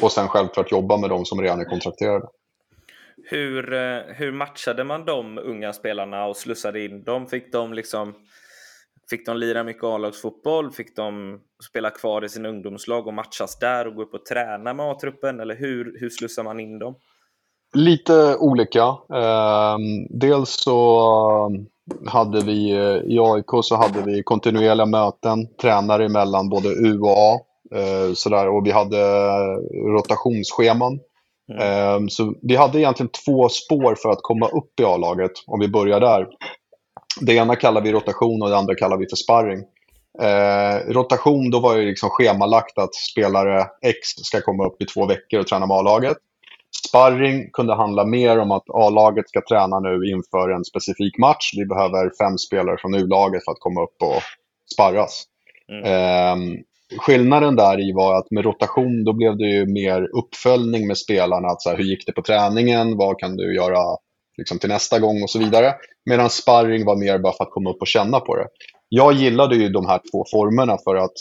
och 0.00 0.12
sen 0.12 0.28
självklart 0.28 0.72
jobba 0.72 0.96
med 0.96 1.10
de 1.10 1.24
som 1.24 1.40
redan 1.40 1.60
är 1.60 1.64
kontrakterade. 1.64 2.26
Hur, 3.24 3.72
eh, 3.72 4.00
hur 4.06 4.32
matchade 4.32 4.84
man 4.84 5.04
de 5.04 5.38
unga 5.38 5.72
spelarna 5.72 6.26
och 6.26 6.36
slussade 6.36 6.84
in 6.84 7.04
dem? 7.04 7.26
Fick 7.26 7.52
de 7.52 7.72
liksom 7.72 8.14
Fick 9.10 9.26
de 9.26 9.36
lira 9.36 9.64
mycket 9.64 9.84
A-lagsfotboll? 9.84 10.70
Fick 10.70 10.96
de 10.96 11.38
spela 11.70 11.90
kvar 11.90 12.24
i 12.24 12.28
sin 12.28 12.46
ungdomslag 12.46 13.06
och 13.06 13.14
matchas 13.14 13.58
där 13.58 13.86
och 13.86 13.94
gå 13.94 14.02
upp 14.02 14.14
och 14.14 14.24
träna 14.24 14.74
med 14.74 14.86
A-truppen? 14.86 15.40
Eller 15.40 15.54
hur, 15.56 15.96
hur 16.00 16.10
slussar 16.10 16.44
man 16.44 16.60
in 16.60 16.78
dem? 16.78 16.94
Lite 17.74 18.36
olika. 18.36 18.84
Ehm, 19.14 20.06
dels 20.10 20.50
så 20.50 20.98
eh, 22.04 22.12
hade 22.12 22.44
vi 22.44 22.70
eh, 22.70 23.12
i 23.12 23.18
AIK 23.20 23.64
så 23.64 23.76
hade 23.76 24.02
vi 24.02 24.22
kontinuerliga 24.22 24.86
möten, 24.86 25.56
tränare 25.56 26.04
emellan 26.04 26.48
både 26.48 26.68
U 26.68 27.00
och 27.00 27.18
A. 27.18 27.40
Sådär, 28.14 28.48
och 28.48 28.66
vi 28.66 28.70
hade 28.70 28.96
rotationsscheman. 29.94 31.00
Eh, 31.60 32.00
så 32.08 32.34
vi 32.42 32.56
hade 32.56 32.78
egentligen 32.78 33.10
två 33.24 33.48
spår 33.48 33.94
för 33.94 34.08
att 34.08 34.22
komma 34.22 34.48
upp 34.48 34.80
i 34.80 34.84
A-laget, 34.84 35.32
om 35.46 35.60
vi 35.60 35.68
börjar 35.68 36.00
där. 36.00 36.26
Det 37.20 37.34
ena 37.34 37.56
kallar 37.56 37.80
vi 37.80 37.92
rotation 37.92 38.42
och 38.42 38.48
det 38.48 38.56
andra 38.56 38.74
kallar 38.74 38.96
vi 38.96 39.06
för 39.08 39.16
sparring. 39.16 39.64
Eh, 40.20 40.92
rotation, 40.92 41.50
då 41.50 41.60
var 41.60 41.76
det 41.76 41.84
liksom 41.84 42.10
schemalagt 42.10 42.78
att 42.78 42.94
spelare 42.94 43.66
X 43.82 44.08
ska 44.22 44.40
komma 44.40 44.66
upp 44.66 44.82
i 44.82 44.86
två 44.86 45.06
veckor 45.06 45.40
och 45.40 45.46
träna 45.46 45.66
med 45.66 45.76
A-laget. 45.76 46.16
Sparring 46.88 47.50
kunde 47.52 47.74
handla 47.74 48.04
mer 48.04 48.38
om 48.38 48.50
att 48.50 48.70
A-laget 48.70 49.28
ska 49.28 49.40
träna 49.48 49.80
nu 49.80 50.10
inför 50.10 50.50
en 50.50 50.64
specifik 50.64 51.18
match. 51.18 51.52
Vi 51.56 51.66
behöver 51.66 52.10
fem 52.20 52.38
spelare 52.38 52.76
från 52.78 52.94
U-laget 52.94 53.44
för 53.44 53.52
att 53.52 53.60
komma 53.60 53.82
upp 53.82 53.96
och 54.02 54.22
sparras. 54.74 55.24
Mm. 55.68 55.84
Eh, 55.84 56.60
skillnaden 56.98 57.56
där 57.56 57.88
i 57.88 57.92
var 57.92 58.18
att 58.18 58.30
med 58.30 58.44
rotation 58.44 59.04
då 59.04 59.12
blev 59.12 59.36
det 59.36 59.46
ju 59.46 59.66
mer 59.66 60.08
uppföljning 60.18 60.86
med 60.86 60.98
spelarna. 60.98 61.48
Att 61.48 61.62
så 61.62 61.70
här, 61.70 61.76
hur 61.76 61.84
gick 61.84 62.06
det 62.06 62.12
på 62.12 62.22
träningen? 62.22 62.96
Vad 62.96 63.18
kan 63.18 63.36
du 63.36 63.54
göra 63.54 63.96
liksom, 64.36 64.58
till 64.58 64.68
nästa 64.68 64.98
gång 64.98 65.22
och 65.22 65.30
så 65.30 65.38
vidare. 65.38 65.74
Medan 66.04 66.30
sparring 66.30 66.84
var 66.84 66.96
mer 66.96 67.18
bara 67.18 67.32
för 67.32 67.44
att 67.44 67.50
komma 67.50 67.70
upp 67.70 67.80
och 67.80 67.86
känna 67.86 68.20
på 68.20 68.36
det. 68.36 68.46
Jag 68.88 69.12
gillade 69.12 69.56
ju 69.56 69.68
de 69.68 69.86
här 69.86 70.00
två 70.12 70.24
formerna 70.30 70.78
för 70.84 70.96
att 70.96 71.12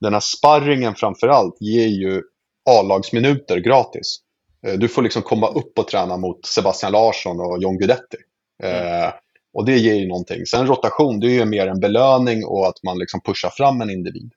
den 0.00 0.12
här 0.12 0.20
sparringen 0.20 0.94
framförallt 0.94 1.56
ger 1.60 1.86
ju 1.86 2.22
A-lagsminuter 2.70 3.58
gratis. 3.58 4.18
Eh, 4.66 4.74
du 4.74 4.88
får 4.88 5.02
liksom 5.02 5.22
komma 5.22 5.48
upp 5.48 5.78
och 5.78 5.88
träna 5.88 6.16
mot 6.16 6.46
Sebastian 6.46 6.92
Larsson 6.92 7.40
och 7.40 7.62
John 7.62 7.78
Guidetti. 7.78 8.16
Eh, 8.62 9.12
och 9.52 9.64
det 9.64 9.78
ger 9.78 9.94
ju 9.94 10.08
någonting. 10.08 10.46
Sen 10.46 10.66
rotation, 10.66 11.20
det 11.20 11.26
är 11.26 11.30
ju 11.30 11.44
mer 11.44 11.66
en 11.66 11.80
belöning 11.80 12.44
och 12.44 12.66
att 12.66 12.82
man 12.82 12.98
liksom 12.98 13.20
pushar 13.20 13.50
fram 13.50 13.80
en 13.80 13.90
individ. 13.90 14.32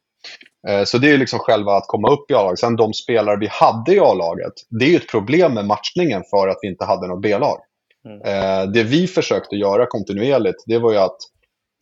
Eh, 0.67 0.83
så 0.83 0.97
det 0.97 1.11
är 1.11 1.17
liksom 1.17 1.39
själva 1.39 1.71
att 1.71 1.87
komma 1.87 2.11
upp 2.11 2.31
i 2.31 2.33
A-laget. 2.33 2.59
Sen 2.59 2.75
de 2.75 2.93
spelare 2.93 3.37
vi 3.39 3.47
hade 3.51 3.95
i 3.95 3.99
A-laget, 3.99 4.53
det 4.69 4.85
är 4.85 4.89
ju 4.89 4.95
ett 4.95 5.11
problem 5.11 5.53
med 5.53 5.65
matchningen 5.65 6.23
för 6.29 6.47
att 6.47 6.57
vi 6.61 6.67
inte 6.67 6.85
hade 6.85 7.07
något 7.07 7.21
B-lag. 7.21 7.57
Mm. 8.05 8.21
Eh, 8.21 8.71
det 8.71 8.83
vi 8.83 9.07
försökte 9.07 9.55
göra 9.55 9.85
kontinuerligt, 9.85 10.63
det 10.65 10.79
var 10.79 10.91
ju 10.91 10.97
att 10.97 11.17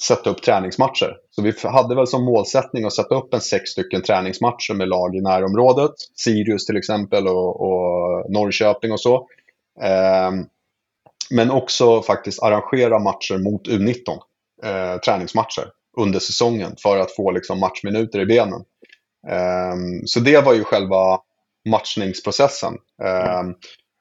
sätta 0.04 0.30
upp 0.30 0.42
träningsmatcher. 0.42 1.18
Så 1.30 1.42
vi 1.42 1.54
hade 1.64 1.96
väl 1.96 2.08
som 2.08 2.26
målsättning 2.26 2.86
att 2.86 2.94
sätta 2.94 3.16
upp 3.16 3.34
en 3.34 3.42
sex 3.42 3.70
stycken 3.70 4.02
träningsmatcher 4.02 4.74
med 4.74 4.88
lag 4.88 5.16
i 5.16 5.22
närområdet. 5.22 5.92
Sirius 6.16 6.66
till 6.66 6.78
exempel 6.78 7.28
och, 7.28 7.62
och 7.62 8.32
Norrköping 8.32 8.92
och 8.92 9.00
så. 9.00 9.16
Eh, 9.82 10.32
men 11.30 11.52
också 11.52 12.02
faktiskt 12.02 12.44
arrangera 12.44 13.00
matcher 13.00 13.38
mot 13.38 13.68
U19. 13.68 13.96
Eh, 14.64 15.00
träningsmatcher 15.00 15.66
under 15.98 16.20
säsongen 16.20 16.76
för 16.84 16.98
att 16.98 17.16
få 17.16 17.32
liksom, 17.32 17.60
matchminuter 17.60 18.20
i 18.20 18.26
benen. 18.26 18.62
Eh, 19.30 19.76
så 20.06 20.20
det 20.20 20.46
var 20.46 20.54
ju 20.54 20.64
själva 20.64 21.20
matchningsprocessen. 21.70 22.74
Ehm, 23.04 23.54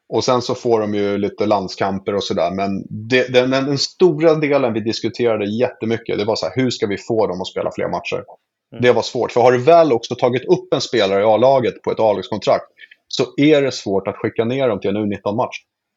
och 0.09 0.25
sen 0.25 0.43
så 0.43 0.55
får 0.55 0.81
de 0.81 0.95
ju 0.95 1.19
lite 1.19 1.47
landskamper 1.47 2.15
och 2.15 2.25
sådär. 2.25 2.51
Men 2.51 2.87
det, 3.09 3.33
den, 3.33 3.51
den, 3.51 3.79
stora 3.79 4.35
delen 4.35 4.73
vi 4.73 4.81
diskuterade 4.81 5.51
jättemycket, 5.51 6.19
det 6.19 6.25
var 6.25 6.37
så 6.37 6.47
här, 6.47 6.53
hur 6.57 6.71
ska 6.71 6.87
vi 6.87 6.99
få 6.99 7.27
dem 7.27 7.41
att 7.41 7.47
spela 7.47 7.71
fler 7.75 7.89
matcher? 7.89 8.25
Mm. 8.73 8.83
Det 8.83 8.93
var 8.93 9.03
svårt. 9.03 9.33
För 9.33 9.41
har 9.41 9.53
du 9.53 9.59
väl 9.59 9.93
också 9.93 10.15
tagit 10.15 10.45
upp 10.45 10.75
en 10.75 10.81
spelare 10.81 11.21
i 11.21 11.25
A-laget 11.25 11.83
på 11.83 11.91
ett 11.91 12.01
A-lagskontrakt 12.01 12.65
så 13.09 13.25
är 13.37 13.63
det 13.63 13.73
svårt 13.73 14.09
att 14.09 14.17
skicka 14.17 14.45
ner 14.45 14.69
dem 14.69 14.81
till 14.81 14.91
en 14.91 14.97
U19-match. 14.97 15.57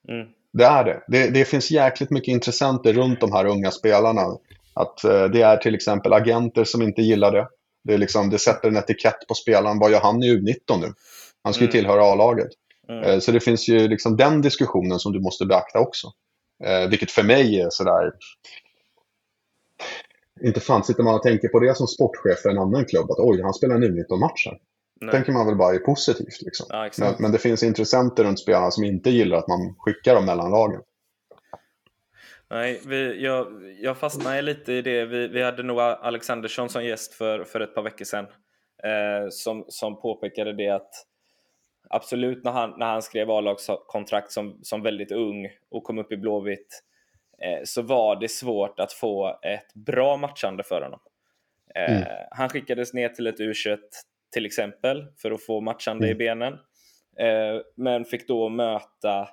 Mm. 0.09 0.27
Det 0.53 0.65
är 0.65 0.83
det. 0.83 1.03
det. 1.07 1.29
det. 1.29 1.45
finns 1.45 1.71
jäkligt 1.71 2.09
mycket 2.09 2.31
intressenter 2.31 2.93
runt 2.93 3.21
de 3.21 3.31
här 3.31 3.45
unga 3.45 3.71
spelarna. 3.71 4.21
Att 4.77 5.03
eh, 5.03 5.25
Det 5.25 5.41
är 5.41 5.57
till 5.57 5.75
exempel 5.75 6.13
agenter 6.13 6.63
som 6.63 6.81
inte 6.81 7.01
gillar 7.01 7.31
det. 7.31 7.47
Det, 7.83 7.93
är 7.93 7.97
liksom, 7.97 8.29
det 8.29 8.39
sätter 8.39 8.67
en 8.67 8.77
etikett 8.77 9.27
på 9.27 9.33
spelaren. 9.33 9.79
Vad 9.79 9.91
gör 9.91 9.99
han 9.99 10.23
i 10.23 10.33
U19 10.33 10.81
nu? 10.81 10.93
Han 11.43 11.53
ska 11.53 11.63
ju 11.63 11.69
mm. 11.69 11.71
tillhöra 11.71 12.03
A-laget. 12.03 12.49
Mm. 12.89 13.03
Eh, 13.03 13.19
så 13.19 13.31
det 13.31 13.39
finns 13.39 13.67
ju 13.67 13.87
liksom 13.87 14.17
den 14.17 14.41
diskussionen 14.41 14.99
som 14.99 15.13
du 15.13 15.19
måste 15.19 15.45
beakta 15.45 15.79
också. 15.79 16.07
Eh, 16.63 16.89
vilket 16.89 17.11
för 17.11 17.23
mig 17.23 17.61
är 17.61 17.69
sådär... 17.69 18.11
Inte 20.41 20.59
fan 20.59 20.83
sitter 20.83 21.03
man 21.03 21.15
och 21.15 21.23
tänker 21.23 21.47
på 21.47 21.59
det 21.59 21.77
som 21.77 21.87
sportchef 21.87 22.39
för 22.39 22.49
en 22.49 22.57
annan 22.57 22.85
klubb. 22.85 23.11
Att 23.11 23.19
oj, 23.19 23.41
han 23.41 23.53
spelar 23.53 23.75
en 23.75 23.83
U19-match 23.83 24.45
här. 24.45 24.57
Nej. 25.01 25.11
tänker 25.11 25.31
man 25.31 25.45
väl 25.45 25.55
bara 25.55 25.75
är 25.75 25.79
positivt. 25.79 26.41
Liksom. 26.41 26.65
Ja, 26.69 26.89
men, 26.97 27.15
men, 27.19 27.31
det 27.31 27.37
finns 27.37 27.63
intressenter 27.63 28.23
runt 28.23 28.39
spelarna 28.39 28.71
som 28.71 28.83
inte 28.83 29.09
gillar 29.09 29.37
att 29.37 29.47
man 29.47 29.75
skickar 29.77 30.15
dem 30.15 30.25
mellan 30.25 30.51
lagen. 30.51 30.81
Nej, 32.49 32.81
vi, 32.87 33.23
jag, 33.23 33.47
jag 33.81 33.97
fastnade 33.97 34.41
lite 34.41 34.73
i 34.73 34.81
det. 34.81 35.05
Vi, 35.05 35.27
vi 35.27 35.43
hade 35.43 35.63
nog 35.63 35.79
Alexandersson 35.79 36.69
som 36.69 36.85
gäst 36.85 37.13
för, 37.13 37.43
för 37.43 37.59
ett 37.59 37.75
par 37.75 37.81
veckor 37.81 38.05
sedan. 38.05 38.27
Eh, 38.83 39.29
som, 39.29 39.65
som 39.67 40.01
påpekade 40.01 40.53
det 40.53 40.69
att 40.69 40.89
absolut 41.89 42.43
när 42.43 42.51
han, 42.51 42.73
när 42.77 42.85
han 42.85 43.01
skrev 43.01 43.31
A-lagskontrakt 43.31 44.31
som, 44.31 44.59
som 44.61 44.81
väldigt 44.81 45.11
ung 45.11 45.49
och 45.71 45.83
kom 45.83 45.97
upp 45.97 46.11
i 46.11 46.17
Blåvitt 46.17 46.83
eh, 47.43 47.59
så 47.63 47.81
var 47.81 48.15
det 48.15 48.27
svårt 48.27 48.79
att 48.79 48.93
få 48.93 49.39
ett 49.41 49.73
bra 49.73 50.17
matchande 50.17 50.63
för 50.63 50.81
honom. 50.81 50.99
Eh, 51.75 51.97
mm. 51.97 52.27
Han 52.31 52.49
skickades 52.49 52.93
ner 52.93 53.09
till 53.09 53.27
ett 53.27 53.39
U21 53.39 53.77
till 54.33 54.45
exempel 54.45 55.05
för 55.17 55.31
att 55.31 55.45
få 55.45 55.61
matchande 55.61 56.05
mm. 56.05 56.15
i 56.15 56.17
benen. 56.17 56.53
Eh, 57.19 57.61
men 57.75 58.05
fick 58.05 58.27
då 58.27 58.49
möta 58.49 59.29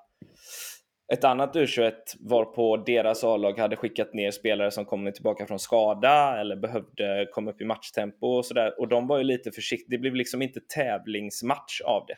ett 1.12 1.24
annat 1.24 1.56
U21 1.56 1.92
varpå 2.20 2.76
deras 2.76 3.24
A-lag 3.24 3.58
hade 3.58 3.76
skickat 3.76 4.14
ner 4.14 4.30
spelare 4.30 4.70
som 4.70 4.84
kommit 4.84 5.14
tillbaka 5.14 5.46
från 5.46 5.58
skada 5.58 6.40
eller 6.40 6.56
behövde 6.56 7.28
komma 7.32 7.50
upp 7.50 7.60
i 7.60 7.64
matchtempo 7.64 8.26
och 8.26 8.46
sådär. 8.46 8.80
Och 8.80 8.88
de 8.88 9.06
var 9.06 9.18
ju 9.18 9.24
lite 9.24 9.50
försiktiga. 9.52 9.90
Det 9.90 9.98
blev 9.98 10.14
liksom 10.14 10.42
inte 10.42 10.60
tävlingsmatch 10.60 11.80
av 11.80 12.04
det. 12.06 12.16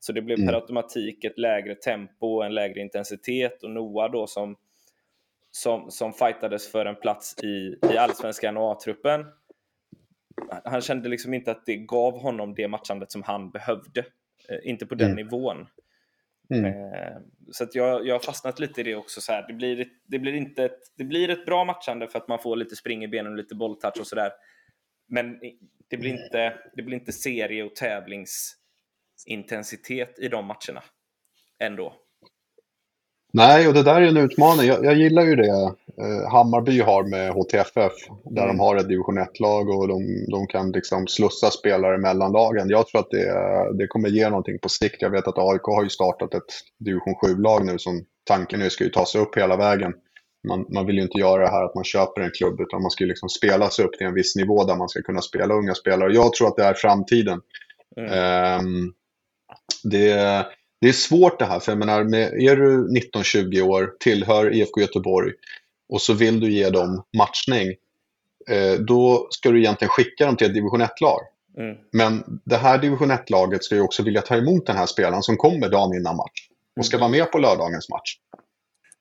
Så 0.00 0.12
det 0.12 0.22
blev 0.22 0.38
mm. 0.38 0.48
per 0.48 0.54
automatik 0.54 1.24
ett 1.24 1.38
lägre 1.38 1.74
tempo, 1.74 2.42
en 2.42 2.54
lägre 2.54 2.80
intensitet 2.80 3.62
och 3.62 3.70
Noah 3.70 4.12
då 4.12 4.26
som, 4.26 4.56
som, 5.50 5.90
som 5.90 6.12
fightades 6.12 6.72
för 6.72 6.86
en 6.86 6.96
plats 6.96 7.44
i, 7.44 7.78
i 7.92 7.96
allsvenskan 7.98 8.56
och 8.56 8.72
A-truppen. 8.72 9.24
Han 10.64 10.80
kände 10.80 11.08
liksom 11.08 11.34
inte 11.34 11.50
att 11.50 11.66
det 11.66 11.76
gav 11.76 12.18
honom 12.18 12.54
det 12.54 12.68
matchandet 12.68 13.12
som 13.12 13.22
han 13.22 13.50
behövde. 13.50 14.04
Eh, 14.48 14.58
inte 14.62 14.86
på 14.86 14.94
den 14.94 15.10
mm. 15.10 15.24
nivån. 15.24 15.66
Mm. 16.50 16.64
Eh, 16.64 17.16
så 17.52 17.64
att 17.64 17.74
jag, 17.74 18.06
jag 18.06 18.14
har 18.14 18.20
fastnat 18.20 18.58
lite 18.58 18.80
i 18.80 18.84
det 18.84 18.94
också. 18.94 19.20
Så 19.20 19.32
här. 19.32 19.46
Det, 19.46 19.52
blir, 19.52 19.88
det, 20.06 20.18
blir 20.18 20.32
inte 20.32 20.64
ett, 20.64 20.80
det 20.96 21.04
blir 21.04 21.30
ett 21.30 21.46
bra 21.46 21.64
matchande 21.64 22.08
för 22.08 22.18
att 22.18 22.28
man 22.28 22.38
får 22.38 22.56
lite 22.56 22.76
spring 22.76 23.04
i 23.04 23.08
benen 23.08 23.32
och 23.32 23.38
lite 23.38 23.54
bolltouch 23.54 24.00
och 24.00 24.06
sådär. 24.06 24.32
Men 25.06 25.40
det 25.88 25.96
blir, 25.96 26.10
inte, 26.10 26.58
det 26.76 26.82
blir 26.82 26.96
inte 26.96 27.12
serie 27.12 27.64
och 27.64 27.76
tävlingsintensitet 27.76 30.18
i 30.18 30.28
de 30.28 30.46
matcherna 30.46 30.82
ändå. 31.58 32.03
Nej, 33.36 33.68
och 33.68 33.74
det 33.74 33.82
där 33.82 34.02
är 34.02 34.06
en 34.06 34.16
utmaning. 34.16 34.66
Jag, 34.66 34.84
jag 34.84 34.94
gillar 34.94 35.22
ju 35.22 35.36
det 35.36 35.48
eh, 35.48 36.30
Hammarby 36.30 36.80
har 36.80 37.04
med 37.04 37.32
HTFF, 37.32 37.92
där 38.24 38.42
mm. 38.42 38.56
de 38.56 38.60
har 38.60 38.76
ett 38.76 38.88
division 38.88 39.18
1-lag 39.18 39.68
och 39.68 39.88
de, 39.88 40.26
de, 40.30 40.46
kan 40.46 40.72
liksom 40.72 41.06
slussa 41.06 41.50
spelare 41.50 41.98
mellan 41.98 42.32
lagen. 42.32 42.68
Jag 42.68 42.86
tror 42.86 43.00
att 43.00 43.10
det, 43.10 43.78
det 43.78 43.86
kommer 43.86 44.08
ge 44.08 44.28
någonting 44.28 44.58
på 44.58 44.68
sikt. 44.68 45.02
Jag 45.02 45.10
vet 45.10 45.28
att 45.28 45.38
AIK 45.38 45.62
har 45.62 45.82
ju 45.82 45.88
startat 45.88 46.34
ett 46.34 46.52
division 46.78 47.14
7-lag 47.14 47.66
nu 47.66 47.78
som 47.78 48.04
tanken 48.24 48.60
nu 48.60 48.70
ska 48.70 48.84
ju 48.84 48.90
ta 48.90 49.06
sig 49.06 49.20
upp 49.20 49.36
hela 49.36 49.56
vägen. 49.56 49.92
Man, 50.48 50.66
man, 50.68 50.86
vill 50.86 50.96
ju 50.96 51.02
inte 51.02 51.18
göra 51.18 51.42
det 51.42 51.50
här 51.50 51.64
att 51.64 51.74
man 51.74 51.84
köper 51.84 52.20
en 52.20 52.30
klubb 52.30 52.60
utan 52.60 52.82
man 52.82 52.90
ska 52.90 53.04
ju 53.04 53.08
liksom 53.08 53.28
spela 53.28 53.70
sig 53.70 53.84
upp 53.84 53.92
till 53.92 54.06
en 54.06 54.14
viss 54.14 54.36
nivå 54.36 54.64
där 54.64 54.76
man 54.76 54.88
ska 54.88 55.02
kunna 55.02 55.20
spela 55.20 55.54
unga 55.54 55.74
spelare. 55.74 56.14
Jag 56.14 56.32
tror 56.32 56.48
att 56.48 56.56
det 56.56 56.64
är 56.64 56.74
framtiden. 56.74 57.40
Mm. 57.96 58.64
Um, 58.66 58.94
det, 59.84 60.46
det 60.84 60.88
är 60.88 60.92
svårt 60.92 61.38
det 61.38 61.44
här, 61.44 61.60
för 61.60 61.72
jag 61.72 61.78
menar, 61.78 62.04
med, 62.04 62.32
är 62.32 62.56
du 62.56 62.88
19-20 62.88 63.62
år, 63.62 63.92
tillhör 64.00 64.54
IFK 64.54 64.80
Göteborg 64.80 65.32
och 65.88 66.00
så 66.00 66.12
vill 66.12 66.40
du 66.40 66.52
ge 66.52 66.70
dem 66.70 67.02
matchning, 67.16 67.68
eh, 68.48 68.80
då 68.80 69.26
ska 69.30 69.50
du 69.50 69.58
egentligen 69.58 69.90
skicka 69.90 70.26
dem 70.26 70.36
till 70.36 70.46
ett 70.46 70.54
division 70.54 70.82
1-lag. 70.82 71.20
Mm. 71.58 71.76
Men 71.92 72.40
det 72.44 72.56
här 72.56 72.78
division 72.78 73.10
1-laget 73.10 73.64
ska 73.64 73.74
ju 73.74 73.80
också 73.80 74.02
vilja 74.02 74.20
ta 74.20 74.36
emot 74.36 74.66
den 74.66 74.76
här 74.76 74.86
spelaren 74.86 75.22
som 75.22 75.36
kommer 75.36 75.68
dagen 75.68 75.94
innan 75.94 76.16
match 76.16 76.48
och 76.76 76.86
ska 76.86 76.96
mm. 76.96 77.00
vara 77.00 77.10
med 77.10 77.32
på 77.32 77.38
lördagens 77.38 77.88
match. 77.88 78.16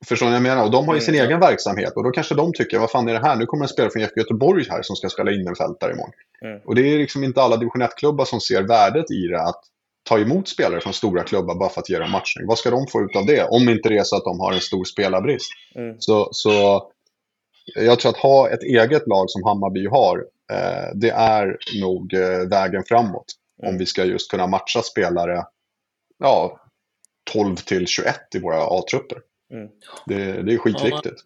Förstår 0.06 0.26
ni 0.26 0.32
vad 0.32 0.36
jag 0.36 0.44
menar? 0.44 0.64
Och 0.64 0.72
de 0.72 0.88
har 0.88 0.96
ju 0.96 1.02
sin 1.02 1.16
mm. 1.16 1.28
egen 1.28 1.40
verksamhet 1.40 1.94
och 1.96 2.04
då 2.04 2.12
kanske 2.12 2.36
de 2.36 2.54
tycker, 2.54 2.80
vad 2.80 2.92
fan 2.92 3.10
är 3.10 3.14
det 3.14 3.28
här? 3.28 3.36
Nu 3.36 3.46
kommer 3.46 3.64
en 3.64 3.70
spelare 3.70 3.92
från 3.92 4.02
IFK 4.02 4.20
Göteborg 4.20 4.66
här 4.70 4.82
som 4.82 4.96
ska 4.96 5.10
spela 5.10 5.32
innerfältare 5.32 5.92
imorgon. 5.92 6.14
Mm. 6.42 6.60
Och 6.66 6.76
det 6.76 6.94
är 6.94 6.98
liksom 6.98 7.24
inte 7.24 7.42
alla 7.42 7.58
division 7.58 7.82
1-klubbar 7.82 8.26
som 8.26 8.42
ser 8.42 8.62
värdet 8.62 9.12
i 9.12 9.28
det, 9.28 9.42
att 9.42 9.64
ta 10.04 10.20
emot 10.20 10.48
spelare 10.48 10.82
från 10.82 10.94
stora 10.94 11.24
klubbar 11.24 11.56
bara 11.56 11.70
för 11.70 11.82
att 11.82 11.90
ge 11.90 12.00
dem 12.00 12.12
matchning. 12.12 12.48
Vad 12.48 12.58
ska 12.58 12.70
de 12.70 12.88
få 12.88 13.02
ut 13.02 13.16
av 13.16 13.26
det? 13.26 13.44
Om 13.44 13.70
inte 13.70 13.90
det 13.90 13.98
är 13.98 14.04
så 14.04 14.16
att 14.16 14.24
de 14.24 14.40
har 14.40 14.54
en 14.54 14.60
stor 14.60 14.84
spelarbrist. 14.84 15.52
Mm. 15.76 15.96
Så, 16.00 16.30
så 16.32 16.84
jag 17.76 18.00
tror 18.00 18.10
att 18.10 18.18
ha 18.18 18.50
ett 18.50 18.64
eget 18.64 19.08
lag 19.08 19.30
som 19.30 19.44
Hammarby 19.44 19.88
har, 19.88 20.18
eh, 20.52 20.96
det 20.96 21.10
är 21.10 21.58
nog 21.82 22.14
eh, 22.14 22.50
vägen 22.50 22.84
framåt. 22.88 23.26
Mm. 23.62 23.74
Om 23.74 23.78
vi 23.78 23.86
ska 23.86 24.06
just 24.06 24.32
kunna 24.32 24.48
matcha 24.48 24.82
spelare 24.82 25.44
ja, 26.20 26.60
12 27.32 27.56
till 27.56 27.88
21 27.88 28.16
i 28.36 28.40
våra 28.40 28.64
A-trupper. 28.64 29.18
Mm. 29.54 29.70
Det, 30.06 30.44
det 30.44 30.54
är 30.54 30.58
skitviktigt. 30.58 31.22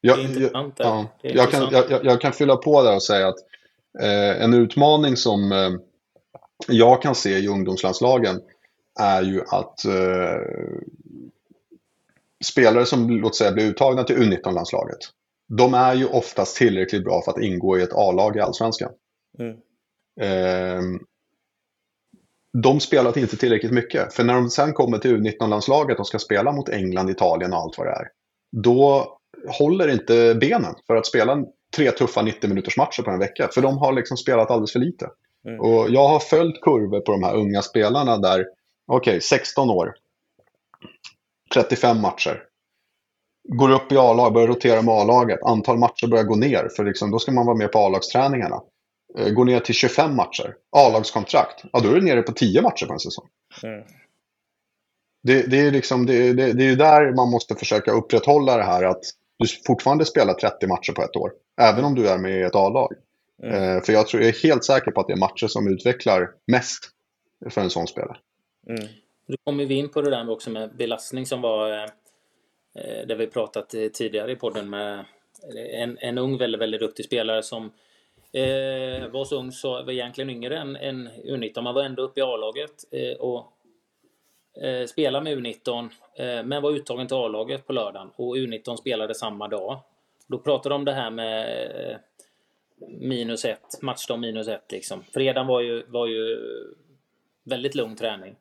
Ja, 0.00 0.16
jag, 0.16 0.40
jag, 0.40 0.72
ja, 0.76 1.06
jag, 1.22 1.50
kan, 1.50 1.68
jag, 1.72 2.04
jag, 2.04 2.20
kan 2.20 2.32
fylla 2.32 2.56
på 2.56 2.82
där 2.82 2.94
och 2.94 3.02
säga 3.02 3.28
att 3.28 3.38
eh, 4.02 4.42
en 4.42 4.54
utmaning 4.54 5.16
som 5.16 5.52
eh, 5.52 5.70
jag 6.68 7.02
kan 7.02 7.14
se 7.14 7.38
i 7.38 7.48
ungdomslandslagen 7.48 8.40
är 9.00 9.22
ju 9.22 9.40
att 9.40 9.84
eh, 9.84 10.40
spelare 12.44 12.86
som 12.86 13.10
låt 13.10 13.36
säga 13.36 13.52
blir 13.52 13.66
uttagna 13.66 14.04
till 14.04 14.16
U19-landslaget, 14.16 14.98
de 15.48 15.74
är 15.74 15.94
ju 15.94 16.06
oftast 16.06 16.56
tillräckligt 16.56 17.04
bra 17.04 17.22
för 17.24 17.30
att 17.30 17.42
ingå 17.42 17.78
i 17.78 17.82
ett 17.82 17.92
A-lag 17.92 18.36
i 18.36 18.40
Allsvenskan. 18.40 18.92
Mm. 19.38 19.56
Eh, 20.20 21.00
de 22.62 22.80
spelar 22.80 23.18
inte 23.18 23.36
tillräckligt 23.36 23.72
mycket, 23.72 24.14
för 24.14 24.24
när 24.24 24.34
de 24.34 24.50
sen 24.50 24.72
kommer 24.72 24.98
till 24.98 25.16
U19-landslaget 25.16 25.98
och 25.98 26.06
ska 26.06 26.18
spela 26.18 26.52
mot 26.52 26.68
England, 26.68 27.10
Italien 27.10 27.52
och 27.52 27.58
allt 27.58 27.78
vad 27.78 27.86
det 27.86 27.92
är, 27.92 28.08
då 28.52 29.08
håller 29.58 29.88
inte 29.88 30.34
benen 30.34 30.74
för 30.86 30.96
att 30.96 31.06
spela 31.06 31.44
tre 31.76 31.90
tuffa 31.90 32.22
90 32.22 32.48
minuters 32.48 32.76
matcher 32.76 33.02
på 33.02 33.10
en 33.10 33.18
vecka, 33.18 33.48
för 33.54 33.62
de 33.62 33.78
har 33.78 33.92
liksom 33.92 34.16
spelat 34.16 34.50
alldeles 34.50 34.72
för 34.72 34.80
lite. 34.80 35.10
Mm. 35.44 35.60
Och 35.60 35.90
jag 35.90 36.08
har 36.08 36.18
följt 36.18 36.60
kurvor 36.60 37.00
på 37.00 37.12
de 37.12 37.22
här 37.22 37.34
unga 37.34 37.62
spelarna 37.62 38.18
där, 38.18 38.46
okej, 38.86 39.10
okay, 39.10 39.20
16 39.20 39.70
år, 39.70 39.94
35 41.54 42.00
matcher. 42.00 42.42
Går 43.48 43.70
upp 43.70 43.92
i 43.92 43.96
A-lag, 43.96 44.32
börjar 44.32 44.48
rotera 44.48 44.82
med 44.82 44.94
A-laget. 44.94 45.42
Antal 45.42 45.78
matcher 45.78 46.06
börjar 46.06 46.24
gå 46.24 46.36
ner, 46.36 46.68
för 46.76 46.84
liksom, 46.84 47.10
då 47.10 47.18
ska 47.18 47.32
man 47.32 47.46
vara 47.46 47.56
med 47.56 47.72
på 47.72 47.78
A-lagsträningarna. 47.78 48.62
Eh, 49.18 49.28
går 49.28 49.44
ner 49.44 49.60
till 49.60 49.74
25 49.74 50.16
matcher. 50.16 50.54
A-lagskontrakt. 50.76 51.64
Ja, 51.72 51.80
då 51.80 51.88
är 51.88 51.94
du 51.94 52.00
nere 52.00 52.22
på 52.22 52.32
10 52.32 52.62
matcher 52.62 52.86
på 52.86 52.92
en 52.92 52.98
säsong. 52.98 53.26
Mm. 53.62 53.84
Det, 55.22 55.42
det, 55.42 55.60
är 55.60 55.70
liksom, 55.70 56.06
det, 56.06 56.32
det, 56.32 56.52
det 56.52 56.64
är 56.64 56.76
där 56.76 57.12
man 57.12 57.30
måste 57.30 57.54
försöka 57.54 57.92
upprätthålla 57.92 58.56
det 58.56 58.62
här 58.62 58.84
att 58.84 59.04
du 59.38 59.46
fortfarande 59.66 60.04
spelar 60.04 60.34
30 60.34 60.66
matcher 60.66 60.92
på 60.92 61.02
ett 61.02 61.16
år. 61.16 61.32
Även 61.60 61.84
om 61.84 61.94
du 61.94 62.08
är 62.08 62.18
med 62.18 62.40
i 62.40 62.42
ett 62.42 62.54
A-lag. 62.54 62.92
Mm. 63.42 63.82
För 63.82 63.92
jag, 63.92 64.08
tror, 64.08 64.22
jag 64.22 64.28
är 64.28 64.42
helt 64.42 64.64
säker 64.64 64.90
på 64.90 65.00
att 65.00 65.06
det 65.06 65.12
är 65.12 65.18
matcher 65.18 65.46
som 65.46 65.68
utvecklar 65.68 66.30
mest 66.46 66.90
för 67.50 67.60
en 67.60 67.70
sån 67.70 67.86
spelare. 67.86 68.16
Mm. 68.68 68.88
Då 69.26 69.36
kommer 69.44 69.64
vi 69.64 69.74
in 69.74 69.88
på 69.88 70.02
det 70.02 70.10
där 70.10 70.30
också 70.30 70.50
med 70.50 70.76
belastning 70.76 71.26
som 71.26 71.40
var 71.40 71.72
eh, 71.72 73.06
det 73.06 73.14
vi 73.14 73.26
pratat 73.26 73.74
tidigare 73.92 74.32
i 74.32 74.36
podden 74.36 74.70
med 74.70 75.04
en, 75.72 75.98
en 76.00 76.18
ung 76.18 76.38
väldigt, 76.38 76.60
väldigt 76.60 76.80
duktig 76.80 77.04
spelare 77.04 77.42
som 77.42 77.64
eh, 78.32 79.08
var 79.08 79.24
så 79.24 79.38
ung 79.38 79.52
så 79.52 79.82
var 79.82 79.92
egentligen 79.92 80.30
yngre 80.30 80.58
än, 80.58 80.76
än 80.76 81.08
U19. 81.08 81.60
Man 81.60 81.74
var 81.74 81.82
ändå 81.82 82.02
uppe 82.02 82.20
i 82.20 82.22
A-laget 82.22 82.84
eh, 82.90 83.16
och 83.20 83.52
eh, 84.62 84.86
spelade 84.86 85.24
med 85.24 85.38
U19 85.38 85.90
eh, 86.16 86.44
men 86.44 86.62
var 86.62 86.70
uttagen 86.70 87.06
till 87.06 87.16
A-laget 87.16 87.66
på 87.66 87.72
lördagen 87.72 88.10
och 88.16 88.36
U19 88.36 88.76
spelade 88.76 89.14
samma 89.14 89.48
dag. 89.48 89.80
Då 90.26 90.38
pratade 90.38 90.74
de 90.74 90.76
om 90.76 90.84
det 90.84 90.92
här 90.92 91.10
med 91.10 91.46
eh, 91.90 91.96
minus 92.88 93.44
ett, 93.44 93.82
matchdag 93.82 94.18
minus 94.18 94.48
ett 94.48 94.72
liksom. 94.72 95.04
Fredagen 95.12 95.46
var 95.46 95.60
ju, 95.60 95.82
var 95.86 96.06
ju 96.06 96.38
väldigt 97.44 97.74
lugn 97.74 97.96
träning. 97.96 98.36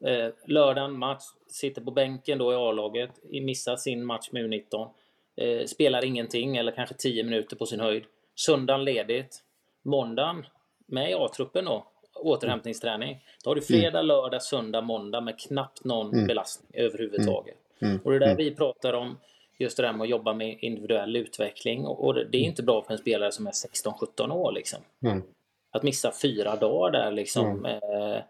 Eh, 0.00 0.28
lördagen 0.46 0.98
match, 0.98 1.24
sitter 1.48 1.82
på 1.82 1.90
bänken 1.90 2.38
då 2.38 2.52
i 2.52 2.56
A-laget, 2.56 3.10
missar 3.30 3.76
sin 3.76 4.04
match 4.04 4.28
med 4.32 4.44
U19. 4.44 4.88
Eh, 5.36 5.64
spelar 5.64 6.04
ingenting 6.04 6.56
eller 6.56 6.72
kanske 6.72 6.94
10 6.94 7.24
minuter 7.24 7.56
på 7.56 7.66
sin 7.66 7.80
höjd. 7.80 8.04
Söndagen 8.34 8.84
ledigt. 8.84 9.42
Måndagen 9.82 10.46
med 10.86 11.10
i 11.10 11.14
A-truppen 11.14 11.64
då, 11.64 11.86
återhämtningsträning. 12.14 13.24
Då 13.44 13.50
har 13.50 13.54
du 13.54 13.62
fredag, 13.62 14.02
lördag, 14.02 14.42
söndag, 14.42 14.80
måndag 14.80 15.20
med 15.20 15.38
knappt 15.38 15.84
någon 15.84 16.12
mm. 16.12 16.26
belastning 16.26 16.70
överhuvudtaget. 16.74 17.56
Mm. 17.80 17.92
mm. 17.92 18.02
Och 18.04 18.10
det 18.10 18.16
är 18.16 18.20
där 18.20 18.26
mm. 18.26 18.36
vi 18.36 18.54
pratar 18.54 18.92
om 18.92 19.18
just 19.58 19.76
det 19.76 19.82
där 19.82 19.92
med 19.92 20.02
att 20.02 20.08
jobba 20.08 20.34
med 20.34 20.58
individuell 20.60 21.16
utveckling. 21.16 21.86
Och 21.86 22.14
det 22.14 22.38
är 22.38 22.42
inte 22.42 22.62
bra 22.62 22.82
för 22.82 22.92
en 22.92 22.98
spelare 22.98 23.32
som 23.32 23.46
är 23.46 23.50
16-17 23.50 24.32
år 24.32 24.52
liksom. 24.52 24.78
Mm. 25.02 25.22
Att 25.70 25.82
missa 25.82 26.12
fyra 26.22 26.56
dagar 26.56 26.90
där 26.90 27.10
liksom. 27.10 27.64
Eh, 27.64 28.22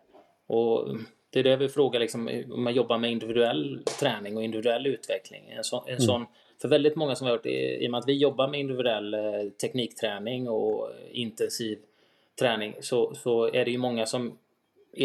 och 0.46 0.96
det 1.30 1.38
är 1.38 1.44
det 1.44 1.56
vi 1.56 1.68
frågar 1.68 2.00
liksom, 2.00 2.44
om 2.50 2.64
man 2.64 2.74
jobbar 2.74 2.98
med 2.98 3.10
individuell 3.10 3.82
träning 4.00 4.36
och 4.36 4.42
individuell 4.42 4.86
utveckling. 4.86 5.48
En, 5.48 5.64
så, 5.64 5.84
en 5.86 6.00
sån 6.00 6.26
för 6.60 6.68
väldigt 6.68 6.96
många 6.96 7.14
som 7.14 7.26
har 7.26 7.32
hört, 7.32 7.46
i 7.46 7.86
och 7.86 7.90
med 7.90 7.98
att 7.98 8.08
vi 8.08 8.12
jobbar 8.12 8.48
med 8.48 8.60
individuell 8.60 9.14
eh, 9.14 9.20
teknikträning 9.62 10.48
och 10.48 10.90
intensiv 11.10 11.78
träning 12.38 12.74
så, 12.80 13.14
så 13.14 13.44
är 13.44 13.64
det 13.64 13.70
ju 13.70 13.78
många 13.78 14.06
som 14.06 14.38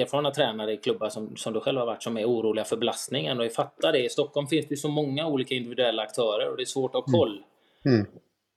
erfarna 0.01 0.31
tränare 0.31 0.73
i 0.73 0.77
klubbar 0.77 1.09
som, 1.09 1.35
som 1.35 1.53
du 1.53 1.59
själv 1.59 1.79
har 1.79 1.85
varit 1.85 2.03
som 2.03 2.17
är 2.17 2.25
oroliga 2.25 2.65
för 2.65 2.77
belastningen 2.77 3.39
och 3.39 3.45
jag 3.45 3.53
fattar 3.53 3.91
det. 3.91 4.05
I 4.05 4.09
Stockholm 4.09 4.47
finns 4.47 4.67
det 4.67 4.77
så 4.77 4.89
många 4.89 5.27
olika 5.27 5.55
individuella 5.55 6.03
aktörer 6.03 6.49
och 6.49 6.57
det 6.57 6.63
är 6.63 6.65
svårt 6.65 6.95
att 6.95 7.05
ha 7.05 7.19
koll 7.19 7.43
mm. 7.85 7.99
mm. 7.99 8.11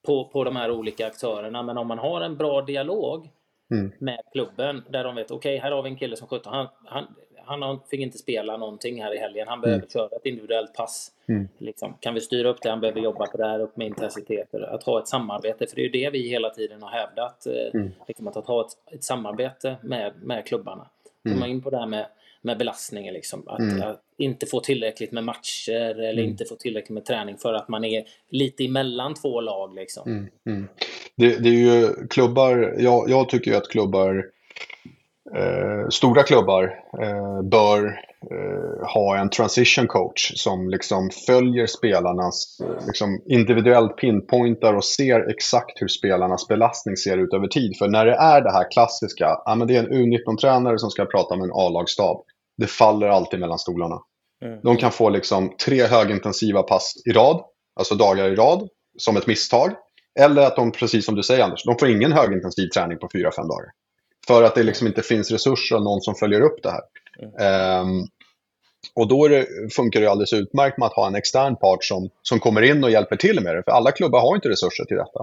på, 0.05 0.25
på 0.25 0.43
de 0.43 0.55
här 0.55 0.71
olika 0.71 1.07
aktörerna. 1.07 1.63
Men 1.63 1.77
om 1.77 1.87
man 1.87 1.99
har 1.99 2.21
en 2.21 2.37
bra 2.37 2.61
dialog 2.61 3.29
mm. 3.71 3.91
med 3.99 4.19
klubben 4.31 4.83
där 4.89 5.03
de 5.03 5.15
vet 5.15 5.31
okej, 5.31 5.55
okay, 5.55 5.63
här 5.63 5.71
har 5.71 5.83
vi 5.83 5.89
en 5.89 5.97
kille 5.97 6.15
som 6.15 6.27
17, 6.27 6.53
han, 6.53 6.67
han, 6.85 7.61
han 7.61 7.79
fick 7.89 7.99
inte 7.99 8.17
spela 8.17 8.57
någonting 8.57 9.03
här 9.03 9.15
i 9.15 9.17
helgen. 9.17 9.47
Han 9.47 9.61
behöver 9.61 9.79
mm. 9.79 9.89
köra 9.89 10.15
ett 10.15 10.25
individuellt 10.25 10.73
pass. 10.73 11.11
Mm. 11.29 11.47
Liksom. 11.57 11.97
Kan 11.99 12.13
vi 12.13 12.21
styra 12.21 12.49
upp 12.49 12.61
det? 12.61 12.69
Han 12.69 12.81
behöver 12.81 13.01
jobba 13.01 13.27
på 13.27 13.37
det 13.37 13.45
här, 13.45 13.59
upp 13.59 13.77
med 13.77 13.87
intensiteter. 13.87 14.61
Att 14.61 14.83
ha 14.83 14.99
ett 14.99 15.07
samarbete, 15.07 15.67
för 15.67 15.75
det 15.75 15.81
är 15.81 15.83
ju 15.83 15.89
det 15.89 16.09
vi 16.09 16.29
hela 16.29 16.49
tiden 16.49 16.81
har 16.81 16.89
hävdat. 16.89 17.45
Eh, 17.45 17.79
mm. 17.81 17.91
Liksom, 18.07 18.27
att 18.27 18.47
ha 18.47 18.65
ett, 18.65 18.93
ett 18.93 19.03
samarbete 19.03 19.75
med, 19.81 20.13
med 20.21 20.45
klubbarna. 20.45 20.87
Komma 21.33 21.45
mm. 21.45 21.51
in 21.51 21.61
på 21.61 21.69
det 21.69 21.77
här 21.77 21.87
med, 21.87 22.05
med 22.41 22.57
belastningen. 22.57 23.13
Liksom. 23.13 23.47
Att, 23.47 23.59
mm. 23.59 23.81
att, 23.81 24.01
inte 24.19 24.45
få 24.45 24.59
tillräckligt 24.59 25.11
med 25.11 25.23
matcher 25.23 25.99
eller 25.99 26.11
mm. 26.21 26.25
inte 26.25 26.45
få 26.45 26.55
tillräckligt 26.55 26.93
med 26.93 27.05
träning 27.05 27.37
för 27.37 27.53
att 27.53 27.69
man 27.69 27.83
är 27.83 28.03
lite 28.29 28.65
emellan 28.65 29.13
två 29.13 29.41
lag. 29.41 29.75
Liksom. 29.75 30.11
Mm. 30.11 30.27
Mm. 30.45 30.67
Det, 31.15 31.37
det, 31.37 31.49
är 31.49 31.53
ju 31.53 32.07
klubbar, 32.07 32.75
jag, 32.79 33.09
jag 33.09 33.29
tycker 33.29 33.51
ju 33.51 33.57
att 33.57 33.69
klubbar 33.69 34.25
Eh, 35.35 35.89
stora 35.89 36.23
klubbar 36.23 36.63
eh, 37.01 37.41
bör 37.41 37.85
eh, 38.31 38.87
ha 38.93 39.17
en 39.17 39.29
transition 39.29 39.87
coach 39.87 40.31
som 40.35 40.69
liksom 40.69 41.09
följer 41.27 41.65
spelarnas, 41.65 42.59
eh, 42.63 42.87
liksom 42.87 43.21
individuellt 43.25 43.97
pinpointar 43.97 44.73
och 44.73 44.85
ser 44.85 45.29
exakt 45.29 45.81
hur 45.81 45.87
spelarnas 45.87 46.47
belastning 46.47 46.97
ser 46.97 47.17
ut 47.17 47.33
över 47.33 47.47
tid. 47.47 47.77
För 47.77 47.87
när 47.87 48.05
det 48.05 48.15
är 48.15 48.41
det 48.41 48.51
här 48.51 48.71
klassiska, 48.71 49.37
ja, 49.45 49.55
men 49.55 49.67
det 49.67 49.75
är 49.75 49.83
en 49.83 49.93
U19-tränare 49.93 50.79
som 50.79 50.89
ska 50.89 51.05
prata 51.05 51.35
med 51.35 51.43
en 51.43 51.53
A-lagsstab. 51.53 52.23
Det 52.57 52.67
faller 52.67 53.07
alltid 53.07 53.39
mellan 53.39 53.59
stolarna. 53.59 53.99
Mm. 54.45 54.59
De 54.63 54.77
kan 54.77 54.91
få 54.91 55.09
liksom 55.09 55.55
tre 55.65 55.83
högintensiva 55.83 56.63
pass 56.63 56.93
i 57.05 57.11
rad, 57.11 57.41
alltså 57.79 57.95
dagar 57.95 58.29
i 58.29 58.35
rad, 58.35 58.67
som 58.97 59.17
ett 59.17 59.27
misstag. 59.27 59.71
Eller 60.19 60.41
att 60.41 60.55
de, 60.55 60.71
precis 60.71 61.05
som 61.05 61.15
du 61.15 61.23
säger 61.23 61.43
Anders, 61.43 61.63
de 61.63 61.77
får 61.79 61.89
ingen 61.89 62.11
högintensiv 62.11 62.67
träning 62.67 62.97
på 62.97 63.09
fyra, 63.13 63.31
fem 63.31 63.47
dagar. 63.47 63.65
För 64.27 64.43
att 64.43 64.55
det 64.55 64.63
liksom 64.63 64.87
inte 64.87 65.01
finns 65.01 65.31
resurser 65.31 65.75
och 65.75 65.83
någon 65.83 66.01
som 66.01 66.15
följer 66.15 66.41
upp 66.41 66.63
det 66.63 66.71
här. 66.71 66.81
Mm. 67.21 67.81
Um, 67.81 68.07
och 68.95 69.07
då 69.07 69.27
det, 69.27 69.47
funkar 69.73 70.01
det 70.01 70.07
alldeles 70.07 70.33
utmärkt 70.33 70.77
med 70.77 70.85
att 70.85 70.93
ha 70.93 71.07
en 71.07 71.15
extern 71.15 71.55
part 71.55 71.83
som, 71.83 72.09
som 72.21 72.39
kommer 72.39 72.61
in 72.61 72.83
och 72.83 72.91
hjälper 72.91 73.15
till 73.15 73.43
med 73.43 73.55
det. 73.55 73.63
För 73.63 73.71
alla 73.71 73.91
klubbar 73.91 74.19
har 74.19 74.35
inte 74.35 74.49
resurser 74.49 74.85
till 74.85 74.97
detta. 74.97 75.19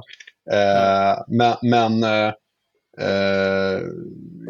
Uh, 0.52 1.24
men, 1.28 1.56
men 1.62 2.04
uh, 2.04 2.32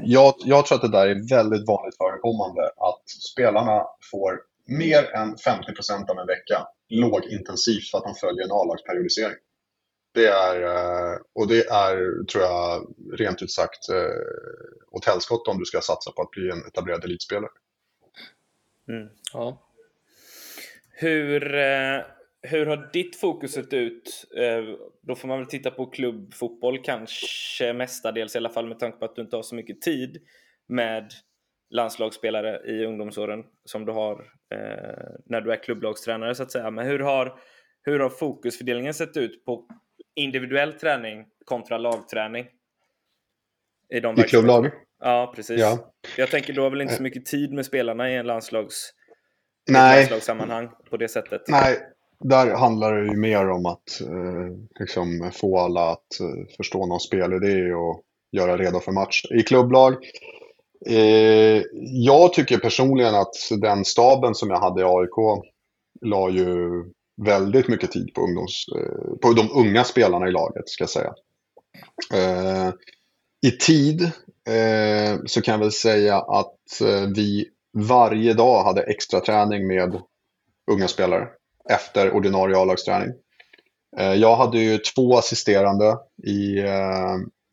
jag, 0.02 0.34
jag, 0.38 0.66
tror 0.66 0.76
att 0.76 0.82
det 0.82 0.98
där 0.98 1.07
är 1.07 1.28
väldigt 1.36 1.68
vanligt 1.68 1.96
förekommande. 1.96 2.62
Att 2.62 3.09
spelarna 3.32 3.82
får 4.11 4.40
mer 4.66 5.14
än 5.14 5.36
50% 5.36 6.11
av 6.11 6.18
en 6.18 6.26
vecka 6.26 6.66
lågintensivt 6.88 7.90
för 7.90 7.98
att 7.98 8.05
de 8.05 8.14
följer 8.14 8.44
en 8.44 8.52
A-lagsperiodisering. 8.52 9.36
Det 10.14 10.26
är, 10.26 10.62
eh, 10.62 11.18
och 11.32 11.48
det 11.48 11.66
är, 11.66 12.24
tror 12.24 12.44
jag, 12.44 12.94
rent 13.12 13.42
ut 13.42 13.50
sagt 13.50 13.88
eh, 13.88 13.96
åt 14.90 15.04
helskott 15.04 15.48
om 15.48 15.58
du 15.58 15.64
ska 15.64 15.80
satsa 15.80 16.12
på 16.12 16.22
att 16.22 16.30
bli 16.30 16.50
en 16.50 16.66
etablerad 16.66 17.04
elitspelare. 17.04 17.50
Mm. 18.88 19.08
Ja. 19.32 19.70
Hur, 20.90 21.54
eh, 21.54 22.00
hur 22.42 22.66
har 22.66 22.90
ditt 22.92 23.16
fokus 23.16 23.52
sett 23.52 23.72
ut? 23.72 24.26
Då 25.00 25.14
får 25.14 25.28
man 25.28 25.38
väl 25.38 25.48
titta 25.48 25.70
på 25.70 25.86
klubbfotboll 25.86 26.84
kanske 26.84 27.72
mestadels 27.72 28.34
i 28.34 28.38
alla 28.38 28.50
fall 28.50 28.68
med 28.68 28.78
tanke 28.78 28.98
på 28.98 29.04
att 29.04 29.16
du 29.16 29.22
inte 29.22 29.36
har 29.36 29.42
så 29.42 29.54
mycket 29.54 29.80
tid 29.80 30.22
med 30.66 31.12
landslagsspelare 31.70 32.60
i 32.66 32.86
ungdomsåren 32.86 33.44
som 33.64 33.84
du 33.84 33.92
har 33.92 34.32
när 35.26 35.40
du 35.40 35.52
är 35.52 35.62
klubblagstränare 35.62 36.34
så 36.34 36.42
att 36.42 36.52
säga. 36.52 36.70
Men 36.70 36.86
hur 36.86 36.98
har, 36.98 37.38
hur 37.82 38.00
har 38.00 38.10
fokusfördelningen 38.10 38.94
sett 38.94 39.16
ut 39.16 39.44
på 39.44 39.68
individuell 40.14 40.72
träning 40.72 41.24
kontra 41.44 41.78
lagträning. 41.78 42.46
I, 43.94 44.00
de 44.00 44.20
I 44.20 44.22
klubblag? 44.22 44.70
Ja, 45.00 45.32
precis. 45.36 45.60
Ja. 45.60 45.92
Jag 46.16 46.30
tänker, 46.30 46.52
du 46.52 46.60
har 46.60 46.70
väl 46.70 46.80
inte 46.80 46.94
så 46.94 47.02
mycket 47.02 47.26
tid 47.26 47.52
med 47.52 47.66
spelarna 47.66 48.10
i 48.10 48.16
en 48.16 48.26
landslags, 48.26 48.90
Nej. 49.70 49.96
landslagssammanhang 49.96 50.68
på 50.90 50.96
det 50.96 51.08
sättet? 51.08 51.42
Nej, 51.48 51.78
där 52.20 52.54
handlar 52.54 52.94
det 52.94 53.10
ju 53.10 53.16
mer 53.16 53.50
om 53.50 53.66
att 53.66 54.00
eh, 54.00 54.80
liksom 54.80 55.30
få 55.34 55.58
alla 55.58 55.90
att 55.90 56.20
eh, 56.20 56.56
förstå 56.56 56.86
någon 56.86 57.00
spelidé 57.00 57.72
och 57.74 58.02
göra 58.32 58.56
redo 58.56 58.80
för 58.80 58.92
match. 58.92 59.24
I 59.30 59.42
klubblag, 59.42 59.94
eh, 60.86 61.62
jag 62.06 62.32
tycker 62.32 62.58
personligen 62.58 63.14
att 63.14 63.34
den 63.60 63.84
staben 63.84 64.34
som 64.34 64.50
jag 64.50 64.58
hade 64.58 64.80
i 64.80 64.84
AIK 64.84 65.44
la 66.00 66.30
ju 66.30 66.48
väldigt 67.16 67.68
mycket 67.68 67.92
tid 67.92 68.14
på, 68.14 68.20
ungdoms, 68.20 68.66
eh, 68.76 69.16
på 69.22 69.32
de 69.32 69.50
unga 69.52 69.84
spelarna 69.84 70.28
i 70.28 70.32
laget, 70.32 70.68
ska 70.68 70.82
jag 70.82 70.90
säga. 70.90 71.14
Eh, 72.14 72.72
I 73.46 73.50
tid 73.50 74.02
eh, 74.48 75.18
så 75.26 75.42
kan 75.42 75.52
jag 75.52 75.58
väl 75.58 75.72
säga 75.72 76.16
att 76.16 76.58
vi 77.16 77.48
varje 77.78 78.34
dag 78.34 78.64
hade 78.64 78.82
extra 78.82 79.20
träning 79.20 79.66
med 79.66 80.00
unga 80.70 80.88
spelare 80.88 81.28
efter 81.70 82.10
ordinarie 82.10 82.56
A-lagsträning. 82.56 83.14
Jag 83.96 84.36
hade 84.36 84.58
ju 84.58 84.78
två 84.78 85.18
assisterande 85.18 85.98
i, 86.26 86.58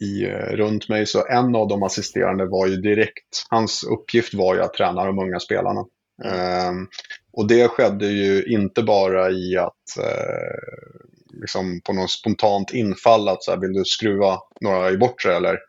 i, 0.05 0.25
runt 0.51 0.89
mig, 0.89 1.05
så 1.05 1.27
en 1.27 1.55
av 1.55 1.67
de 1.67 1.83
assisterande 1.83 2.45
var 2.45 2.67
ju 2.67 2.75
direkt, 2.75 3.45
hans 3.49 3.83
uppgift 3.83 4.33
var 4.33 4.55
ju 4.55 4.61
att 4.61 4.73
träna 4.73 5.05
de 5.05 5.19
unga 5.19 5.39
spelarna. 5.39 5.85
Och 7.33 7.47
det 7.47 7.67
skedde 7.67 8.07
ju 8.07 8.43
inte 8.43 8.83
bara 8.83 9.29
i 9.29 9.57
att 9.57 9.97
eh, 9.99 11.41
liksom 11.41 11.81
på 11.83 11.93
något 11.93 12.11
spontant 12.11 12.73
infall 12.73 13.29
att 13.29 13.43
så 13.43 13.51
här, 13.51 13.57
vill 13.57 13.73
du 13.73 13.85
skruva 13.85 14.39
några 14.61 14.91
i 14.91 14.97
bortre 14.97 15.35
eller 15.35 15.59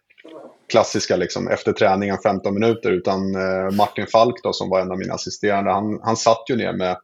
klassiska 0.69 1.17
liksom, 1.17 1.49
efter 1.49 1.73
träningen 1.73 2.19
15 2.23 2.55
minuter. 2.55 2.91
Utan 2.91 3.35
eh, 3.35 3.71
Martin 3.77 4.07
Falk 4.07 4.43
då, 4.43 4.53
som 4.53 4.69
var 4.69 4.81
en 4.81 4.93
av 4.93 4.99
mina 4.99 5.15
assisterande, 5.15 5.71
han, 5.71 6.01
han 6.03 6.17
satt 6.17 6.45
ju 6.51 6.57
ner 6.57 6.73
med 6.73 6.97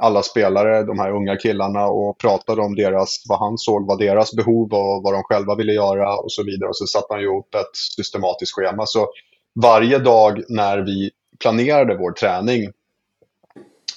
alla 0.00 0.22
spelare, 0.22 0.82
de 0.82 0.98
här 0.98 1.10
unga 1.10 1.36
killarna 1.36 1.86
och 1.86 2.18
pratade 2.18 2.62
om 2.62 2.74
deras, 2.74 3.24
vad 3.28 3.38
han 3.38 3.58
såg 3.58 3.86
var 3.86 3.98
deras 3.98 4.34
behov 4.34 4.74
och 4.74 5.02
vad 5.02 5.14
de 5.14 5.22
själva 5.22 5.54
ville 5.54 5.72
göra 5.72 6.16
och 6.16 6.32
så 6.32 6.44
vidare. 6.44 6.68
Och 6.68 6.76
så 6.76 6.86
satte 6.86 7.06
han 7.10 7.20
ju 7.20 7.26
ihop 7.26 7.54
ett 7.54 7.76
systematiskt 7.96 8.54
schema. 8.54 8.86
Så 8.86 9.08
varje 9.62 9.98
dag 9.98 10.42
när 10.48 10.78
vi 10.78 11.10
planerade 11.42 11.96
vår 11.96 12.12
träning 12.12 12.72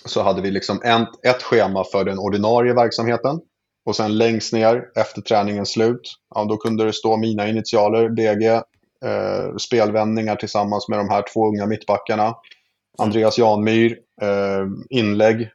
så 0.05 0.21
hade 0.21 0.41
vi 0.41 0.51
liksom 0.51 0.81
en, 0.83 1.01
ett 1.01 1.43
schema 1.43 1.83
för 1.83 2.03
den 2.05 2.19
ordinarie 2.19 2.73
verksamheten 2.73 3.39
Och 3.85 3.95
sen 3.95 4.17
längst 4.17 4.53
ner, 4.53 4.83
efter 4.95 5.21
träningens 5.21 5.71
slut, 5.71 6.01
ja, 6.35 6.45
då 6.45 6.57
kunde 6.57 6.85
det 6.85 6.93
stå 6.93 7.17
mina 7.17 7.47
initialer, 7.47 8.09
BG, 8.09 8.45
eh, 9.05 9.55
spelvändningar 9.57 10.35
tillsammans 10.35 10.87
med 10.89 10.99
de 10.99 11.09
här 11.09 11.23
två 11.33 11.47
unga 11.47 11.65
mittbackarna. 11.65 12.35
Andreas 12.97 13.37
Janmyr, 13.37 13.99
eh, 14.21 14.65
inlägg. 14.89 15.49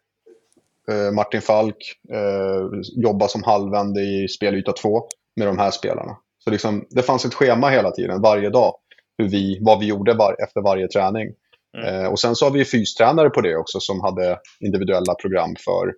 Eh, 0.89 1.13
Martin 1.13 1.43
Falk, 1.43 1.77
eh, 2.13 2.81
jobba 2.97 3.29
som 3.29 3.43
halvvände 3.43 4.01
i 4.01 4.29
spelyta 4.29 4.73
2 4.73 5.09
med 5.37 5.47
de 5.47 5.59
här 5.59 5.71
spelarna. 5.71 6.17
Så 6.45 6.51
liksom, 6.51 6.87
det 6.91 7.03
fanns 7.03 7.25
ett 7.25 7.35
schema 7.35 7.69
hela 7.69 7.91
tiden, 7.91 8.23
varje 8.23 8.51
dag, 8.51 8.75
hur 9.19 9.29
vi, 9.29 9.59
vad 9.61 9.79
vi 9.79 9.87
gjorde 9.87 10.15
var, 10.15 10.37
efter 10.43 10.61
varje 10.61 10.89
träning. 10.89 11.33
Mm. 11.77 12.05
Eh, 12.05 12.11
och 12.11 12.21
sen 12.21 12.37
så 12.37 12.45
har 12.47 12.53
vi 12.53 12.65
fystränare 12.65 13.31
på 13.31 13.41
det 13.41 13.57
också 13.57 13.81
som 13.81 14.01
hade 14.01 14.39
individuella 14.61 15.15
program 15.15 15.57
för, 15.65 15.95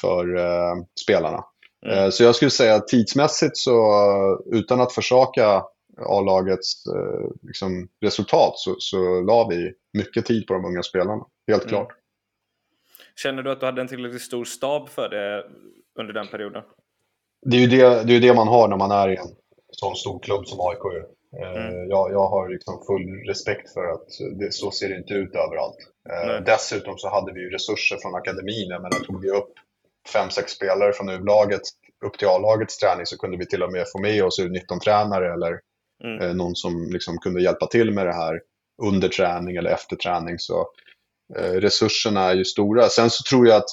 för 0.00 0.36
eh, 0.36 0.74
spelarna. 1.04 1.44
Mm. 1.86 1.98
Eh, 1.98 2.10
så 2.10 2.24
jag 2.24 2.34
skulle 2.34 2.50
säga 2.50 2.74
att 2.74 2.88
tidsmässigt 2.88 3.56
så, 3.56 3.82
utan 4.52 4.80
att 4.80 4.92
försaka 4.92 5.62
A-lagets 6.06 6.86
eh, 6.86 7.30
liksom, 7.42 7.88
resultat, 8.00 8.52
så, 8.56 8.76
så 8.78 9.20
la 9.20 9.48
vi 9.48 9.72
mycket 9.92 10.26
tid 10.26 10.46
på 10.46 10.54
de 10.54 10.64
unga 10.64 10.82
spelarna. 10.82 11.24
Helt 11.48 11.62
mm. 11.62 11.68
klart. 11.68 11.88
Känner 13.16 13.42
du 13.42 13.52
att 13.52 13.60
du 13.60 13.66
hade 13.66 13.80
en 13.80 13.88
tillräckligt 13.88 14.22
stor 14.22 14.44
stab 14.44 14.88
för 14.88 15.08
det 15.08 15.44
under 15.98 16.12
den 16.12 16.26
perioden? 16.26 16.62
Det 17.46 17.56
är 17.56 17.60
ju 17.60 17.66
det, 17.66 18.04
det, 18.04 18.16
är 18.16 18.20
det 18.20 18.34
man 18.34 18.48
har 18.48 18.68
när 18.68 18.76
man 18.76 18.90
är 18.90 19.08
i 19.08 19.16
en 19.16 19.28
sån 19.70 19.96
stor 19.96 20.18
klubb 20.18 20.46
som 20.46 20.60
AIK 20.60 20.84
Eh, 20.84 21.06
mm. 21.36 21.88
Jag, 21.88 22.12
jag, 22.12 22.28
har 22.28 22.48
liksom 22.48 22.82
full 22.86 23.26
respekt 23.28 23.72
för 23.72 23.84
att 23.84 24.08
det, 24.38 24.54
så 24.54 24.70
ser 24.70 24.88
det 24.88 24.96
inte 24.96 25.14
ut 25.14 25.34
överallt. 25.34 25.76
Mm. 26.10 26.44
Dessutom 26.44 26.98
så 26.98 27.08
hade 27.08 27.32
vi 27.32 27.40
ju 27.40 27.50
resurser 27.50 27.96
från 28.02 28.14
akademin. 28.14 28.68
Jag 28.68 28.82
menar, 28.82 29.04
tog 29.04 29.22
vi 29.22 29.30
upp 29.30 29.52
fem, 30.12 30.30
sex 30.30 30.52
spelare 30.52 30.92
från 30.92 31.08
U-laget 31.08 31.62
upp 32.06 32.18
till 32.18 32.28
A-lagets 32.28 32.78
träning 32.78 33.06
så 33.06 33.18
kunde 33.18 33.36
vi 33.36 33.46
till 33.46 33.62
och 33.62 33.72
med 33.72 33.86
få 33.92 33.98
med 33.98 34.24
oss 34.24 34.40
U19-tränare 34.40 35.34
eller 35.34 35.60
mm. 36.04 36.20
eh, 36.20 36.34
någon 36.34 36.54
som 36.54 36.90
liksom 36.92 37.18
kunde 37.18 37.42
hjälpa 37.42 37.66
till 37.66 37.90
med 37.92 38.06
det 38.06 38.14
här 38.14 38.40
under 38.82 39.08
träning 39.08 39.56
eller 39.56 39.70
efter 39.70 39.96
träning. 39.96 40.38
Så 40.38 40.66
eh, 41.36 41.52
resurserna 41.52 42.30
är 42.30 42.34
ju 42.34 42.44
stora. 42.44 42.88
Sen 42.88 43.10
så 43.10 43.22
tror 43.22 43.48
jag 43.48 43.56
att 43.56 43.70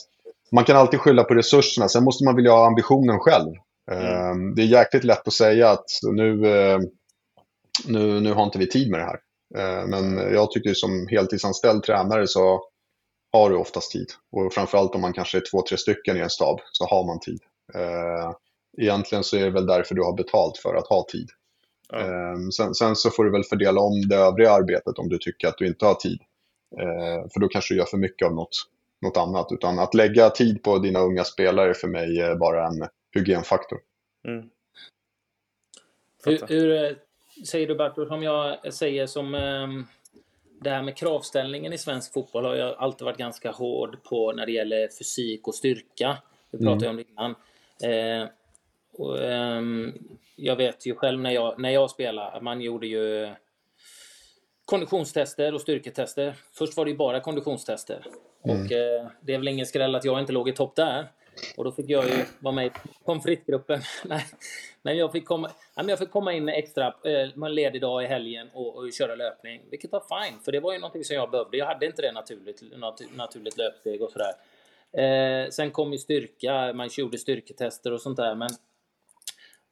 man 0.52 0.64
kan 0.64 0.78
alltid 0.78 1.00
skylla 1.00 1.24
på 1.24 1.34
resurserna. 1.34 1.90
Sen 1.90 2.04
måste 2.04 2.26
man 2.26 2.36
vilja 2.36 2.52
ha 2.52 2.68
ambitionen 2.68 3.20
själv. 3.20 3.54
Mm. 3.92 4.06
Eh, 4.06 4.56
det 4.56 4.62
är 4.62 4.66
jäkligt 4.66 5.04
lätt 5.04 5.28
att 5.28 5.34
säga 5.34 5.70
att 5.70 5.86
nu 6.12 6.48
eh, 6.48 6.80
nu, 7.86 8.20
nu 8.20 8.34
har 8.34 8.44
inte 8.44 8.60
vi 8.60 8.70
tid 8.70 8.92
med 8.92 9.00
det 9.00 9.06
här. 9.06 9.20
Eh, 9.56 9.88
men 9.88 10.18
jag 10.34 10.52
tycker 10.52 10.74
som 10.74 11.08
heltidsanställd 11.08 11.84
tränare 11.84 12.28
så 12.28 12.62
har 13.32 13.50
du 13.50 13.56
oftast 13.56 13.92
tid. 13.92 14.08
Och 14.32 14.54
framförallt 14.54 14.96
om 14.96 15.02
man 15.02 15.14
kanske 15.14 15.38
är 15.38 15.44
två, 15.52 15.62
tre 15.70 15.78
stycken 15.78 16.18
i 16.18 16.20
en 16.20 16.30
stab 16.30 16.60
så 16.72 16.86
har 16.86 17.06
man 17.06 17.20
tid. 17.20 17.40
Eh, 17.74 18.32
egentligen 18.78 19.24
så 19.24 19.38
är 19.38 19.44
det 19.44 19.52
väl 19.52 19.66
därför 19.66 19.96
du 19.96 20.04
har 20.04 20.14
betalt 20.14 20.58
för 20.58 20.76
att 20.76 20.88
ha 20.88 21.06
tid. 21.12 21.30
Ja. 21.90 22.00
Eh, 22.00 22.38
sen, 22.58 22.76
sen, 22.76 22.96
så 22.96 23.10
får 23.10 23.24
du 23.24 23.32
väl 23.32 23.44
fördela 23.44 23.82
om 23.82 24.08
det 24.08 24.16
övriga 24.16 24.52
arbetet 24.52 25.00
om 25.00 25.10
du 25.10 25.18
tycker 25.18 25.48
att 25.48 25.58
du 25.58 25.68
inte 25.68 25.86
har 25.86 25.96
tid. 25.96 26.20
För 27.34 27.40
då 27.40 27.48
kanske 27.48 27.74
du 27.74 27.78
gör 27.78 27.86
för 27.86 27.98
mycket 27.98 28.26
av 28.26 28.34
något, 28.34 28.50
något 29.02 29.18
annat. 29.18 29.48
Utan 29.52 29.80
att 29.80 29.94
lägga 29.94 30.30
tid 30.30 30.64
på 30.64 30.78
dina 30.78 31.00
unga 31.00 31.24
spelare 31.24 31.74
för 31.74 31.88
mig 31.88 32.20
är 32.20 32.36
bara 32.36 32.68
en 32.68 32.88
hygienfaktor. 33.16 33.80
Mm. 34.28 34.50
Hur, 36.26 36.48
hur, 36.48 36.98
säger 37.46 37.68
du 37.68 37.76
Bertil, 37.76 38.08
som 38.08 38.24
jag 38.24 38.74
säger 38.74 39.06
som 39.06 39.36
um, 39.36 39.88
det 40.62 40.70
här 40.70 40.82
med 40.82 40.98
kravställningen 40.98 41.74
i 41.74 41.78
svensk 41.78 42.14
fotboll 42.14 42.46
har 42.46 42.56
jag 42.56 42.76
alltid 42.78 43.06
varit 43.06 43.18
ganska 43.18 43.52
hård 43.52 44.04
på 44.04 44.32
när 44.32 44.46
det 44.46 44.52
gäller 44.52 44.88
fysik 44.98 45.48
och 45.48 45.56
styrka. 45.56 46.18
Det 46.52 46.58
pratade 46.58 46.86
jag 46.86 46.94
mm. 46.94 47.06
om 47.08 47.12
innan. 47.12 47.36
Eh, 47.94 48.28
och, 48.94 49.18
um, 49.20 49.94
jag 50.36 50.56
vet 50.56 50.86
ju 50.86 50.96
själv 50.96 51.20
när 51.20 51.32
jag, 51.32 51.60
när 51.60 51.70
jag 51.70 51.90
spelade, 51.90 52.42
man 52.42 52.62
gjorde 52.62 52.88
ju 52.88 53.30
konditionstester 54.66 55.54
och 55.54 55.62
styrketester. 55.62 56.36
Först 56.54 56.78
var 56.78 56.86
det 56.86 56.92
ju 56.92 56.98
bara 56.98 57.20
konditionstester. 57.20 58.06
Mm. 58.44 58.66
Och 58.66 58.72
eh, 58.72 59.08
det 59.22 59.34
är 59.34 59.38
väl 59.38 59.48
ingen 59.48 59.66
skräll 59.66 59.96
att 59.96 60.06
jag 60.06 60.20
inte 60.20 60.34
låg 60.34 60.50
i 60.50 60.54
topp 60.54 60.76
där. 60.76 61.08
Och 61.58 61.64
då 61.64 61.72
fick 61.72 61.90
jag 61.90 62.06
ju 62.06 62.26
vara 62.40 62.56
med 62.56 62.66
i 62.66 62.72
pommes 63.06 63.24
frites-gruppen. 63.24 63.82
Nej, 64.82 64.98
jag 64.98 65.12
fick 65.12 65.26
komma, 65.26 65.52
jag 65.76 66.00
fick 66.00 66.12
komma 66.12 66.34
in 66.34 66.50
extra, 66.50 66.88
eh, 66.88 67.44
en 67.44 67.56
ledig 67.56 67.82
dag 67.82 68.04
i 68.04 68.08
helgen 68.08 68.50
och, 68.54 68.76
och, 68.76 68.94
köra 68.94 69.16
löpning. 69.16 69.62
Vilket 69.72 69.92
var 69.92 70.00
fine, 70.00 70.40
för 70.40 70.52
det 70.52 70.60
var 70.60 70.74
ju 70.74 70.80
någonting 70.80 71.04
som 71.04 71.16
jag 71.16 71.32
behövde. 71.32 71.58
Jag 71.58 71.66
hade 71.66 71.86
inte 71.86 72.02
det 72.02 72.12
naturligt, 72.12 72.64
naturligt 73.16 73.58
löpsteg 73.58 74.02
och 74.02 74.12
sådär. 74.12 74.34
Eh, 74.92 75.50
sen 75.50 75.72
kom 75.72 75.92
ju 75.92 75.98
styrka, 75.98 76.74
man 76.74 76.90
gjorde 76.98 77.18
styrketester 77.18 77.94
och 77.94 78.02
sånt 78.02 78.18
där. 78.18 78.36
Men 78.36 78.50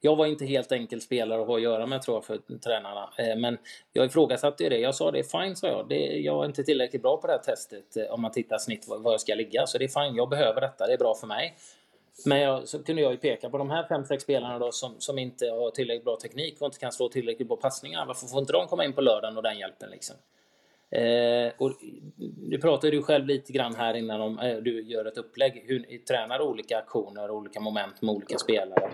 jag 0.02 0.16
var 0.16 0.26
inte 0.26 0.46
helt 0.46 0.72
enkel 0.72 1.02
spelare 1.02 1.41
att 1.41 1.48
ha 1.48 1.56
att 1.56 1.62
göra 1.62 1.86
med 1.86 2.02
tror 2.02 2.18
jag 2.18 2.26
för 2.26 2.58
tränarna. 2.58 3.10
Eh, 3.18 3.36
men 3.38 3.58
jag 3.93 4.06
ifrågasatte 4.06 4.64
ju 4.64 4.70
det. 4.70 4.78
Jag 4.78 4.96
sa 4.96 5.12
det 5.12 5.20
är 5.20 5.43
fine, 5.43 5.56
sa 5.56 5.68
jag. 5.68 5.89
Det, 5.89 5.96
jag 6.00 6.43
är 6.43 6.46
inte 6.46 6.64
tillräckligt 6.64 7.02
bra 7.02 7.18
på 7.18 7.28
det 7.28 7.34
här 7.34 7.39
testet 7.39 7.98
eh, 7.98 8.06
om 8.06 8.22
man 8.22 8.32
tittar 8.32 8.58
snitt 8.58 8.86
var 8.88 9.12
jag 9.12 9.22
ska 9.22 9.36
ligga. 9.36 9.68
Så 9.68 9.78
det 9.78 9.84
är 9.84 10.06
fine, 10.06 10.16
jag 10.16 10.30
behöver 10.30 10.62
detta. 10.62 10.88
Det 10.88 10.93
är 10.93 10.98
bra 10.98 11.16
för 11.16 11.28
mig. 11.28 11.56
Men 12.26 12.39
jag, 12.39 12.68
så 12.68 12.84
kunde 12.84 13.02
jag 13.02 13.12
ju 13.12 13.18
peka 13.18 13.50
på 13.50 13.58
de 13.58 13.70
här 13.70 13.88
fem, 13.88 14.06
sex 14.06 14.24
spelarna 14.24 14.60
då 14.60 14.72
som, 14.72 14.96
som 15.00 15.20
inte 15.20 15.46
har 15.46 15.72
tillräckligt 15.72 16.06
bra 16.06 16.16
teknik 16.16 16.62
och 16.62 16.66
inte 16.66 16.80
kan 16.80 16.91
slå 16.91 17.10
tillräckligt 17.10 17.48
bra 17.48 17.58
passningar. 17.58 18.06
Varför 18.06 18.28
får 18.28 18.39
inte 18.39 18.54
de 18.54 18.68
komma 18.68 18.86
in 18.86 18.93
på 18.93 19.02
lördagen 19.02 19.38
och 19.38 19.43
den 19.43 19.60
hjälpen 19.60 19.89
liksom? 19.89 20.16
Eh, 20.89 21.52
och 21.58 21.72
du 22.50 22.58
pratade 22.58 22.96
ju 22.96 23.02
själv 23.02 23.26
lite 23.26 23.54
grann 23.54 23.76
här 23.76 23.93
innan 23.93 24.22
om 24.22 24.39
eh, 24.39 24.58
du 24.58 24.82
gör 24.82 25.06
ett 25.06 25.18
upplägg. 25.18 25.64
Hur 25.68 25.80
ni 25.80 25.98
tränar 25.98 26.41
olika 26.41 26.78
aktioner 26.78 27.32
och 27.32 27.38
olika 27.38 27.60
moment 27.60 28.02
med 28.02 28.16
olika 28.16 28.38
spelare. 28.38 28.91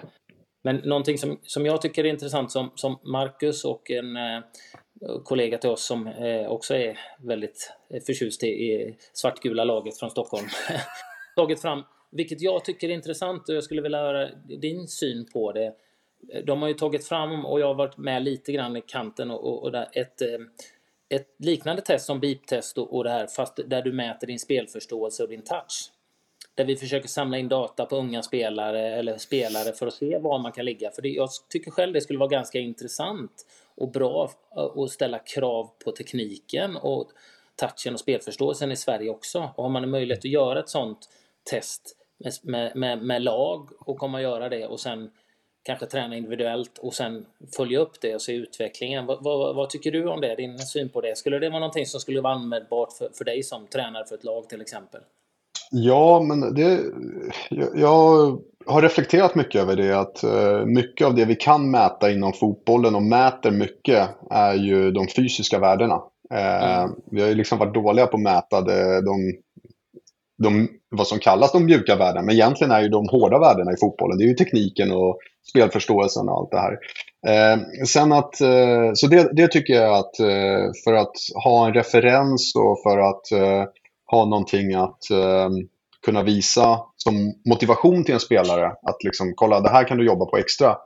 Men 0.62 0.76
någonting 0.76 1.18
som, 1.18 1.40
som 1.44 1.66
jag 1.66 1.82
tycker 1.82 2.04
är 2.04 2.10
intressant 2.10 2.52
som, 2.52 2.72
som 2.76 3.00
Marcus 3.04 3.66
och 3.66 3.92
en 3.92 4.16
eh, 4.16 4.42
kollega 5.24 5.58
till 5.58 5.70
oss 5.70 5.86
som 5.86 6.08
eh, 6.08 6.48
också 6.48 6.76
är 6.76 7.00
väldigt 7.20 7.74
eh, 7.94 8.04
förtjust 8.04 8.44
i, 8.44 8.48
i 8.48 8.98
svartgula 9.14 9.64
laget 9.64 10.00
från 10.00 10.12
Stockholm 10.12 10.48
tagit 11.36 11.62
fram, 11.62 11.84
vilket 12.12 12.42
jag 12.42 12.66
tycker 12.66 12.90
är 12.90 12.94
intressant 12.94 13.50
och 13.50 13.56
jag 13.56 13.64
skulle 13.64 13.82
vilja 13.82 13.98
höra 13.98 14.30
din 14.62 14.88
syn 14.88 15.26
på 15.34 15.52
det. 15.52 15.74
De 16.46 16.62
har 16.62 16.70
ju 16.70 16.74
tagit 16.74 17.08
fram, 17.08 17.46
och 17.46 17.60
jag 17.60 17.68
har 17.68 17.76
varit 17.76 17.98
med 17.98 18.24
lite 18.24 18.52
grann 18.52 18.78
i 18.78 18.82
kanten, 18.82 19.32
och, 19.32 19.44
och, 19.44 19.64
och 19.64 19.72
där, 19.72 19.88
ett, 19.94 20.22
eh, 20.22 20.40
ett 21.10 21.28
liknande 21.40 21.82
test 21.82 22.06
som 22.06 22.20
BIP-test 22.20 22.78
och, 22.78 22.96
och 22.96 23.04
det 23.04 23.10
här, 23.10 23.28
fast 23.28 23.60
där 23.66 23.82
du 23.82 23.92
mäter 23.92 24.28
din 24.28 24.40
spelförståelse 24.40 25.24
och 25.24 25.30
din 25.30 25.44
touch 25.44 25.92
där 26.56 26.66
vi 26.66 26.76
försöker 26.76 27.08
samla 27.08 27.38
in 27.38 27.50
data 27.50 27.86
på 27.86 27.96
unga 27.96 28.24
spelare 28.24 28.96
eller 28.96 29.18
spelare 29.18 29.74
för 29.74 29.88
att 29.88 29.94
se 29.94 30.18
var 30.18 30.40
man 30.40 30.52
kan 30.52 30.66
ligga. 30.66 30.92
För 30.92 31.02
det, 31.02 31.10
jag 31.10 31.30
tycker 31.50 31.72
själv 31.72 31.94
det 31.94 32.02
skulle 32.02 32.20
vara 32.20 32.30
ganska 32.30 32.60
intressant 32.60 33.46
och 33.76 33.92
bra 33.92 34.32
eh, 34.56 34.64
att 34.64 34.92
ställa 34.92 35.20
krav 35.20 35.70
på 35.86 35.92
tekniken 35.92 36.76
och 36.76 37.12
touchen 37.56 37.94
och 37.94 38.00
spelförståelsen 38.00 38.72
i 38.72 38.76
Sverige 38.76 39.10
också. 39.10 39.50
Och 39.56 39.64
har 39.64 39.70
man 39.70 39.84
en 39.84 39.90
möjlighet 39.90 40.20
att 40.20 40.32
göra 40.32 40.60
ett 40.60 40.70
sånt 40.70 41.10
test 41.50 41.98
med, 42.42 42.76
med, 42.76 43.02
med 43.02 43.22
lag 43.22 43.70
och 43.80 43.98
komma 43.98 44.18
och 44.18 44.24
göra 44.24 44.50
det 44.50 44.68
och 44.68 44.80
sen 44.80 45.12
kanske 45.64 45.86
träna 45.86 46.18
individuellt 46.18 46.78
och 46.78 46.94
sen 46.94 47.26
följa 47.56 47.80
upp 47.80 48.02
det 48.02 48.16
och 48.16 48.22
se 48.22 48.34
utvecklingen. 48.34 49.06
Vad, 49.06 49.24
vad, 49.24 49.56
vad, 49.56 49.70
tycker 49.70 49.92
du 49.92 50.08
om 50.08 50.22
det? 50.22 50.36
Din 50.36 50.60
syn 50.60 50.90
på 50.90 51.02
det? 51.02 51.18
Skulle 51.18 51.40
det 51.40 51.50
vara 51.50 51.60
någonting 51.60 51.86
som 51.86 52.00
skulle 52.00 52.22
vara 52.22 52.34
användbart 52.34 52.94
för, 52.94 53.10
för 53.14 53.26
dig 53.26 53.44
som 53.44 53.68
tränare 53.68 54.06
för 54.06 54.16
ett 54.16 54.24
lag 54.24 54.50
till 54.50 54.62
exempel? 54.62 55.02
Ja, 55.74 56.22
men 56.22 56.54
det, 56.54 56.80
jag 57.76 58.38
har 58.66 58.82
reflekterat 58.82 59.36
mycket 59.36 59.62
över 59.62 59.76
det. 59.76 60.00
Att 60.00 60.24
eh, 60.24 60.66
mycket 60.66 61.08
av 61.08 61.16
det 61.16 61.26
vi 61.26 61.36
kan 61.36 61.72
mäta 61.72 62.12
inom 62.12 62.34
fotbollen 62.34 62.96
och 62.96 63.04
mäter 63.04 63.52
mycket 63.52 64.10
är 64.30 64.54
ju 64.54 64.92
de 64.92 65.08
fysiska 65.08 65.60
värdena. 65.60 66.02
Eh, 66.34 66.80
mm. 66.80 66.92
Vi 67.12 67.22
har 67.22 67.28
ju 67.28 67.36
liksom 67.36 67.58
varit 67.58 67.74
dåliga 67.74 68.08
på 68.08 68.18
att 68.18 68.24
mäta 68.24 68.62
de, 69.02 69.34
de, 70.44 70.68
vad 70.90 71.08
som 71.08 71.20
kallas 71.20 71.52
de 71.52 71.66
mjuka 71.66 71.96
värdena. 71.96 72.26
Men 72.26 72.36
egentligen 72.36 72.72
är 72.72 72.82
ju 72.82 72.90
de 72.90 73.10
hårda 73.10 73.40
värdena 73.40 73.74
i 73.74 73.78
fotbollen. 73.78 74.18
Det 74.18 74.24
är 74.24 74.28
ju 74.28 74.34
tekniken 74.34 74.92
och 74.92 75.18
spelförståelsen 75.50 76.30
och 76.30 76.38
allt 76.38 76.52
det 76.52 76.60
här. 76.60 76.78
Eh, 77.28 77.60
sen 77.88 78.12
att, 78.12 78.36
så 78.94 79.08
det, 79.08 79.30
det, 79.34 79.48
tycker 79.48 79.74
jag 79.74 79.94
att 79.94 80.16
för 80.84 80.94
att 80.94 81.16
ha 81.44 81.68
en 81.68 81.74
referens 81.74 82.56
och 82.56 82.82
för 82.84 83.00
att 83.00 83.26
ha 84.12 84.26
någonting 84.26 84.74
att 84.74 85.10
eh, 85.12 85.50
kunna 86.06 86.24
visa 86.24 86.80
som 86.98 87.34
motivation 87.46 88.04
till 88.04 88.14
en 88.14 88.20
spelare. 88.20 88.66
Att 88.68 89.04
liksom, 89.04 89.34
kolla, 89.36 89.60
det 89.60 89.70
här 89.70 89.88
kan 89.88 89.98
du 89.98 90.06
jobba 90.06 90.26
på 90.26 90.38
extra. 90.38 90.78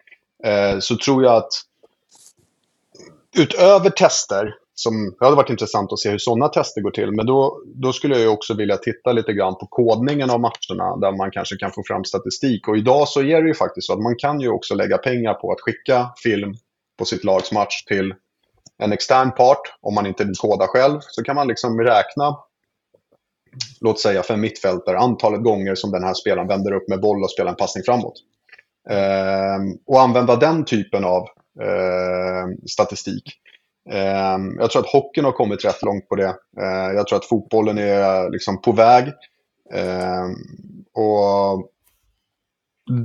Eh, 0.44 0.80
så 0.80 0.98
tror 0.98 1.24
jag 1.24 1.36
att 1.36 1.52
utöver 3.38 3.90
tester, 3.90 4.54
som 4.76 5.16
det 5.20 5.26
hade 5.26 5.38
varit 5.38 5.50
intressant 5.50 5.94
att 5.94 6.00
se 6.00 6.10
hur 6.10 6.18
sådana 6.18 6.48
tester 6.48 6.82
går 6.82 6.92
till, 6.92 7.12
men 7.12 7.26
då, 7.26 7.62
då 7.66 7.94
skulle 7.94 8.20
jag 8.20 8.34
också 8.34 8.54
vilja 8.54 8.78
titta 8.78 9.12
lite 9.12 9.34
grann 9.34 9.56
på 9.56 9.68
kodningen 9.68 10.30
av 10.30 10.40
matcherna, 10.40 10.98
där 10.98 11.18
man 11.18 11.32
kanske 11.32 11.58
kan 11.58 11.72
få 11.72 11.84
fram 11.88 12.04
statistik. 12.04 12.68
Och 12.68 12.78
idag 12.78 13.08
så 13.08 13.22
är 13.22 13.42
det 13.42 13.48
ju 13.48 13.54
faktiskt 13.54 13.88
så 13.88 13.94
att 13.94 14.02
man 14.02 14.16
kan 14.18 14.40
ju 14.40 14.50
också 14.50 14.76
lägga 14.76 14.98
pengar 14.98 15.34
på 15.34 15.52
att 15.52 15.62
skicka 15.62 16.10
film 16.24 16.54
på 16.98 17.06
sitt 17.06 17.24
lags 17.24 17.52
match 17.52 17.84
till 17.84 18.14
en 18.78 18.94
extern 18.94 19.32
part, 19.32 19.62
om 19.82 19.96
man 19.96 20.06
inte 20.06 20.24
vill 20.24 20.36
koda 20.36 20.68
själv, 20.68 21.00
så 21.02 21.24
kan 21.24 21.36
man 21.36 21.48
liksom 21.48 21.80
räkna 21.82 22.38
låt 23.82 24.00
säga 24.00 24.24
för 24.24 24.34
en 24.34 24.42
mittfältare, 24.42 24.98
antalet 24.98 25.44
gånger 25.44 25.76
som 25.76 25.92
den 25.92 26.04
här 26.04 26.14
spelaren 26.14 26.48
vänder 26.48 26.72
upp 26.72 26.90
med 26.90 27.02
boll 27.02 27.24
och 27.24 27.32
spelar 27.32 27.52
en 27.52 27.58
passning 27.58 27.84
framåt. 27.84 28.14
Eh, 28.90 29.78
och 29.86 30.02
använda 30.02 30.36
den 30.36 30.66
typen 30.66 31.06
av 31.06 31.22
eh, 31.62 32.68
statistik. 32.70 33.24
Eh, 33.90 34.38
jag 34.58 34.72
tror 34.72 34.82
att 34.82 34.92
hockeyn 34.92 35.26
har 35.26 35.32
kommit 35.32 35.66
rätt 35.66 35.84
långt 35.84 36.10
på 36.10 36.16
det. 36.16 36.36
Eh, 36.62 36.94
jag 36.96 37.08
tror 37.08 37.20
att 37.20 37.26
fotbollen 37.26 37.78
är 37.78 38.30
liksom 38.30 38.62
på 38.62 38.72
väg. 38.72 39.08
Eh, 39.74 40.26
och 40.94 41.70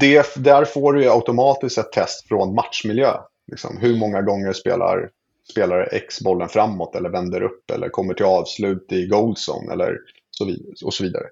det, 0.01 0.34
där 0.36 0.64
får 0.64 0.92
du 0.92 1.11
automatiskt 1.11 1.78
ett 1.78 1.92
test 1.92 2.28
från 2.28 2.55
matchmiljö. 2.55 3.12
Liksom, 3.51 3.78
hur 3.80 3.98
många 3.98 4.22
gånger 4.22 4.53
spelar 4.53 5.11
spelare 5.51 5.84
X 5.84 6.20
bollen 6.20 6.48
framåt 6.48 6.96
eller 6.96 7.11
vänder 7.11 7.42
upp 7.42 7.70
eller 7.70 7.88
kommer 7.88 8.14
till 8.14 8.24
avslut 8.24 8.92
i 8.92 9.07
goalzone 9.07 9.72
eller. 9.72 9.98
Och 10.84 10.95
så 10.95 11.05
vidare. 11.05 11.26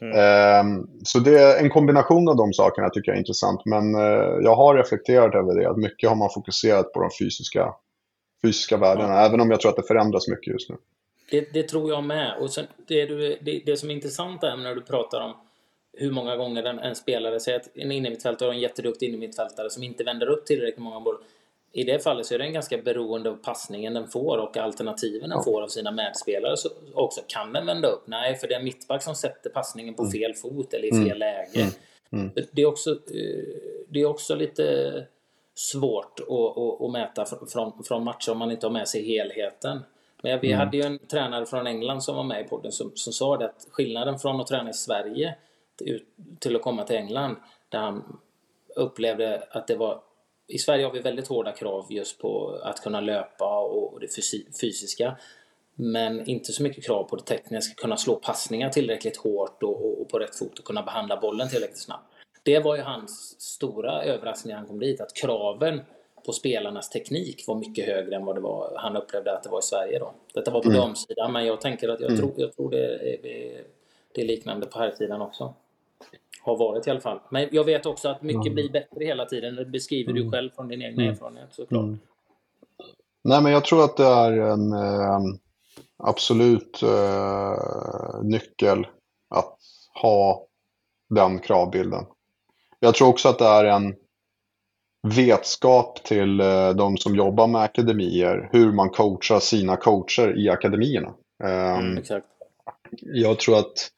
Mm. 0.00 0.66
Um, 0.66 0.90
så 1.04 1.18
det 1.18 1.40
är 1.40 1.62
en 1.62 1.70
kombination 1.70 2.28
av 2.28 2.36
de 2.36 2.52
sakerna 2.52 2.90
tycker 2.90 3.10
jag 3.10 3.16
är 3.16 3.20
intressant. 3.20 3.60
Men 3.64 3.94
uh, 3.94 4.44
jag 4.44 4.54
har 4.54 4.74
reflekterat 4.74 5.34
över 5.34 5.60
det. 5.60 5.70
Att 5.70 5.76
mycket 5.76 6.08
har 6.08 6.16
man 6.16 6.30
fokuserat 6.34 6.92
på 6.92 7.00
de 7.00 7.10
fysiska, 7.20 7.74
fysiska 8.42 8.76
värdena. 8.76 9.14
Ja. 9.14 9.26
Även 9.26 9.40
om 9.40 9.50
jag 9.50 9.60
tror 9.60 9.70
att 9.70 9.76
det 9.76 9.82
förändras 9.88 10.28
mycket 10.28 10.52
just 10.52 10.70
nu. 10.70 10.76
Det, 11.30 11.52
det 11.52 11.62
tror 11.68 11.90
jag 11.90 12.04
med. 12.04 12.36
Och 12.40 12.50
sen, 12.50 12.66
det, 12.88 13.06
det, 13.40 13.62
det 13.66 13.76
som 13.76 13.90
är 13.90 13.94
intressant 13.94 14.42
är 14.42 14.56
när 14.56 14.74
du 14.74 14.80
pratar 14.80 15.20
om 15.20 15.34
hur 15.92 16.10
många 16.10 16.36
gånger 16.36 16.62
en, 16.64 16.78
en 16.78 16.94
spelare, 16.94 17.40
säger 17.40 17.60
att 17.60 17.68
en 17.74 17.92
innermittfältare 17.92 18.46
har 18.46 18.54
en 18.54 18.60
jätteduktig 18.60 19.08
innermittfältare 19.08 19.70
som 19.70 19.82
inte 19.82 20.04
vänder 20.04 20.26
upp 20.26 20.46
tillräckligt 20.46 20.78
många 20.78 21.00
bollar. 21.00 21.20
I 21.72 21.84
det 21.84 22.04
fallet 22.04 22.26
så 22.26 22.34
är 22.34 22.38
den 22.38 22.52
ganska 22.52 22.78
beroende 22.78 23.30
av 23.30 23.36
passningen 23.36 23.94
den 23.94 24.08
får 24.08 24.38
och 24.38 24.56
alternativen 24.56 25.30
den 25.30 25.42
får 25.42 25.62
av 25.62 25.68
sina 25.68 25.90
medspelare 25.90 26.56
så 26.56 26.68
också. 26.94 27.20
Kan 27.26 27.52
den 27.52 27.66
vända 27.66 27.88
upp? 27.88 28.02
Nej, 28.06 28.36
för 28.36 28.48
det 28.48 28.54
är 28.54 28.62
mittback 28.62 29.02
som 29.02 29.14
sätter 29.14 29.50
passningen 29.50 29.94
på 29.94 30.02
mm. 30.02 30.12
fel 30.12 30.34
fot 30.34 30.74
eller 30.74 30.88
i 30.88 30.90
fel 30.90 31.00
mm. 31.02 31.18
läge. 31.18 31.60
Mm. 31.60 31.72
Mm. 32.12 32.30
Det, 32.52 32.62
är 32.62 32.66
också, 32.66 32.90
eh, 32.90 33.44
det 33.88 34.00
är 34.00 34.06
också 34.06 34.34
lite 34.34 35.06
svårt 35.54 36.20
att, 36.20 36.58
att, 36.58 36.80
att 36.80 36.92
mäta 36.92 37.24
från, 37.52 37.84
från 37.84 38.04
matcher 38.04 38.32
om 38.32 38.38
man 38.38 38.50
inte 38.50 38.66
har 38.66 38.72
med 38.72 38.88
sig 38.88 39.04
helheten. 39.04 39.80
Men 40.22 40.40
vi 40.40 40.48
mm. 40.52 40.58
hade 40.58 40.76
ju 40.76 40.82
en 40.82 40.98
tränare 40.98 41.46
från 41.46 41.66
England 41.66 42.00
som 42.00 42.16
var 42.16 42.24
med 42.24 42.46
i 42.46 42.48
podden 42.48 42.72
som, 42.72 42.92
som 42.94 43.12
sa 43.12 43.36
det 43.36 43.44
att 43.44 43.66
skillnaden 43.70 44.18
från 44.18 44.40
att 44.40 44.46
träna 44.46 44.70
i 44.70 44.74
Sverige 44.74 45.34
till, 45.76 46.02
till 46.38 46.56
att 46.56 46.62
komma 46.62 46.84
till 46.84 46.96
England 46.96 47.36
där 47.68 47.78
han 47.78 48.18
upplevde 48.76 49.42
att 49.50 49.66
det 49.66 49.76
var 49.76 50.00
i 50.52 50.58
Sverige 50.58 50.84
har 50.84 50.92
vi 50.92 51.00
väldigt 51.00 51.28
hårda 51.28 51.52
krav 51.52 51.86
just 51.88 52.18
på 52.18 52.60
att 52.62 52.80
kunna 52.80 53.00
löpa 53.00 53.58
och 53.60 54.00
det 54.00 54.08
fysiska. 54.60 55.16
Men 55.74 56.28
inte 56.28 56.52
så 56.52 56.62
mycket 56.62 56.84
krav 56.84 57.04
på 57.04 57.16
det 57.16 57.22
tekniska, 57.22 57.74
kunna 57.74 57.96
slå 57.96 58.14
passningar 58.14 58.68
tillräckligt 58.68 59.16
hårt 59.16 59.62
och, 59.62 60.00
och, 60.00 60.08
på 60.08 60.18
rätt 60.18 60.38
fot 60.38 60.58
och 60.58 60.64
kunna 60.64 60.82
behandla 60.82 61.20
bollen 61.20 61.48
tillräckligt 61.48 61.82
snabbt. 61.82 62.12
Det 62.42 62.58
var 62.58 62.76
ju 62.76 62.82
hans 62.82 63.40
stora 63.40 64.02
överraskning 64.02 64.50
när 64.50 64.58
han 64.58 64.66
kom 64.66 64.78
dit, 64.78 65.00
att 65.00 65.14
kraven 65.14 65.80
på 66.26 66.32
spelarnas 66.32 66.90
teknik 66.90 67.44
var 67.46 67.54
mycket 67.54 67.86
högre 67.86 68.16
än 68.16 68.24
vad 68.24 68.36
det 68.36 68.40
var, 68.40 68.72
han 68.76 68.96
upplevde 68.96 69.32
att 69.32 69.42
det 69.42 69.50
var 69.50 69.58
i 69.58 69.62
Sverige 69.62 69.98
då. 69.98 70.14
Detta 70.34 70.50
var 70.50 70.62
på 70.62 70.68
mm. 70.68 70.80
damsidan, 70.80 71.32
men 71.32 71.46
jag 71.46 71.60
tänker 71.60 71.88
att 71.88 72.00
jag, 72.00 72.10
mm. 72.10 72.20
tror, 72.20 72.32
jag 72.36 72.52
tror 72.52 72.70
det 72.70 72.84
är, 72.86 73.64
det 74.14 74.20
är 74.20 74.26
liknande 74.26 74.66
på 74.66 74.78
här 74.78 74.90
sidan 74.90 75.22
också. 75.22 75.54
Har 76.44 76.56
varit 76.56 76.86
i 76.86 76.90
alla 76.90 77.00
fall. 77.00 77.20
Men 77.30 77.48
jag 77.52 77.64
vet 77.64 77.86
också 77.86 78.08
att 78.08 78.22
mycket 78.22 78.40
mm. 78.40 78.54
blir 78.54 78.70
bättre 78.70 79.04
hela 79.04 79.24
tiden. 79.24 79.56
Det 79.56 79.64
beskriver 79.64 80.10
mm. 80.10 80.24
du 80.24 80.30
själv 80.30 80.50
från 80.50 80.68
din 80.68 80.82
egen 80.82 81.00
mm. 81.00 81.12
erfarenhet 81.12 81.48
såklart. 81.52 81.82
Mm. 81.82 81.98
Nej, 83.24 83.42
men 83.42 83.52
jag 83.52 83.64
tror 83.64 83.84
att 83.84 83.96
det 83.96 84.06
är 84.06 84.32
en 84.32 84.72
eh, 84.72 85.20
absolut 85.98 86.82
eh, 86.82 88.22
nyckel 88.22 88.86
att 89.34 89.58
ha 90.02 90.46
den 91.14 91.38
kravbilden. 91.38 92.04
Jag 92.80 92.94
tror 92.94 93.08
också 93.08 93.28
att 93.28 93.38
det 93.38 93.44
är 93.44 93.64
en 93.64 93.94
vetskap 95.02 96.04
till 96.04 96.40
eh, 96.40 96.70
de 96.70 96.96
som 96.96 97.16
jobbar 97.16 97.46
med 97.46 97.60
akademier, 97.60 98.48
hur 98.52 98.72
man 98.72 98.90
coachar 98.90 99.40
sina 99.40 99.76
coacher 99.76 100.38
i 100.38 100.48
akademierna. 100.48 101.14
Um, 101.44 102.02
jag 103.00 103.38
tror 103.38 103.58
att 103.58 103.90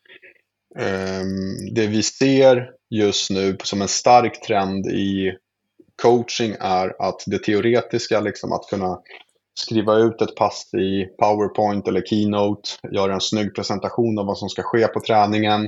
Ehm, 0.78 1.74
det 1.74 1.86
vi 1.86 2.02
ser 2.02 2.70
just 2.90 3.30
nu 3.30 3.56
som 3.62 3.82
en 3.82 3.88
stark 3.88 4.40
trend 4.40 4.86
i 4.86 5.32
coaching 6.02 6.54
är 6.60 7.02
att 7.02 7.22
det 7.26 7.38
teoretiska, 7.38 8.20
liksom 8.20 8.52
att 8.52 8.68
kunna 8.70 8.98
skriva 9.54 9.96
ut 9.96 10.22
ett 10.22 10.36
pass 10.36 10.74
i 10.74 11.04
PowerPoint 11.04 11.88
eller 11.88 12.02
Keynote, 12.02 12.70
göra 12.92 13.14
en 13.14 13.20
snygg 13.20 13.54
presentation 13.54 14.18
av 14.18 14.26
vad 14.26 14.38
som 14.38 14.48
ska 14.48 14.62
ske 14.62 14.86
på 14.86 15.00
träningen, 15.00 15.64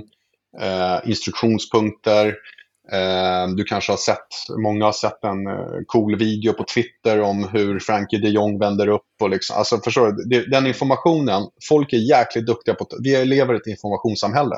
eh, 0.61 1.11
instruktionspunkter. 1.11 2.35
Eh, 2.93 3.49
du 3.57 3.65
kanske 3.65 3.93
har 3.93 3.97
sett, 3.97 4.59
många 4.59 4.85
har 4.85 4.93
sett 4.93 5.25
en 5.25 5.47
eh, 5.47 5.83
cool 5.87 6.19
video 6.19 6.53
på 6.53 6.65
Twitter 6.65 7.21
om 7.21 7.49
hur 7.49 7.79
Frankie 7.79 8.21
de 8.21 8.29
Jong 8.29 8.59
vänder 8.59 8.89
upp. 8.89 9.03
Och 9.23 9.31
liksom, 9.31 9.57
alltså 9.57 9.81
förstår 9.85 10.13
du, 10.13 10.47
den 10.47 10.67
informationen, 10.67 11.43
folk 11.69 11.93
är 11.93 12.11
jäkligt 12.11 12.47
duktiga 12.47 12.75
på, 12.75 12.87
vi 13.03 13.25
lever 13.25 13.55
i 13.55 13.57
ett 13.57 13.67
informationssamhälle. 13.67 14.57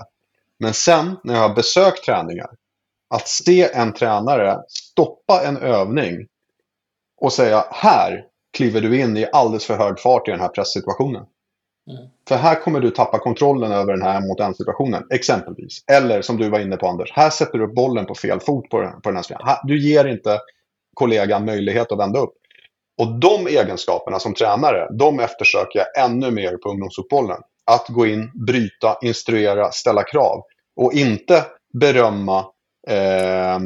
Men 0.58 0.74
sen 0.74 1.16
när 1.24 1.34
jag 1.34 1.48
har 1.48 1.54
besökt 1.54 2.04
träningar, 2.04 2.50
att 3.14 3.28
se 3.28 3.72
en 3.72 3.92
tränare 3.92 4.58
stoppa 4.68 5.42
en 5.44 5.56
övning 5.56 6.26
och 7.20 7.32
säga 7.32 7.64
här 7.70 8.24
kliver 8.56 8.80
du 8.80 9.00
in 9.00 9.16
i 9.16 9.26
alldeles 9.32 9.66
för 9.66 9.76
hög 9.76 10.00
fart 10.00 10.28
i 10.28 10.30
den 10.30 10.40
här 10.40 10.48
presssituationen. 10.48 11.24
Mm. 11.90 12.08
För 12.28 12.36
här 12.36 12.54
kommer 12.54 12.80
du 12.80 12.90
tappa 12.90 13.18
kontrollen 13.18 13.72
över 13.72 13.92
den 13.92 14.02
här 14.02 14.20
mot 14.20 14.40
en 14.40 14.54
situationen, 14.54 15.06
exempelvis. 15.10 15.84
Eller 15.86 16.22
som 16.22 16.36
du 16.36 16.48
var 16.48 16.60
inne 16.60 16.76
på 16.76 16.88
Anders, 16.88 17.12
här 17.12 17.30
sätter 17.30 17.58
du 17.58 17.64
upp 17.64 17.74
bollen 17.74 18.06
på 18.06 18.14
fel 18.14 18.40
fot 18.40 18.70
på 18.70 18.80
den, 18.80 19.00
på 19.00 19.08
den 19.08 19.16
här 19.16 19.22
spelaren. 19.22 19.56
Du 19.64 19.80
ger 19.80 20.04
inte 20.04 20.40
kollegan 20.94 21.44
möjlighet 21.44 21.92
att 21.92 21.98
vända 21.98 22.20
upp. 22.20 22.34
Och 22.98 23.18
de 23.18 23.46
egenskaperna 23.46 24.18
som 24.18 24.34
tränare, 24.34 24.88
de 24.98 25.20
eftersöker 25.20 25.78
jag 25.78 26.04
ännu 26.04 26.30
mer 26.30 26.56
på 26.56 26.70
ungdomsfotbollen. 26.70 27.42
Att 27.68 27.88
gå 27.88 28.06
in, 28.06 28.30
bryta, 28.46 28.98
instruera, 29.02 29.72
ställa 29.72 30.02
krav. 30.02 30.42
Och 30.76 30.92
inte 30.92 31.44
berömma 31.72 32.38
eh, 32.88 33.58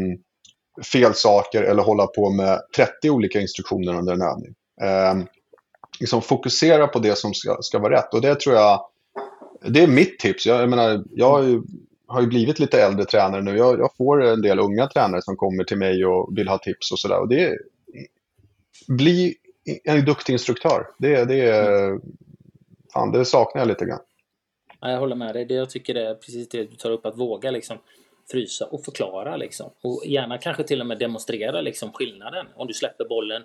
fel 0.93 1.15
saker 1.15 1.63
eller 1.63 1.83
hålla 1.83 2.07
på 2.07 2.31
med 2.31 2.61
30 2.77 3.11
olika 3.11 3.41
instruktioner 3.41 3.99
under 3.99 4.13
en 4.13 4.23
övning. 4.23 4.55
Eh, 4.83 5.27
liksom 6.01 6.23
fokusera 6.23 6.87
på 6.87 6.99
det 6.99 7.19
som 7.19 7.35
ska, 7.35 7.57
ska 7.61 7.79
vara 7.79 7.95
rätt. 7.95 8.15
Och 8.15 8.21
det 8.21 8.41
tror 8.41 8.57
jag, 8.57 8.81
det 9.67 9.83
är 9.83 9.87
mitt 9.87 10.19
tips. 10.19 10.47
Jag, 10.47 10.63
jag 10.63 10.69
menar, 10.71 11.05
jag 11.11 11.31
har 11.31 11.43
ju, 11.43 11.63
har 12.07 12.21
ju 12.21 12.27
blivit 12.27 12.59
lite 12.59 12.83
äldre 12.83 13.05
tränare 13.05 13.43
nu. 13.43 13.57
Jag, 13.57 13.79
jag, 13.79 13.91
får 13.97 14.25
en 14.25 14.43
del 14.43 14.59
unga 14.59 14.87
tränare 14.87 15.23
som 15.23 15.37
kommer 15.37 15.65
till 15.65 15.79
mig 15.79 16.07
och 16.07 16.39
vill 16.39 16.49
ha 16.49 16.59
tips 16.59 16.93
och 16.93 16.99
sådär. 16.99 17.57
Bli 18.89 19.35
en 19.85 20.05
duktig 20.05 20.33
instruktör. 20.33 20.87
Det, 20.99 21.25
det, 21.25 21.99
fan, 22.93 23.13
det 23.13 23.25
saknar 23.25 23.63
jag 23.63 23.69
lite 23.69 23.85
grann. 23.85 24.01
jag 24.81 24.99
håller 24.99 25.17
med 25.17 25.35
dig. 25.35 25.45
Det 25.45 25.55
jag 25.55 25.71
tycker 25.71 25.95
det 25.95 26.09
är 26.09 26.15
precis 26.15 26.49
det 26.49 26.65
du 26.65 26.77
tar 26.77 26.91
upp, 26.91 27.07
att 27.07 27.19
våga 27.19 27.51
liksom 27.51 27.79
frysa 28.31 28.67
och 28.67 28.85
förklara 28.85 29.37
liksom. 29.37 29.71
Och 29.83 30.03
gärna 30.07 30.39
kanske 30.39 30.63
till 30.63 30.81
och 30.81 30.87
med 30.87 30.99
demonstrera 30.99 31.61
liksom 31.61 31.93
skillnaden. 31.93 32.47
Om 32.55 32.67
du 32.67 32.75
släpper 32.75 33.05
bollen 33.05 33.43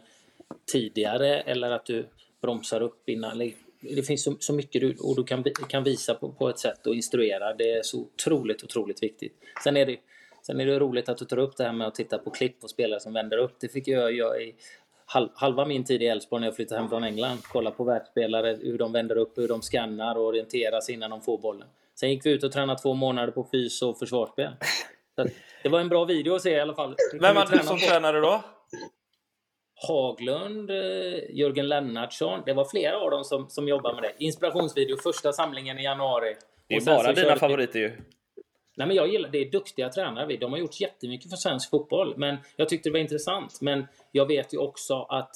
tidigare 0.71 1.39
eller 1.39 1.71
att 1.71 1.85
du 1.85 2.07
bromsar 2.41 2.81
upp 2.81 3.09
innan. 3.09 3.51
Det 3.81 4.03
finns 4.03 4.23
så, 4.23 4.35
så 4.39 4.53
mycket 4.53 4.81
du, 4.81 4.95
och 4.99 5.15
du 5.15 5.23
kan, 5.23 5.43
kan 5.43 5.83
visa 5.83 6.15
på, 6.15 6.31
på 6.31 6.49
ett 6.49 6.59
sätt 6.59 6.87
och 6.87 6.95
instruera. 6.95 7.53
Det 7.53 7.71
är 7.71 7.81
så 7.81 7.99
otroligt, 7.99 8.63
otroligt 8.63 9.03
viktigt. 9.03 9.33
Sen 9.63 9.77
är 9.77 9.85
det, 9.85 9.97
sen 10.45 10.59
är 10.59 10.65
det 10.65 10.79
roligt 10.79 11.09
att 11.09 11.17
du 11.17 11.25
tar 11.25 11.39
upp 11.39 11.57
det 11.57 11.63
här 11.63 11.73
med 11.73 11.87
att 11.87 11.95
titta 11.95 12.17
på 12.17 12.29
klipp 12.29 12.63
och 12.63 12.69
spelare 12.69 12.99
som 12.99 13.13
vänder 13.13 13.37
upp. 13.37 13.55
Det 13.59 13.67
fick 13.67 13.87
jag 13.87 14.11
göra 14.11 14.41
i 14.41 14.55
halva 15.35 15.65
min 15.65 15.83
tid 15.83 16.01
i 16.01 16.05
Elfsborg 16.05 16.39
när 16.39 16.47
jag 16.47 16.55
flyttade 16.55 16.81
hem 16.81 16.89
från 16.89 17.03
England. 17.03 17.37
Kolla 17.43 17.71
på 17.71 17.83
världsspelare, 17.83 18.57
hur 18.61 18.77
de 18.77 18.91
vänder 18.91 19.17
upp, 19.17 19.37
hur 19.37 19.47
de 19.47 19.61
skannar 19.61 20.15
och 20.15 20.25
orienterar 20.25 20.81
sig 20.81 20.95
innan 20.95 21.09
de 21.09 21.21
får 21.21 21.37
bollen. 21.37 21.67
Sen 21.99 22.09
gick 22.09 22.25
vi 22.25 22.29
ut 22.29 22.43
och 22.43 22.51
tränade 22.51 22.79
två 22.79 22.93
månader 22.93 23.31
på 23.31 23.43
fys 23.51 23.81
och 23.81 23.99
försvarsspel. 23.99 24.51
Så 25.15 25.27
det 25.63 25.69
var 25.69 25.79
en 25.79 25.89
bra 25.89 26.05
video 26.05 26.35
att 26.35 26.41
se 26.41 26.51
i 26.51 26.59
alla 26.59 26.73
fall. 26.73 26.95
Vem 27.21 27.35
var 27.35 27.45
du 27.51 27.59
som 27.59 27.77
tränare 27.77 28.19
då? 28.19 28.43
Haglund, 29.87 30.69
eh, 30.69 30.75
Jörgen 31.29 31.67
Lennartsson. 31.67 32.39
Det 32.45 32.53
var 32.53 32.65
flera 32.65 32.97
av 32.97 33.11
dem 33.11 33.23
som, 33.23 33.49
som 33.49 33.67
jobbar 33.67 33.93
med 33.93 34.03
det. 34.03 34.13
Inspirationsvideo, 34.17 34.97
första 34.97 35.33
samlingen 35.33 35.79
i 35.79 35.83
januari. 35.83 36.35
Det 36.67 36.75
är 36.75 36.85
bara 36.85 37.13
dina 37.13 37.35
favoriter 37.35 37.79
ju. 37.79 37.91
Nej, 38.77 38.87
men 38.87 38.95
jag 38.95 39.07
gillar, 39.07 39.29
det 39.29 39.37
är 39.37 39.51
duktiga 39.51 39.89
tränare. 39.89 40.37
De 40.37 40.51
har 40.51 40.59
gjort 40.59 40.81
jättemycket 40.81 41.29
för 41.29 41.37
svensk 41.37 41.69
fotboll. 41.69 42.13
Men 42.17 42.37
jag 42.55 42.69
tyckte 42.69 42.89
det 42.89 42.93
var 42.93 42.99
intressant. 42.99 43.61
Men 43.61 43.87
jag 44.11 44.25
vet 44.25 44.53
ju 44.53 44.57
också 44.57 45.05
att 45.09 45.31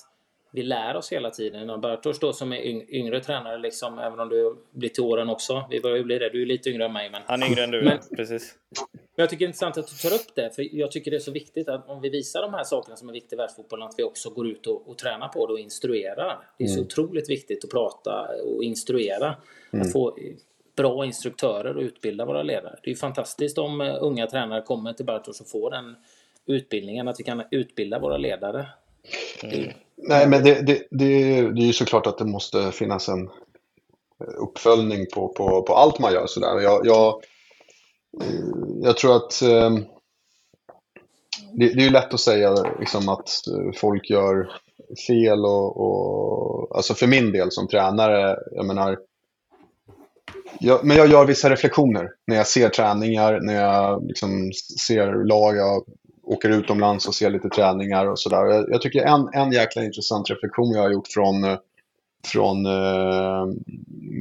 vi 0.52 0.64
lär 0.64 0.96
oss 0.96 1.12
hela 1.12 1.30
tiden. 1.30 1.70
Och 1.70 1.80
Bartosz 1.80 2.20
då 2.20 2.34
som 2.34 2.54
är 2.54 2.62
yngre 2.96 3.20
tränare, 3.20 3.58
liksom, 3.58 4.00
även 4.00 4.20
om 4.20 4.30
du 4.30 4.56
blir 4.72 4.89
till 4.89 5.04
åren 5.04 5.30
också. 5.30 5.66
Vi 5.70 5.82
börjar 5.82 5.98
ju 5.98 6.04
bli 6.04 6.20
det. 6.20 6.30
Du 6.30 6.42
är 6.42 6.46
lite 6.46 6.70
yngre 6.70 6.86
än 6.86 6.94
mig. 6.94 7.10
Men... 7.10 7.22
Han 7.26 7.44
är 7.44 7.48
yngre 7.48 7.64
än 7.64 7.72
du, 7.72 7.82
men, 7.82 7.98
ja. 8.10 8.16
Precis. 8.16 8.56
Men 9.16 9.24
jag 9.24 9.30
tycker 9.30 9.39
det 9.39 9.46
är 9.46 9.48
intressant 9.48 9.78
att 9.78 9.88
du 9.88 10.10
tar 10.10 10.16
upp 10.16 10.36
det. 10.36 10.56
För 10.56 10.76
jag 10.76 10.92
tycker 10.92 11.12
det 11.12 11.18
är 11.18 11.20
så 11.22 11.32
viktigt 11.32 11.70
att 11.70 11.89
om 11.89 12.02
vi 12.02 12.10
visar 12.10 12.42
de 12.42 12.54
här 12.54 12.64
sakerna 12.64 12.96
som 12.96 13.10
är 13.10 13.14
viktiga 13.14 13.38
i 13.38 13.42
världsfotbollen, 13.42 13.88
att 13.88 13.96
vi 13.98 14.04
också 14.04 14.30
går 14.30 14.48
ut 14.48 14.68
och, 14.68 14.89
och 14.89 14.98
tränar 14.98 15.28
på 15.28 15.48
det 15.48 15.54
och 15.54 15.60
instruerar. 15.60 16.39
Det 16.58 16.64
är 16.64 16.68
mm. 16.68 16.78
så 16.78 16.82
otroligt 16.82 17.30
viktigt 17.30 17.64
att 17.64 17.72
prata 17.72 18.28
och 18.46 18.64
instruera. 18.64 19.36
Mm. 19.74 19.86
Att 19.86 19.92
få 19.92 20.18
bra 20.82 21.05
instruktörer 21.05 21.77
och 21.77 21.82
utbilda 21.82 22.25
våra 22.25 22.43
ledare. 22.43 22.75
Det 22.84 22.91
är 22.91 22.95
fantastiskt 22.95 23.57
om 23.57 23.82
uh, 23.82 23.97
unga 24.01 24.27
tränare 24.27 24.61
kommer 24.61 24.93
till 24.93 25.05
Bartosz 25.05 25.41
och 25.41 25.49
får 25.49 25.71
den 25.71 25.95
utbildningen, 26.45 27.07
att 27.07 27.19
vi 27.19 27.23
kan 27.23 27.43
utbilda 27.51 27.99
våra 27.99 28.17
ledare. 28.17 28.67
Mm. 29.43 29.71
Nej, 29.95 30.27
men 30.27 30.43
det, 30.43 30.61
det, 30.61 30.88
det, 30.91 31.41
det 31.51 31.61
är 31.61 31.65
ju 31.65 31.73
såklart 31.73 32.07
att 32.07 32.17
det 32.17 32.25
måste 32.25 32.71
finnas 32.71 33.09
en 33.09 33.29
uppföljning 34.38 35.05
på, 35.13 35.27
på, 35.27 35.61
på 35.61 35.73
allt 35.73 35.99
man 35.99 36.13
gör. 36.13 36.27
Sådär. 36.27 36.59
Jag, 36.59 36.86
jag, 36.86 37.23
jag 38.82 38.97
tror 38.97 39.15
att 39.15 39.41
eh, 39.41 39.71
det, 41.53 41.73
det, 41.73 41.86
är 41.86 41.89
lätt 41.89 42.13
att 42.13 42.19
säga 42.19 42.55
liksom, 42.79 43.09
att 43.09 43.29
folk 43.75 44.09
gör 44.09 44.51
fel 45.07 45.45
och, 45.45 45.77
och, 45.77 46.75
alltså 46.75 46.93
för 46.93 47.07
min 47.07 47.32
del 47.32 47.51
som 47.51 47.67
tränare, 47.67 48.38
jag 48.51 48.65
menar, 48.65 48.97
jag, 50.60 50.86
men 50.86 50.97
jag 50.97 51.08
gör 51.08 51.26
vissa 51.26 51.49
reflektioner 51.49 52.10
när 52.28 52.36
jag 52.36 52.47
ser 52.47 52.70
träningar, 52.70 53.39
när 53.41 53.56
jag 53.56 54.08
liksom 54.08 54.52
ser 54.88 55.26
lag, 55.26 55.56
jag 55.56 55.84
åker 56.24 56.49
utomlands 56.49 57.08
och 57.08 57.16
ser 57.16 57.30
lite 57.30 57.49
träningar 57.49 58.06
och 58.06 58.20
sådär. 58.20 58.45
Jag, 58.45 58.66
jag, 58.70 58.82
tycker 58.82 59.02
en, 59.02 59.30
en 59.34 59.52
jäkla 59.52 59.84
intressant 59.84 60.30
reflektion 60.30 60.72
jag 60.72 60.82
har 60.82 60.91
gjort 60.91 61.08
från, 61.08 61.58
från 62.28 62.66
uh, 62.66 63.45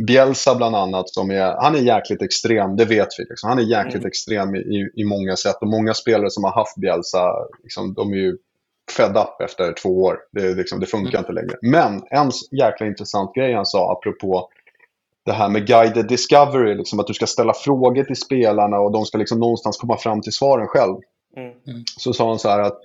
Bielsa 0.06 0.54
bland 0.54 0.76
annat, 0.76 1.08
som 1.08 1.30
är, 1.30 1.62
han 1.62 1.74
är 1.74 1.80
jäkligt 1.80 2.22
extrem, 2.22 2.76
det 2.76 2.84
vet 2.84 3.08
vi. 3.18 3.24
Liksom. 3.24 3.48
Han 3.48 3.58
är 3.58 3.62
jäkligt 3.62 3.94
mm. 3.94 4.06
extrem 4.06 4.54
i, 4.54 4.90
i 4.96 5.04
många 5.04 5.36
sätt 5.36 5.56
och 5.60 5.68
många 5.68 5.94
spelare 5.94 6.30
som 6.30 6.44
har 6.44 6.52
haft 6.52 6.76
Bielsa, 6.76 7.30
liksom, 7.62 7.94
de 7.94 8.12
är 8.12 8.16
ju 8.16 8.36
fed 8.96 9.16
up 9.16 9.40
efter 9.40 9.72
två 9.82 10.02
år. 10.02 10.18
Det, 10.32 10.54
liksom, 10.54 10.80
det 10.80 10.86
funkar 10.86 11.18
mm. 11.18 11.20
inte 11.20 11.32
längre. 11.32 11.56
Men 11.62 12.02
en 12.10 12.30
jäkla 12.50 12.86
intressant 12.86 13.34
grej 13.34 13.54
han 13.54 13.66
sa 13.66 13.92
apropå 13.92 14.48
det 15.26 15.32
här 15.32 15.48
med 15.48 15.66
guided 15.66 16.08
discovery, 16.08 16.74
liksom, 16.74 17.00
att 17.00 17.06
du 17.06 17.14
ska 17.14 17.26
ställa 17.26 17.54
frågor 17.54 18.04
till 18.04 18.16
spelarna 18.16 18.78
och 18.78 18.92
de 18.92 19.06
ska 19.06 19.18
liksom 19.18 19.38
någonstans 19.38 19.76
komma 19.76 19.96
fram 19.96 20.20
till 20.20 20.32
svaren 20.32 20.66
själv. 20.66 20.96
Mm. 21.36 21.48
mm. 21.48 21.84
Så 21.98 22.12
sa 22.12 22.28
han 22.28 22.38
så 22.38 22.48
här 22.48 22.60
att 22.60 22.78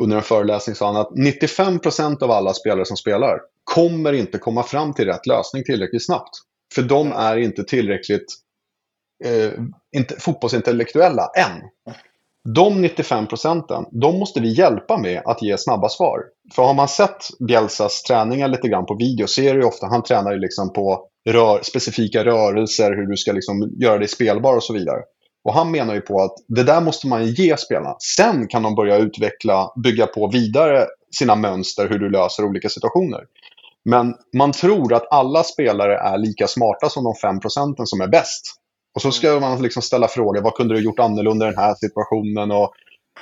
under 0.00 0.16
en 0.16 0.22
föreläsning 0.22 0.76
sa 0.76 0.86
han 0.86 0.96
att 0.96 1.10
95% 1.10 2.22
av 2.22 2.30
alla 2.30 2.54
spelare 2.54 2.84
som 2.84 2.96
spelar 2.96 3.40
kommer 3.64 4.12
inte 4.12 4.38
komma 4.38 4.62
fram 4.62 4.94
till 4.94 5.04
rätt 5.04 5.26
lösning 5.26 5.64
tillräckligt 5.64 6.06
snabbt. 6.06 6.30
För 6.74 6.82
de 6.82 7.12
är 7.12 7.36
inte 7.36 7.64
tillräckligt 7.64 8.34
eh, 9.24 9.52
inte, 9.96 10.20
fotbollsintellektuella 10.20 11.30
än. 11.36 11.62
De 12.54 12.82
95 12.82 13.26
procenten, 13.26 13.84
de 13.90 14.18
måste 14.18 14.40
vi 14.40 14.52
hjälpa 14.52 14.98
med 14.98 15.22
att 15.24 15.42
ge 15.42 15.58
snabba 15.58 15.88
svar. 15.88 16.20
För 16.54 16.62
har 16.62 16.74
man 16.74 16.88
sett 16.88 17.16
Bielsas 17.48 18.02
träningar 18.02 18.48
lite 18.48 18.68
grann 18.68 18.86
på 18.86 18.94
video 18.94 19.26
ser 19.26 19.54
du 19.54 19.64
ofta, 19.64 19.86
han 19.86 20.02
tränar 20.02 20.32
ju 20.32 20.38
liksom 20.38 20.72
på 20.72 21.06
rör, 21.28 21.60
specifika 21.62 22.24
rörelser, 22.24 22.90
hur 22.96 23.06
du 23.06 23.16
ska 23.16 23.32
liksom 23.32 23.70
göra 23.78 23.98
dig 23.98 24.08
spelbar 24.08 24.56
och 24.56 24.64
så 24.64 24.72
vidare. 24.72 25.00
Och 25.44 25.54
han 25.54 25.70
menar 25.70 25.94
ju 25.94 26.00
på 26.00 26.22
att 26.22 26.34
det 26.48 26.62
där 26.62 26.80
måste 26.80 27.06
man 27.06 27.26
ge 27.26 27.56
spelarna. 27.56 27.96
Sen 28.16 28.48
kan 28.48 28.62
de 28.62 28.74
börja 28.74 28.96
utveckla, 28.96 29.72
bygga 29.84 30.06
på 30.06 30.30
vidare 30.32 30.86
sina 31.18 31.34
mönster, 31.36 31.88
hur 31.88 31.98
du 31.98 32.10
löser 32.10 32.44
olika 32.44 32.68
situationer. 32.68 33.20
Men 33.84 34.14
man 34.36 34.52
tror 34.52 34.94
att 34.94 35.12
alla 35.12 35.42
spelare 35.42 35.98
är 35.98 36.18
lika 36.18 36.46
smarta 36.46 36.88
som 36.88 37.04
de 37.04 37.14
5 37.14 37.40
procenten 37.40 37.86
som 37.86 38.00
är 38.00 38.08
bäst. 38.08 38.59
Och 38.94 39.02
så 39.02 39.12
ska 39.12 39.40
man 39.40 39.62
liksom 39.62 39.82
ställa 39.82 40.08
frågor, 40.08 40.40
vad 40.40 40.54
kunde 40.54 40.74
du 40.74 40.80
gjort 40.80 40.98
annorlunda 40.98 41.46
i 41.46 41.50
den 41.50 41.58
här 41.58 41.74
situationen? 41.74 42.50
Och, 42.50 42.72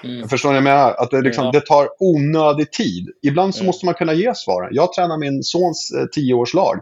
mm. 0.04 0.28
Förstår 0.28 0.48
ni 0.48 0.52
vad 0.52 0.56
jag 0.56 0.76
menar? 0.76 0.94
Att 0.98 1.10
det, 1.10 1.20
liksom, 1.20 1.44
ja. 1.44 1.50
det 1.50 1.60
tar 1.60 1.88
onödig 1.98 2.72
tid. 2.72 3.08
Ibland 3.22 3.54
så 3.54 3.60
mm. 3.60 3.66
måste 3.66 3.86
man 3.86 3.94
kunna 3.94 4.12
ge 4.12 4.34
svaren. 4.34 4.68
Jag 4.72 4.92
tränar 4.92 5.18
min 5.18 5.42
sons 5.42 5.92
eh, 5.98 6.06
tioårslag. 6.06 6.80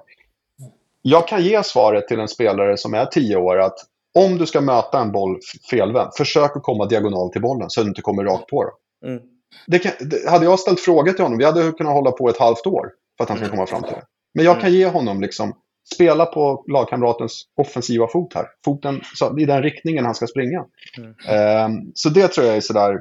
Jag 1.02 1.28
kan 1.28 1.42
ge 1.42 1.62
svaret 1.62 2.08
till 2.08 2.20
en 2.20 2.28
spelare 2.28 2.76
som 2.76 2.94
är 2.94 3.06
tio 3.06 3.36
år 3.36 3.60
att 3.60 3.78
om 4.14 4.38
du 4.38 4.46
ska 4.46 4.60
möta 4.60 5.00
en 5.00 5.12
boll 5.12 5.38
felvänd, 5.70 6.10
försök 6.16 6.56
att 6.56 6.62
komma 6.62 6.86
diagonalt 6.86 7.32
till 7.32 7.42
bollen 7.42 7.70
så 7.70 7.80
att 7.80 7.84
du 7.84 7.88
inte 7.88 8.02
kommer 8.02 8.24
rakt 8.24 8.46
på. 8.46 8.70
Mm. 9.06 9.22
Det 9.66 9.78
kan, 9.78 9.92
det, 10.00 10.30
hade 10.30 10.44
jag 10.44 10.60
ställt 10.60 10.80
frågor 10.80 11.12
till 11.12 11.22
honom, 11.22 11.38
vi 11.38 11.44
hade 11.44 11.72
kunnat 11.72 11.92
hålla 11.92 12.10
på 12.10 12.28
ett 12.28 12.38
halvt 12.38 12.66
år 12.66 12.90
för 13.16 13.24
att 13.24 13.28
han 13.28 13.38
ska 13.38 13.46
mm. 13.46 13.56
komma 13.56 13.66
fram 13.66 13.82
till 13.82 13.92
det. 13.92 14.02
Men 14.34 14.44
jag 14.44 14.54
kan 14.54 14.68
mm. 14.68 14.80
ge 14.80 14.86
honom 14.86 15.20
liksom, 15.20 15.52
spela 15.94 16.26
på 16.26 16.64
lagkamratens 16.68 17.44
offensiva 17.56 18.08
fot 18.08 18.34
här. 18.34 18.46
Foten 18.64 19.00
så, 19.14 19.38
i 19.38 19.44
den 19.44 19.62
riktningen 19.62 20.04
han 20.04 20.14
ska 20.14 20.26
springa. 20.26 20.66
Mm. 20.98 21.72
Um, 21.72 21.92
så 21.94 22.08
det 22.08 22.28
tror 22.28 22.46
jag 22.46 22.56
är 22.56 22.60
sådär... 22.60 22.92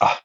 Ah, 0.00 0.16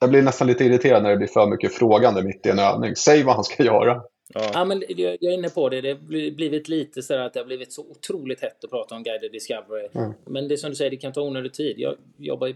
jag 0.00 0.10
blir 0.10 0.22
nästan 0.22 0.46
lite 0.46 0.64
irriterad 0.64 1.02
när 1.02 1.10
det 1.10 1.16
blir 1.16 1.28
för 1.28 1.46
mycket 1.46 1.74
frågande 1.74 2.22
mitt 2.22 2.46
i 2.46 2.50
en 2.50 2.58
övning. 2.58 2.96
Säg 2.96 3.22
vad 3.22 3.34
han 3.34 3.44
ska 3.44 3.64
göra. 3.64 4.02
Ja. 4.34 4.50
ja. 4.54 4.64
men 4.64 4.82
jag 4.88 5.22
är 5.22 5.30
inne 5.30 5.48
på 5.48 5.68
det. 5.68 5.80
Det 5.80 5.88
har 5.92 6.30
blivit 6.34 6.68
lite 6.68 7.02
så 7.02 7.18
att 7.18 7.32
det 7.32 7.40
har 7.40 7.44
blivit 7.44 7.72
så 7.72 7.82
otroligt 7.90 8.40
hett 8.40 8.64
att 8.64 8.70
prata 8.70 8.94
om 8.94 9.02
guided 9.02 9.32
discovery. 9.32 9.88
Mm. 9.94 10.12
Men 10.26 10.48
det 10.48 10.54
är 10.54 10.56
som 10.56 10.70
du 10.70 10.76
säger, 10.76 10.90
det 10.90 10.96
kan 10.96 11.12
ta 11.12 11.22
onödig 11.22 11.52
tid. 11.52 11.74
Jag 11.78 11.96
jobbar 12.18 12.54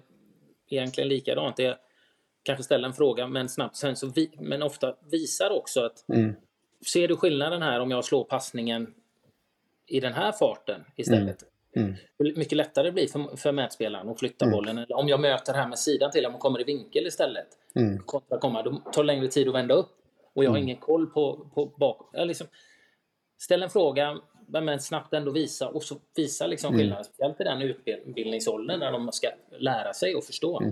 egentligen 0.71 1.09
likadant. 1.09 1.57
Det 1.57 1.79
kanske 2.43 2.63
ställer 2.63 2.89
en 2.89 2.95
fråga, 2.95 3.27
men 3.27 3.49
snabbt 3.49 3.77
sen 3.77 3.97
så 3.97 4.07
vi, 4.07 4.31
men 4.41 4.63
ofta 4.63 4.95
visar 5.11 5.51
också 5.51 5.81
att 5.81 6.09
mm. 6.09 6.35
Ser 6.87 7.09
du 7.09 7.17
skillnaden 7.17 7.63
här 7.63 7.81
om 7.81 7.91
jag 7.91 8.05
slår 8.05 8.25
passningen 8.25 8.95
i 9.87 10.01
den 10.01 10.13
här 10.13 10.33
farten 10.33 10.85
istället? 10.97 11.43
Mm. 11.43 11.89
Mm. 11.89 11.95
Hur 12.19 12.37
mycket 12.37 12.57
lättare 12.57 12.87
det 12.87 12.93
blir 12.93 13.07
för, 13.07 13.37
för 13.37 13.53
mätspelaren 13.53 14.09
att 14.09 14.19
flytta 14.19 14.45
mm. 14.45 14.57
bollen. 14.57 14.79
Eller 14.79 14.97
om 14.97 15.09
jag 15.09 15.21
möter 15.21 15.55
här 15.55 15.69
med 15.69 15.79
sidan 15.79 16.11
till, 16.11 16.27
om 16.27 16.33
man 16.33 16.41
kommer 16.41 16.61
i 16.61 16.65
vinkel 16.65 17.07
istället. 17.07 17.47
Mm. 17.75 17.99
Kontra 17.99 18.39
komma, 18.39 18.63
då 18.63 18.83
tar 18.93 19.03
det 19.03 19.07
längre 19.07 19.29
tid 19.29 19.49
att 19.49 19.55
vända 19.55 19.75
upp. 19.75 19.91
Och 20.35 20.45
jag 20.45 20.51
har 20.51 20.57
mm. 20.57 20.69
ingen 20.69 20.81
koll 20.81 21.07
på, 21.07 21.47
på 21.55 21.67
bak... 21.67 22.11
Liksom, 22.13 22.47
ställ 23.39 23.63
en 23.63 23.71
fråga, 23.71 24.19
men 24.47 24.81
snabbt 24.81 25.15
ändå 25.15 25.31
visa 25.31 25.69
och 25.69 25.83
så 25.83 25.97
visa 26.17 26.47
liksom 26.47 26.69
mm. 26.69 26.79
skillnaden. 26.79 27.05
Speciellt 27.05 27.41
i 27.41 27.45
den 27.45 27.63
utbildningsåldern 27.63 28.81
när 28.81 28.93
de 28.93 29.13
ska 29.13 29.29
lära 29.59 29.93
sig 29.93 30.15
och 30.15 30.25
förstå. 30.25 30.63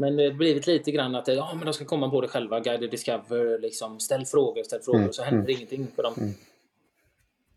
Men 0.00 0.16
det 0.16 0.24
har 0.24 0.32
blivit 0.32 0.66
lite 0.66 0.90
grann 0.90 1.14
att 1.14 1.28
ja, 1.28 1.52
men 1.54 1.64
de 1.64 1.72
ska 1.72 1.84
komma 1.84 2.10
på 2.10 2.20
det 2.20 2.28
själva. 2.28 2.60
Guided 2.60 2.90
Discover, 2.90 3.58
liksom, 3.58 4.00
ställ 4.00 4.26
frågor, 4.26 4.62
ställ 4.62 4.80
frågor. 4.80 5.00
Mm. 5.00 5.12
Så 5.12 5.22
händer 5.22 5.40
mm. 5.40 5.56
ingenting 5.56 5.86
för 5.96 6.02
dem. 6.02 6.14
Mm. 6.16 6.30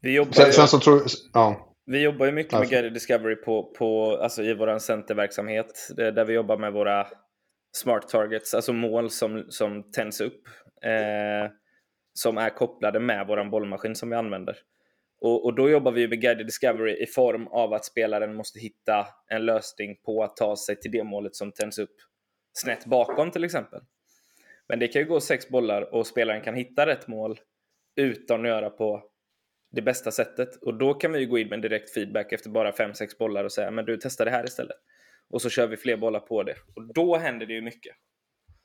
Vi 0.02 0.16
jobbar 0.16 0.32
sen, 0.32 0.46
ju, 0.46 0.52
sen 0.52 0.68
så 0.68 0.80
tror 0.80 1.04
ja. 1.34 1.70
Vi 1.86 2.02
jobbar 2.02 2.26
ju 2.26 2.32
mycket 2.32 2.60
med 2.60 2.70
Guided 2.70 2.94
Discovery 2.94 3.36
på, 3.36 3.64
på, 3.64 4.18
alltså 4.22 4.44
i 4.44 4.54
vår 4.54 4.80
centerverksamhet. 4.80 5.90
Där 5.96 6.26
vi 6.26 6.34
jobbar 6.34 6.58
med 6.58 6.74
våra 6.74 7.08
smart 7.72 8.10
targets, 8.10 8.54
alltså 8.54 8.74
mål 8.74 9.10
som, 9.10 9.46
som 9.50 9.92
tänds 9.92 10.22
upp 10.22 10.42
eh, 10.84 11.52
som 12.14 12.38
är 12.38 12.50
kopplade 12.50 13.00
med 13.00 13.28
vår 13.28 13.50
bollmaskin 13.50 13.96
som 13.96 14.10
vi 14.10 14.16
använder. 14.16 14.58
Och, 15.22 15.46
och, 15.46 15.56
då 15.56 15.70
jobbar 15.70 15.92
vi 15.92 16.08
med 16.08 16.22
Guided 16.22 16.46
Discovery 16.46 17.04
i 17.04 17.06
form 17.06 17.48
av 17.48 17.74
att 17.74 17.86
spelaren 17.86 18.36
måste 18.36 18.60
hitta 18.60 19.08
en 19.28 19.46
lösning 19.46 19.96
på 20.06 20.24
att 20.24 20.36
ta 20.36 20.56
sig 20.56 20.80
till 20.80 20.92
det 20.92 21.04
målet 21.04 21.36
som 21.36 21.52
tänds 21.52 21.80
upp 21.80 21.96
snett 22.54 22.86
bakom 22.86 23.32
till 23.32 23.44
exempel. 23.44 23.82
Men 24.70 24.80
det 24.80 24.88
kan 24.88 25.02
ju 25.02 25.08
gå 25.08 25.20
sex 25.20 25.50
bollar 25.50 25.94
och 25.94 26.08
spelaren 26.08 26.42
kan 26.42 26.56
hitta 26.56 26.86
rätt 26.86 27.08
mål 27.08 27.40
utan 27.96 28.42
att 28.42 28.48
göra 28.48 28.70
på 28.70 29.04
det 29.72 29.82
bästa 29.82 30.12
sättet. 30.12 30.56
Och 30.62 30.74
då 30.78 30.94
kan 30.94 31.12
vi 31.12 31.20
ju 31.20 31.28
gå 31.28 31.38
in 31.38 31.50
med 31.50 31.62
direkt 31.62 31.94
feedback 31.94 32.32
efter 32.32 32.50
bara 32.50 32.74
fem 32.74 32.94
sex 32.94 33.18
bollar 33.18 33.44
och 33.44 33.52
säga 33.52 33.72
men 33.72 33.86
du 33.86 33.98
testar 33.98 34.26
det 34.26 34.32
här 34.32 34.44
istället. 34.44 34.78
Och 35.30 35.42
så 35.42 35.50
kör 35.50 35.68
vi 35.68 35.78
fler 35.78 35.98
bollar 35.98 36.20
på 36.20 36.44
det. 36.44 36.56
Och 36.76 36.94
då 36.94 37.18
händer 37.18 37.46
det 37.46 37.54
ju 37.54 37.62
mycket. 37.62 37.96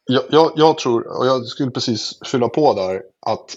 Jag, 0.05 0.23
jag, 0.31 0.53
jag, 0.57 0.79
tror, 0.79 1.19
och 1.19 1.27
jag 1.27 1.47
skulle 1.47 1.71
precis 1.71 2.19
fylla 2.27 2.49
på 2.49 2.75
där, 2.75 3.03
att 3.27 3.57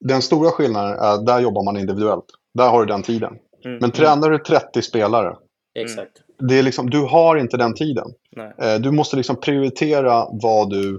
den 0.00 0.22
stora 0.22 0.50
skillnaden 0.50 0.98
är 0.98 1.26
där 1.26 1.40
jobbar 1.40 1.64
man 1.64 1.76
individuellt. 1.76 2.26
Där 2.54 2.68
har 2.68 2.80
du 2.80 2.86
den 2.86 3.02
tiden. 3.02 3.38
Mm. 3.64 3.78
Men 3.80 3.90
tränar 3.90 4.30
du 4.30 4.38
30 4.38 4.82
spelare, 4.82 5.36
Exakt. 5.74 6.23
Det 6.48 6.58
är 6.58 6.62
liksom, 6.62 6.90
du 6.90 7.00
har 7.00 7.36
inte 7.36 7.56
den 7.56 7.74
tiden. 7.74 8.06
Nej. 8.36 8.52
Eh, 8.58 8.80
du 8.80 8.90
måste 8.90 9.16
liksom 9.16 9.36
prioritera 9.36 10.28
vad 10.30 10.70
du 10.70 10.98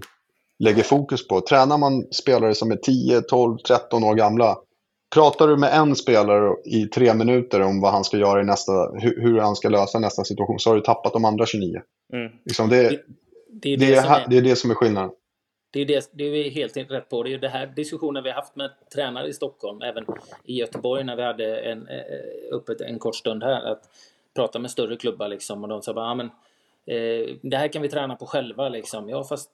lägger 0.59 0.83
fokus 0.83 1.27
på. 1.27 1.41
Tränar 1.41 1.77
man 1.77 2.03
spelare 2.11 2.55
som 2.55 2.71
är 2.71 2.75
10, 2.75 3.21
12, 3.21 3.57
13 3.57 4.03
år 4.03 4.15
gamla, 4.15 4.57
pratar 5.15 5.47
du 5.47 5.57
med 5.57 5.73
en 5.73 5.95
spelare 5.95 6.55
i 6.65 6.85
tre 6.85 7.13
minuter 7.13 7.61
om 7.61 7.81
vad 7.81 7.91
han 7.91 8.03
ska 8.03 8.17
göra 8.17 8.41
i 8.41 8.45
nästa, 8.45 8.71
hur, 8.99 9.39
han 9.39 9.55
ska 9.55 9.69
lösa 9.69 9.99
nästa 9.99 10.23
situation, 10.23 10.59
så 10.59 10.69
har 10.69 10.75
du 10.75 10.81
tappat 10.81 11.13
de 11.13 11.25
andra 11.25 11.45
29. 11.45 11.81
Mm. 12.13 12.31
Liksom 12.45 12.69
det, 12.69 12.81
det, 12.81 12.89
är 12.89 12.97
det, 13.77 13.85
det, 13.85 13.95
är, 13.95 14.29
det, 14.29 14.37
är 14.37 14.41
det 14.41 14.55
som 14.55 14.71
är 14.71 14.75
skillnaden. 14.75 15.11
Det 15.71 15.81
är, 15.81 15.85
det, 15.85 16.09
det 16.11 16.23
är 16.23 16.31
vi 16.31 16.49
helt 16.49 16.77
rätt 16.77 17.09
på. 17.09 17.23
Det 17.23 17.33
är 17.33 17.37
det 17.37 17.49
här 17.49 17.67
diskussionen 17.75 18.23
vi 18.23 18.29
har 18.29 18.35
haft 18.35 18.55
med 18.55 18.71
tränare 18.93 19.27
i 19.27 19.33
Stockholm, 19.33 19.81
även 19.81 20.05
i 20.43 20.59
Göteborg 20.59 21.03
när 21.03 21.15
vi 21.15 21.23
hade 21.23 21.57
en, 21.57 21.87
eh, 21.87 22.03
uppe 22.51 22.75
en 22.85 22.99
kort 22.99 23.15
stund 23.15 23.43
här. 23.43 23.71
Att 23.71 23.81
prata 24.35 24.59
med 24.59 24.71
större 24.71 24.97
klubbar 24.97 25.27
liksom 25.27 25.63
och 25.63 25.69
de 25.69 25.81
sa 25.81 25.93
bara, 25.93 26.07
ja 26.07 26.15
men 26.15 26.25
eh, 26.85 27.35
det 27.41 27.57
här 27.57 27.67
kan 27.67 27.81
vi 27.81 27.89
träna 27.89 28.15
på 28.15 28.25
själva 28.25 28.69
liksom. 28.69 29.09
Ja 29.09 29.23
fast 29.23 29.51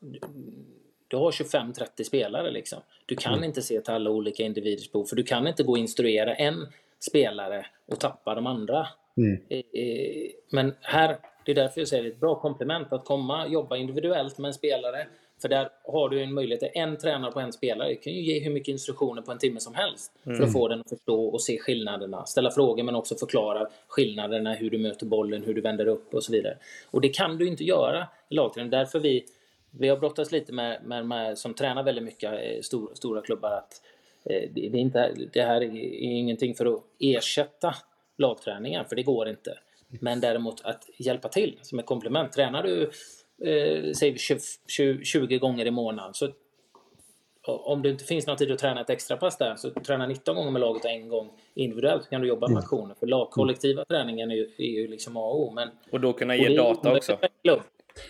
du 1.07 1.17
har 1.17 1.31
25-30 1.31 2.03
spelare 2.03 2.51
liksom. 2.51 2.79
Du 3.05 3.15
kan 3.15 3.33
mm. 3.33 3.43
inte 3.43 3.61
se 3.61 3.81
till 3.81 3.93
alla 3.93 4.09
olika 4.09 4.43
individers 4.43 4.91
behov 4.91 5.05
för 5.05 5.15
du 5.15 5.23
kan 5.23 5.47
inte 5.47 5.63
gå 5.63 5.71
och 5.71 5.77
instruera 5.77 6.35
en 6.35 6.67
spelare 6.99 7.65
och 7.87 7.99
tappa 7.99 8.35
de 8.35 8.47
andra. 8.47 8.87
Mm. 9.17 9.41
Eh, 9.49 9.57
eh 9.57 10.31
men 10.51 10.75
här 10.81 11.17
det 11.45 11.51
är 11.51 11.55
därför 11.55 11.81
jag 11.81 11.87
säger 11.87 12.03
det 12.03 12.09
är 12.09 12.13
ett 12.13 12.19
bra 12.19 12.35
komplement 12.35 12.93
att 12.93 13.05
komma, 13.05 13.47
jobba 13.47 13.77
individuellt 13.77 14.37
med 14.37 14.47
en 14.47 14.53
spelare, 14.53 15.07
För 15.41 15.49
där 15.49 15.69
har 15.83 16.09
du 16.09 16.23
en 16.23 16.33
möjlighet, 16.33 16.71
en 16.73 16.97
tränare 16.97 17.31
på 17.31 17.39
en 17.39 17.53
spelare 17.53 17.89
du 17.89 17.95
kan 17.95 18.13
ju 18.13 18.21
ge 18.21 18.39
hur 18.39 18.51
mycket 18.51 18.67
instruktioner 18.71 19.21
på 19.21 19.31
en 19.31 19.37
timme 19.37 19.59
som 19.59 19.73
helst 19.75 20.11
för 20.23 20.31
Mm. 20.31 20.43
att 20.43 20.53
få 20.53 20.67
den 20.67 20.79
att 20.79 20.89
förstå 20.89 21.25
och 21.25 21.41
se 21.41 21.59
skillnaderna. 21.59 22.25
Ställa 22.25 22.51
frågor 22.51 22.83
men 22.83 22.95
också 22.95 23.15
förklara 23.15 23.67
skillnaderna, 23.87 24.53
hur 24.53 24.69
du 24.69 24.77
möter 24.77 25.05
bollen, 25.05 25.43
hur 25.43 25.53
du 25.53 25.61
vänder 25.61 25.87
upp 25.87 26.13
och 26.13 26.23
så 26.23 26.31
vidare. 26.31 26.57
Och 26.91 27.01
det 27.01 27.09
kan 27.09 27.37
du 27.37 27.47
inte 27.47 27.63
göra 27.63 28.07
i 28.29 28.35
lagträning. 28.35 28.69
Därför 28.71 28.99
vi, 28.99 29.25
vi 29.71 29.87
har 29.87 29.97
brottats 29.97 30.31
lite 30.31 30.53
med, 30.53 30.83
med, 30.83 31.05
med 31.05 31.37
som 31.37 31.53
tränar 31.53 31.83
väldigt 31.83 32.03
mycket 32.03 32.33
eh, 32.33 32.61
stor, 32.61 32.91
stora 32.93 33.21
klubbar 33.21 33.51
att 33.51 33.81
eh, 34.25 34.49
det, 34.53 34.69
det, 34.69 34.77
är 34.77 34.81
inte, 34.81 35.11
det 35.33 35.41
här 35.41 35.61
är 35.61 35.75
ingenting 36.01 36.55
för 36.55 36.65
att 36.65 36.83
ersätta 36.99 37.75
lagträningen, 38.17 38.85
för 38.85 38.95
det 38.95 39.03
går 39.03 39.29
inte. 39.29 39.57
Men 39.87 40.19
däremot 40.19 40.65
att 40.65 40.89
hjälpa 40.97 41.29
till 41.29 41.59
som 41.61 41.79
ett 41.79 41.85
komplement. 41.85 42.31
Tränar 42.33 42.63
du 42.63 42.91
eh, 43.45 43.91
säg 43.91 44.17
20, 44.17 44.39
20, 44.67 45.05
20 45.05 45.37
gånger 45.37 45.65
i 45.65 45.71
månaden 45.71 46.13
så 46.13 46.33
om 47.43 47.81
det 47.81 47.89
inte 47.89 48.03
finns 48.03 48.27
någon 48.27 48.37
tid 48.37 48.51
att 48.51 48.59
träna 48.59 48.81
ett 48.81 48.89
extra 48.89 49.17
pass 49.17 49.37
där 49.37 49.55
så 49.55 49.69
träna 49.69 50.07
19 50.07 50.35
gånger 50.35 50.51
med 50.51 50.61
laget 50.61 50.85
och 50.85 50.91
en 50.91 51.09
gång 51.09 51.29
individuellt 51.53 52.03
så 52.03 52.09
kan 52.09 52.21
du 52.21 52.27
jobba 52.27 52.47
med 52.47 52.57
aktioner. 52.57 52.95
För 52.99 53.07
lagkollektiva 53.07 53.85
träningen 53.85 54.31
är 54.31 54.35
ju, 54.35 54.49
är 54.57 54.81
ju 54.81 54.87
liksom 54.87 55.17
A 55.17 55.19
och 55.19 55.41
O. 55.41 55.51
Men, 55.51 55.69
Och 55.91 56.01
då 56.01 56.13
kunna 56.13 56.35
ge 56.35 56.57
data 56.57 56.95
också. 56.95 57.17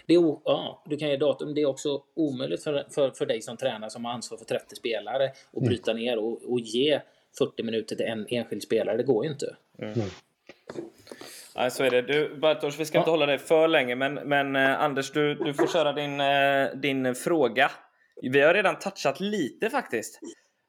Det 0.05 0.13
är, 0.13 0.37
ja, 0.45 0.83
du 0.85 0.97
kan 0.97 1.09
ge 1.09 1.17
data, 1.17 1.45
men 1.45 1.53
det 1.53 1.61
är 1.61 1.65
också 1.65 2.03
omöjligt 2.13 2.63
för, 2.63 2.85
för, 2.89 3.11
för 3.11 3.25
dig 3.25 3.41
som 3.41 3.57
tränare 3.57 3.89
som 3.89 4.05
har 4.05 4.13
ansvar 4.13 4.37
för 4.37 4.45
30 4.45 4.75
spelare 4.75 5.31
att 5.53 5.63
bryta 5.63 5.93
ner 5.93 6.17
och, 6.17 6.51
och 6.51 6.59
ge 6.59 7.01
40 7.37 7.63
minuter 7.63 7.95
till 7.95 8.05
en 8.05 8.25
enskild 8.29 8.63
spelare. 8.63 8.97
Det 8.97 9.03
går 9.03 9.25
ju 9.25 9.31
inte. 9.31 9.55
Nej, 11.55 11.71
så 11.71 11.83
är 11.83 11.89
det. 11.91 12.01
Du, 12.01 12.35
Bartosz, 12.35 12.79
vi 12.79 12.85
ska 12.85 12.97
inte 12.97 13.09
Ja. 13.09 13.13
hålla 13.13 13.25
dig 13.25 13.37
för 13.37 13.67
länge, 13.67 13.95
men, 13.95 14.13
men 14.13 14.55
eh, 14.55 14.81
Anders, 14.81 15.11
du, 15.11 15.35
du 15.35 15.53
får 15.53 15.67
köra 15.67 15.93
din, 15.93 16.19
eh, 16.21 16.69
din 16.75 17.15
fråga. 17.15 17.71
Vi 18.21 18.41
har 18.41 18.53
redan 18.53 18.79
touchat 18.79 19.19
lite 19.19 19.69
faktiskt. 19.69 20.19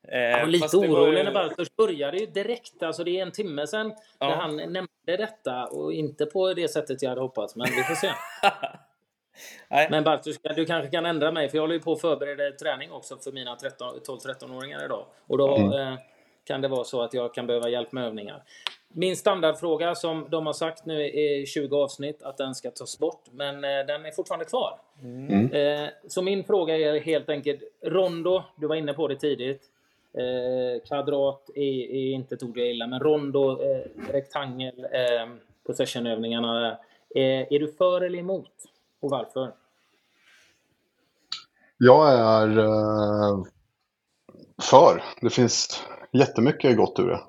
Eh, 0.08 0.18
Jag 0.18 0.40
var 0.40 0.46
lite 0.46 0.76
orolig 0.76 1.18
ju- 1.18 1.24
när 1.24 1.32
Bartosz 1.32 1.76
började 1.76 2.16
ju 2.18 2.26
direkt. 2.26 2.82
Alltså 2.82 3.04
det 3.04 3.18
är 3.18 3.22
en 3.22 3.32
timme 3.32 3.66
sedan 3.66 3.92
Ja. 4.18 4.28
när 4.28 4.36
han 4.36 4.56
nämnde 4.56 4.86
detta 5.06 5.66
och 5.66 5.92
inte 5.92 6.26
på 6.26 6.54
det 6.54 6.68
sättet 6.68 7.02
jag 7.02 7.08
hade 7.08 7.20
hoppats. 7.20 7.56
Men 7.56 7.66
vi 7.76 7.82
får 7.82 7.94
se. 7.94 8.10
Nej, 9.68 9.88
Men 9.90 10.04
Bartosz, 10.04 10.38
du 10.56 10.64
kanske 10.64 10.90
kan 10.90 11.06
ändra 11.06 11.32
mig 11.32 11.48
för 11.48 11.56
jag 11.56 11.62
håller 11.62 11.74
ju 11.74 11.80
på 11.80 11.92
att 11.92 12.00
förbereda 12.00 12.56
träning 12.56 12.92
också 12.92 13.16
för 13.18 13.32
mina 13.32 13.56
13 13.56 14.00
12-13-åringar 14.06 14.84
idag. 14.84 15.06
Och 15.26 15.38
då 15.38 15.56
eh, 15.78 15.94
kan 16.44 16.60
det 16.60 16.68
vara 16.68 16.84
så 16.84 17.02
att 17.02 17.14
jag 17.14 17.34
kan 17.34 17.46
behöva 17.46 17.68
hjälp 17.68 17.92
med 17.92 18.04
övningar. 18.04 18.42
Min 18.94 19.16
standardfråga 19.16 19.94
som 19.94 20.26
de 20.30 20.46
har 20.46 20.52
sagt 20.52 20.86
nu 20.86 21.04
i 21.04 21.46
20 21.46 21.76
avsnitt 21.76 22.22
att 22.22 22.36
den 22.36 22.54
ska 22.54 22.70
tas 22.70 22.98
bort, 22.98 23.24
men 23.30 23.54
eh, 23.54 23.86
den 23.86 24.06
är 24.06 24.10
fortfarande 24.10 24.44
kvar. 24.44 24.78
Eh, 25.52 25.88
så 26.08 26.22
min 26.22 26.44
fråga 26.44 26.76
är 26.76 27.00
helt 27.00 27.28
enkelt, 27.28 27.60
Rondo, 27.82 28.42
du 28.56 28.66
var 28.66 28.76
inne 28.76 28.92
på 28.92 29.08
det 29.08 29.16
tidigt. 29.16 29.62
Eh, 30.14 30.88
kvadrat 30.88 31.50
är, 31.54 31.90
är 31.90 32.12
inte 32.12 32.36
ord 32.44 32.58
jag 32.58 32.66
gillar, 32.66 32.86
men 32.86 33.00
rondo, 33.00 33.60
rektangel, 34.12 34.86
possessionövningarna. 35.66 36.78
Är 37.14 37.58
du 37.58 37.72
för 37.72 38.00
eller 38.00 38.18
emot? 38.18 38.52
Och 39.00 39.10
varför? 39.10 39.52
Jag 41.78 42.12
är 42.12 42.48
för. 44.62 45.02
Det 45.20 45.30
finns 45.30 45.84
jättemycket 46.12 46.76
gott 46.76 46.98
ur 46.98 47.06
det. 47.06 47.20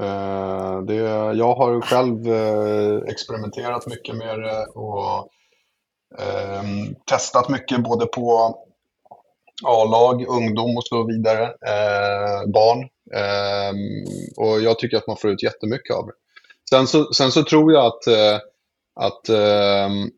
Eh, 0.00 0.80
det 0.82 0.94
jag 1.34 1.54
har 1.54 1.80
själv 1.80 2.28
eh, 2.28 2.96
experimenterat 3.12 3.86
mycket 3.86 4.16
med 4.16 4.40
det 4.40 4.66
och 4.66 5.28
eh, 6.18 6.62
testat 7.10 7.48
mycket 7.48 7.82
både 7.82 8.06
på 8.06 8.54
A-lag, 9.64 10.26
ungdom 10.28 10.76
och 10.76 10.84
så 10.84 11.06
vidare, 11.06 11.44
eh, 11.44 12.50
barn. 12.52 12.88
Eh, 13.14 13.74
och 14.36 14.60
jag 14.60 14.78
tycker 14.78 14.96
att 14.96 15.06
man 15.06 15.16
får 15.16 15.30
ut 15.30 15.42
jättemycket 15.42 15.96
av 15.96 16.06
det. 16.06 16.12
Sen 16.70 16.86
så, 16.86 17.12
sen 17.12 17.32
så 17.32 17.42
tror 17.42 17.72
jag 17.72 17.86
att, 17.86 18.06
eh, 18.06 18.38
att 18.94 19.28
ehm, 19.28 20.10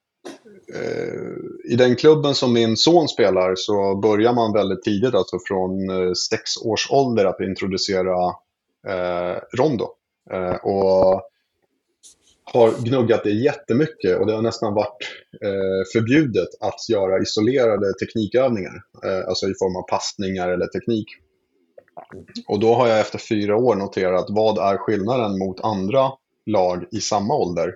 eh, 0.74 1.72
i 1.72 1.76
den 1.76 1.96
klubben 1.96 2.34
som 2.34 2.52
min 2.52 2.76
son 2.76 3.08
spelar 3.08 3.54
så 3.56 3.96
börjar 3.96 4.32
man 4.32 4.52
väldigt 4.52 4.82
tidigt, 4.82 5.14
alltså 5.14 5.36
från 5.48 5.90
eh, 5.90 6.12
sex 6.12 6.56
års 6.64 6.90
ålder, 6.90 7.24
att 7.24 7.40
introducera 7.40 8.34
Eh, 8.88 9.38
rondo. 9.58 9.88
Eh, 10.32 10.54
och 10.54 11.22
har 12.52 12.84
gnuggat 12.84 13.24
det 13.24 13.30
jättemycket 13.30 14.18
och 14.18 14.26
det 14.26 14.32
har 14.32 14.42
nästan 14.42 14.74
varit 14.74 14.96
eh, 15.42 15.92
förbjudet 15.92 16.48
att 16.60 16.88
göra 16.88 17.22
isolerade 17.22 17.92
teknikövningar, 17.92 18.82
eh, 19.04 19.28
alltså 19.28 19.46
i 19.46 19.54
form 19.58 19.76
av 19.76 19.82
passningar 19.82 20.48
eller 20.48 20.66
teknik. 20.66 21.06
Och 22.48 22.60
då 22.60 22.74
har 22.74 22.88
jag 22.88 23.00
efter 23.00 23.18
fyra 23.18 23.56
år 23.56 23.76
noterat 23.76 24.26
vad 24.28 24.58
är 24.58 24.76
skillnaden 24.76 25.38
mot 25.38 25.60
andra 25.60 26.10
lag 26.46 26.84
i 26.92 27.00
samma 27.00 27.34
ålder 27.34 27.74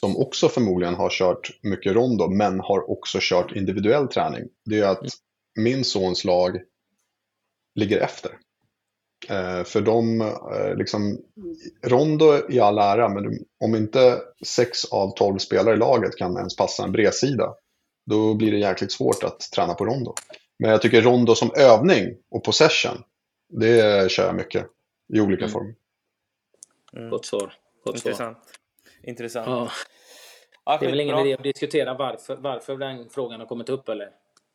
som 0.00 0.16
också 0.16 0.48
förmodligen 0.48 0.94
har 0.94 1.10
kört 1.10 1.50
mycket 1.62 1.94
rondo 1.94 2.28
men 2.28 2.60
har 2.60 2.90
också 2.90 3.18
kört 3.20 3.52
individuell 3.52 4.08
träning. 4.08 4.48
Det 4.64 4.78
är 4.78 4.88
att 4.88 5.04
min 5.58 5.84
sons 5.84 6.24
lag 6.24 6.60
ligger 7.74 7.98
efter. 7.98 8.32
Eh, 9.28 9.64
för 9.64 9.80
de, 9.80 10.20
eh, 10.20 10.74
liksom, 10.76 11.18
rondo 11.82 12.50
i 12.50 12.60
all 12.60 12.78
ära, 12.78 13.08
men 13.08 13.38
om 13.64 13.74
inte 13.74 14.20
sex 14.46 14.84
av 14.84 15.14
tolv 15.14 15.38
spelare 15.38 15.74
i 15.74 15.78
laget 15.78 16.16
kan 16.16 16.36
ens 16.36 16.56
passa 16.56 16.84
en 16.84 16.92
bredsida, 16.92 17.54
då 18.06 18.34
blir 18.34 18.52
det 18.52 18.58
jäkligt 18.58 18.92
svårt 18.92 19.24
att 19.24 19.40
träna 19.40 19.74
på 19.74 19.84
rondo. 19.84 20.14
Men 20.58 20.70
jag 20.70 20.82
tycker 20.82 21.02
rondo 21.02 21.34
som 21.34 21.50
övning 21.56 22.16
och 22.30 22.44
possession, 22.44 23.02
det 23.48 24.10
kör 24.10 24.26
jag 24.26 24.34
mycket 24.34 24.66
i 25.14 25.20
olika 25.20 25.44
Mm. 25.44 25.52
former. 25.52 25.74
Gott 27.10 27.26
svar. 27.26 27.52
Gott 27.84 27.98
svar. 27.98 28.10
intressant. 28.10 28.38
Intressant. 29.02 29.70
Ja, 30.64 30.78
det 30.78 30.86
är 30.86 30.90
väl 30.90 31.00
ingen 31.00 31.18
idé 31.18 31.34
att 31.34 31.42
diskutera 31.42 31.94
varför, 31.94 32.36
varför 32.36 32.76
den 32.76 33.08
frågan 33.10 33.40
har 33.40 33.46
kommit 33.46 33.68
upp 33.68 33.88
eller? 33.88 34.08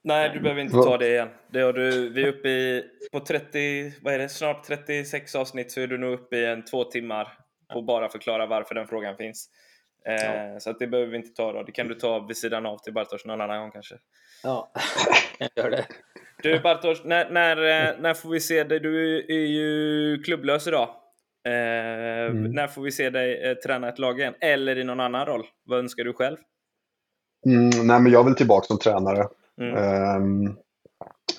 Nej, 0.08 0.30
du 0.34 0.40
behöver 0.40 0.62
inte 0.62 0.74
ta 0.74 0.98
det 0.98 1.08
igen. 1.10 1.30
Det 1.52 1.62
har 1.62 1.74
du, 1.74 2.10
vi 2.10 2.24
är 2.24 2.28
uppe 2.28 2.50
i, 2.50 2.84
på 3.12 3.20
30, 3.20 3.94
vad 4.02 4.14
är 4.14 4.20
det, 4.20 4.30
snart 4.30 4.64
36 4.64 5.36
avsnitt 5.36 5.72
så 5.72 5.82
är 5.82 5.88
du 5.88 5.98
nog 5.98 6.14
uppe 6.14 6.38
i 6.38 6.46
en 6.46 6.66
två 6.66 6.84
timmar 6.84 7.34
och 7.74 7.84
bara 7.84 8.10
förklara 8.10 8.46
varför 8.46 8.76
den 8.76 8.88
frågan 8.88 9.18
finns. 9.18 9.50
Eh, 10.06 10.14
Ja. 10.14 10.60
Så 10.60 10.70
att 10.70 10.80
det 10.80 10.88
behöver 10.88 11.12
vi 11.12 11.18
inte 11.18 11.30
ta 11.34 11.54
då. 11.54 11.64
Det 11.64 11.72
kan 11.72 11.88
du 11.88 11.96
ta 11.96 12.20
vid 12.20 12.38
sidan 12.38 12.66
av 12.66 12.78
till 12.78 12.94
Bartosz 12.94 13.26
någon 13.26 13.42
annan 13.42 13.60
gång 13.62 13.72
kanske. 13.72 13.96
Ja, 14.44 14.72
jag 15.40 15.50
gör 15.56 15.72
det. 15.72 15.86
Du 16.44 16.60
Bartosz, 16.60 17.02
när, 17.04 17.30
när, 17.30 17.58
eh, 17.58 17.94
när 18.00 18.14
får 18.14 18.30
vi 18.30 18.40
se 18.40 18.64
dig? 18.64 18.80
Du 18.80 19.18
är 19.18 19.48
ju 19.48 20.18
klubblös 20.24 20.68
idag. 20.68 20.90
Eh, 21.46 22.34
När 22.34 22.68
får 22.68 22.82
vi 22.82 22.92
se 22.92 23.10
dig 23.10 23.44
eh, 23.44 23.56
träna 23.56 23.90
ett 23.90 24.00
lag 24.00 24.20
igen? 24.20 24.34
Eller 24.40 24.78
i 24.78 24.84
någon 24.84 25.00
annan 25.00 25.26
roll? 25.26 25.46
Vad 25.66 25.80
önskar 25.80 26.04
du 26.04 26.14
själv? 26.14 26.38
Mm, 27.46 27.70
nej, 27.88 28.00
men 28.00 28.12
jag 28.12 28.24
vill 28.24 28.36
tillbaka 28.36 28.66
som 28.66 28.80
tränare. 28.80 29.28
Mm. 29.62 29.76
Ehm, 29.76 30.56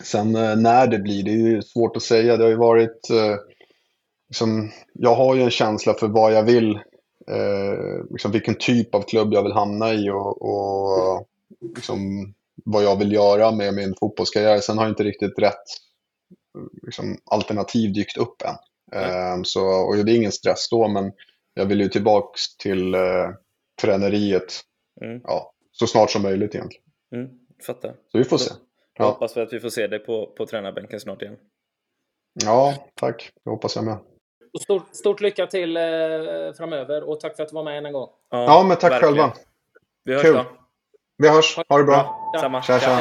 sen 0.03 0.37
eh, 0.37 0.57
när 0.57 0.87
det 0.87 0.99
blir, 0.99 1.23
det 1.23 1.31
är 1.31 1.37
ju 1.37 1.63
svårt 1.63 1.97
att 1.97 2.03
säga. 2.03 2.37
Det 2.37 2.43
har 2.43 2.51
ju 2.51 2.57
varit, 2.57 3.11
eh, 3.11 3.37
liksom, 4.29 4.71
jag 4.93 5.15
har 5.15 5.35
ju 5.35 5.43
en 5.43 5.51
känsla 5.51 5.95
för 5.95 6.09
vad 6.09 6.33
jag 6.33 6.43
vill, 6.43 6.71
eh, 7.31 8.05
liksom 8.11 8.33
vilken 8.33 8.55
typ 8.55 8.95
av 8.95 9.03
klubb 9.03 9.33
jag 9.33 9.43
vill 9.43 9.53
hamna 9.53 9.93
i 9.95 10.11
och, 10.11 10.43
och 10.43 11.27
liksom, 11.77 11.99
vad 12.65 12.85
jag 12.85 12.97
vill 12.97 13.13
göra 13.13 13.53
med 13.53 13.75
min 13.75 13.95
fotbollskarriär. 14.01 14.61
Sen 14.61 14.79
har 14.79 14.89
inte 14.89 15.05
riktigt 15.05 15.39
rätt 15.39 15.65
liksom, 16.83 17.19
alternativ 17.25 17.93
dykt 17.93 18.17
upp 18.17 18.43
än. 18.43 18.57
Ehm, 19.03 19.45
så, 19.45 19.67
och 19.67 19.97
det 19.97 20.13
är 20.13 20.17
ingen 20.17 20.33
stress 20.33 20.69
då, 20.71 20.89
men 20.89 21.13
jag 21.55 21.67
vill 21.67 21.81
ju 21.81 21.89
tillbaks 21.89 22.57
till 22.57 22.95
eh, 22.95 23.31
träneriet 23.83 24.65
Mm. 25.01 25.21
ja, 25.25 25.53
så 25.73 25.87
snart 25.87 26.11
som 26.11 26.23
möjligt 26.23 26.55
egentligen. 26.55 26.85
Mm. 27.15 27.29
Fattar. 27.67 27.95
Så 28.13 28.19
vi 28.19 28.25
får 28.25 28.39
se. 28.39 28.55
Ja, 28.99 29.05
hoppas 29.05 29.37
vi 29.37 29.41
att 29.41 29.53
vi 29.53 29.61
får 29.61 29.69
se 29.69 29.87
dig 29.87 29.99
på, 29.99 30.27
på 30.27 30.47
tränarbänken 30.47 31.01
snart 31.01 31.23
igen. 31.23 31.37
ja 32.45 32.75
tack. 32.95 33.33
Det 33.45 33.51
hoppas 33.51 33.77
jag 33.77 33.85
med. 33.85 33.97
Och 34.53 34.61
stort, 34.61 34.95
stort 34.95 35.21
lycka 35.21 35.47
till 35.47 35.77
eh, 35.77 35.83
framöver 36.57 37.09
och 37.09 37.21
tack 37.21 37.37
för 37.37 37.43
att 37.43 37.49
du 37.49 37.55
var 37.55 37.65
med 37.65 37.79
än 37.79 37.87
en 37.87 37.93
gång. 37.93 38.09
Ja, 38.31 38.65
men 38.69 38.77
tack 38.77 38.93
verkligen. 38.93 39.15
själva. 39.15 39.33
Vi 40.05 40.15
hörs 40.15 40.23
Kul. 40.23 40.35
då. 40.35 40.45
Vi 41.19 41.29
hörs. 41.29 41.57
Ha 41.69 41.79
det 41.79 41.85
bra. 41.85 42.33
Samma. 42.41 42.63
Tja, 42.63 42.79
tja. 42.81 43.01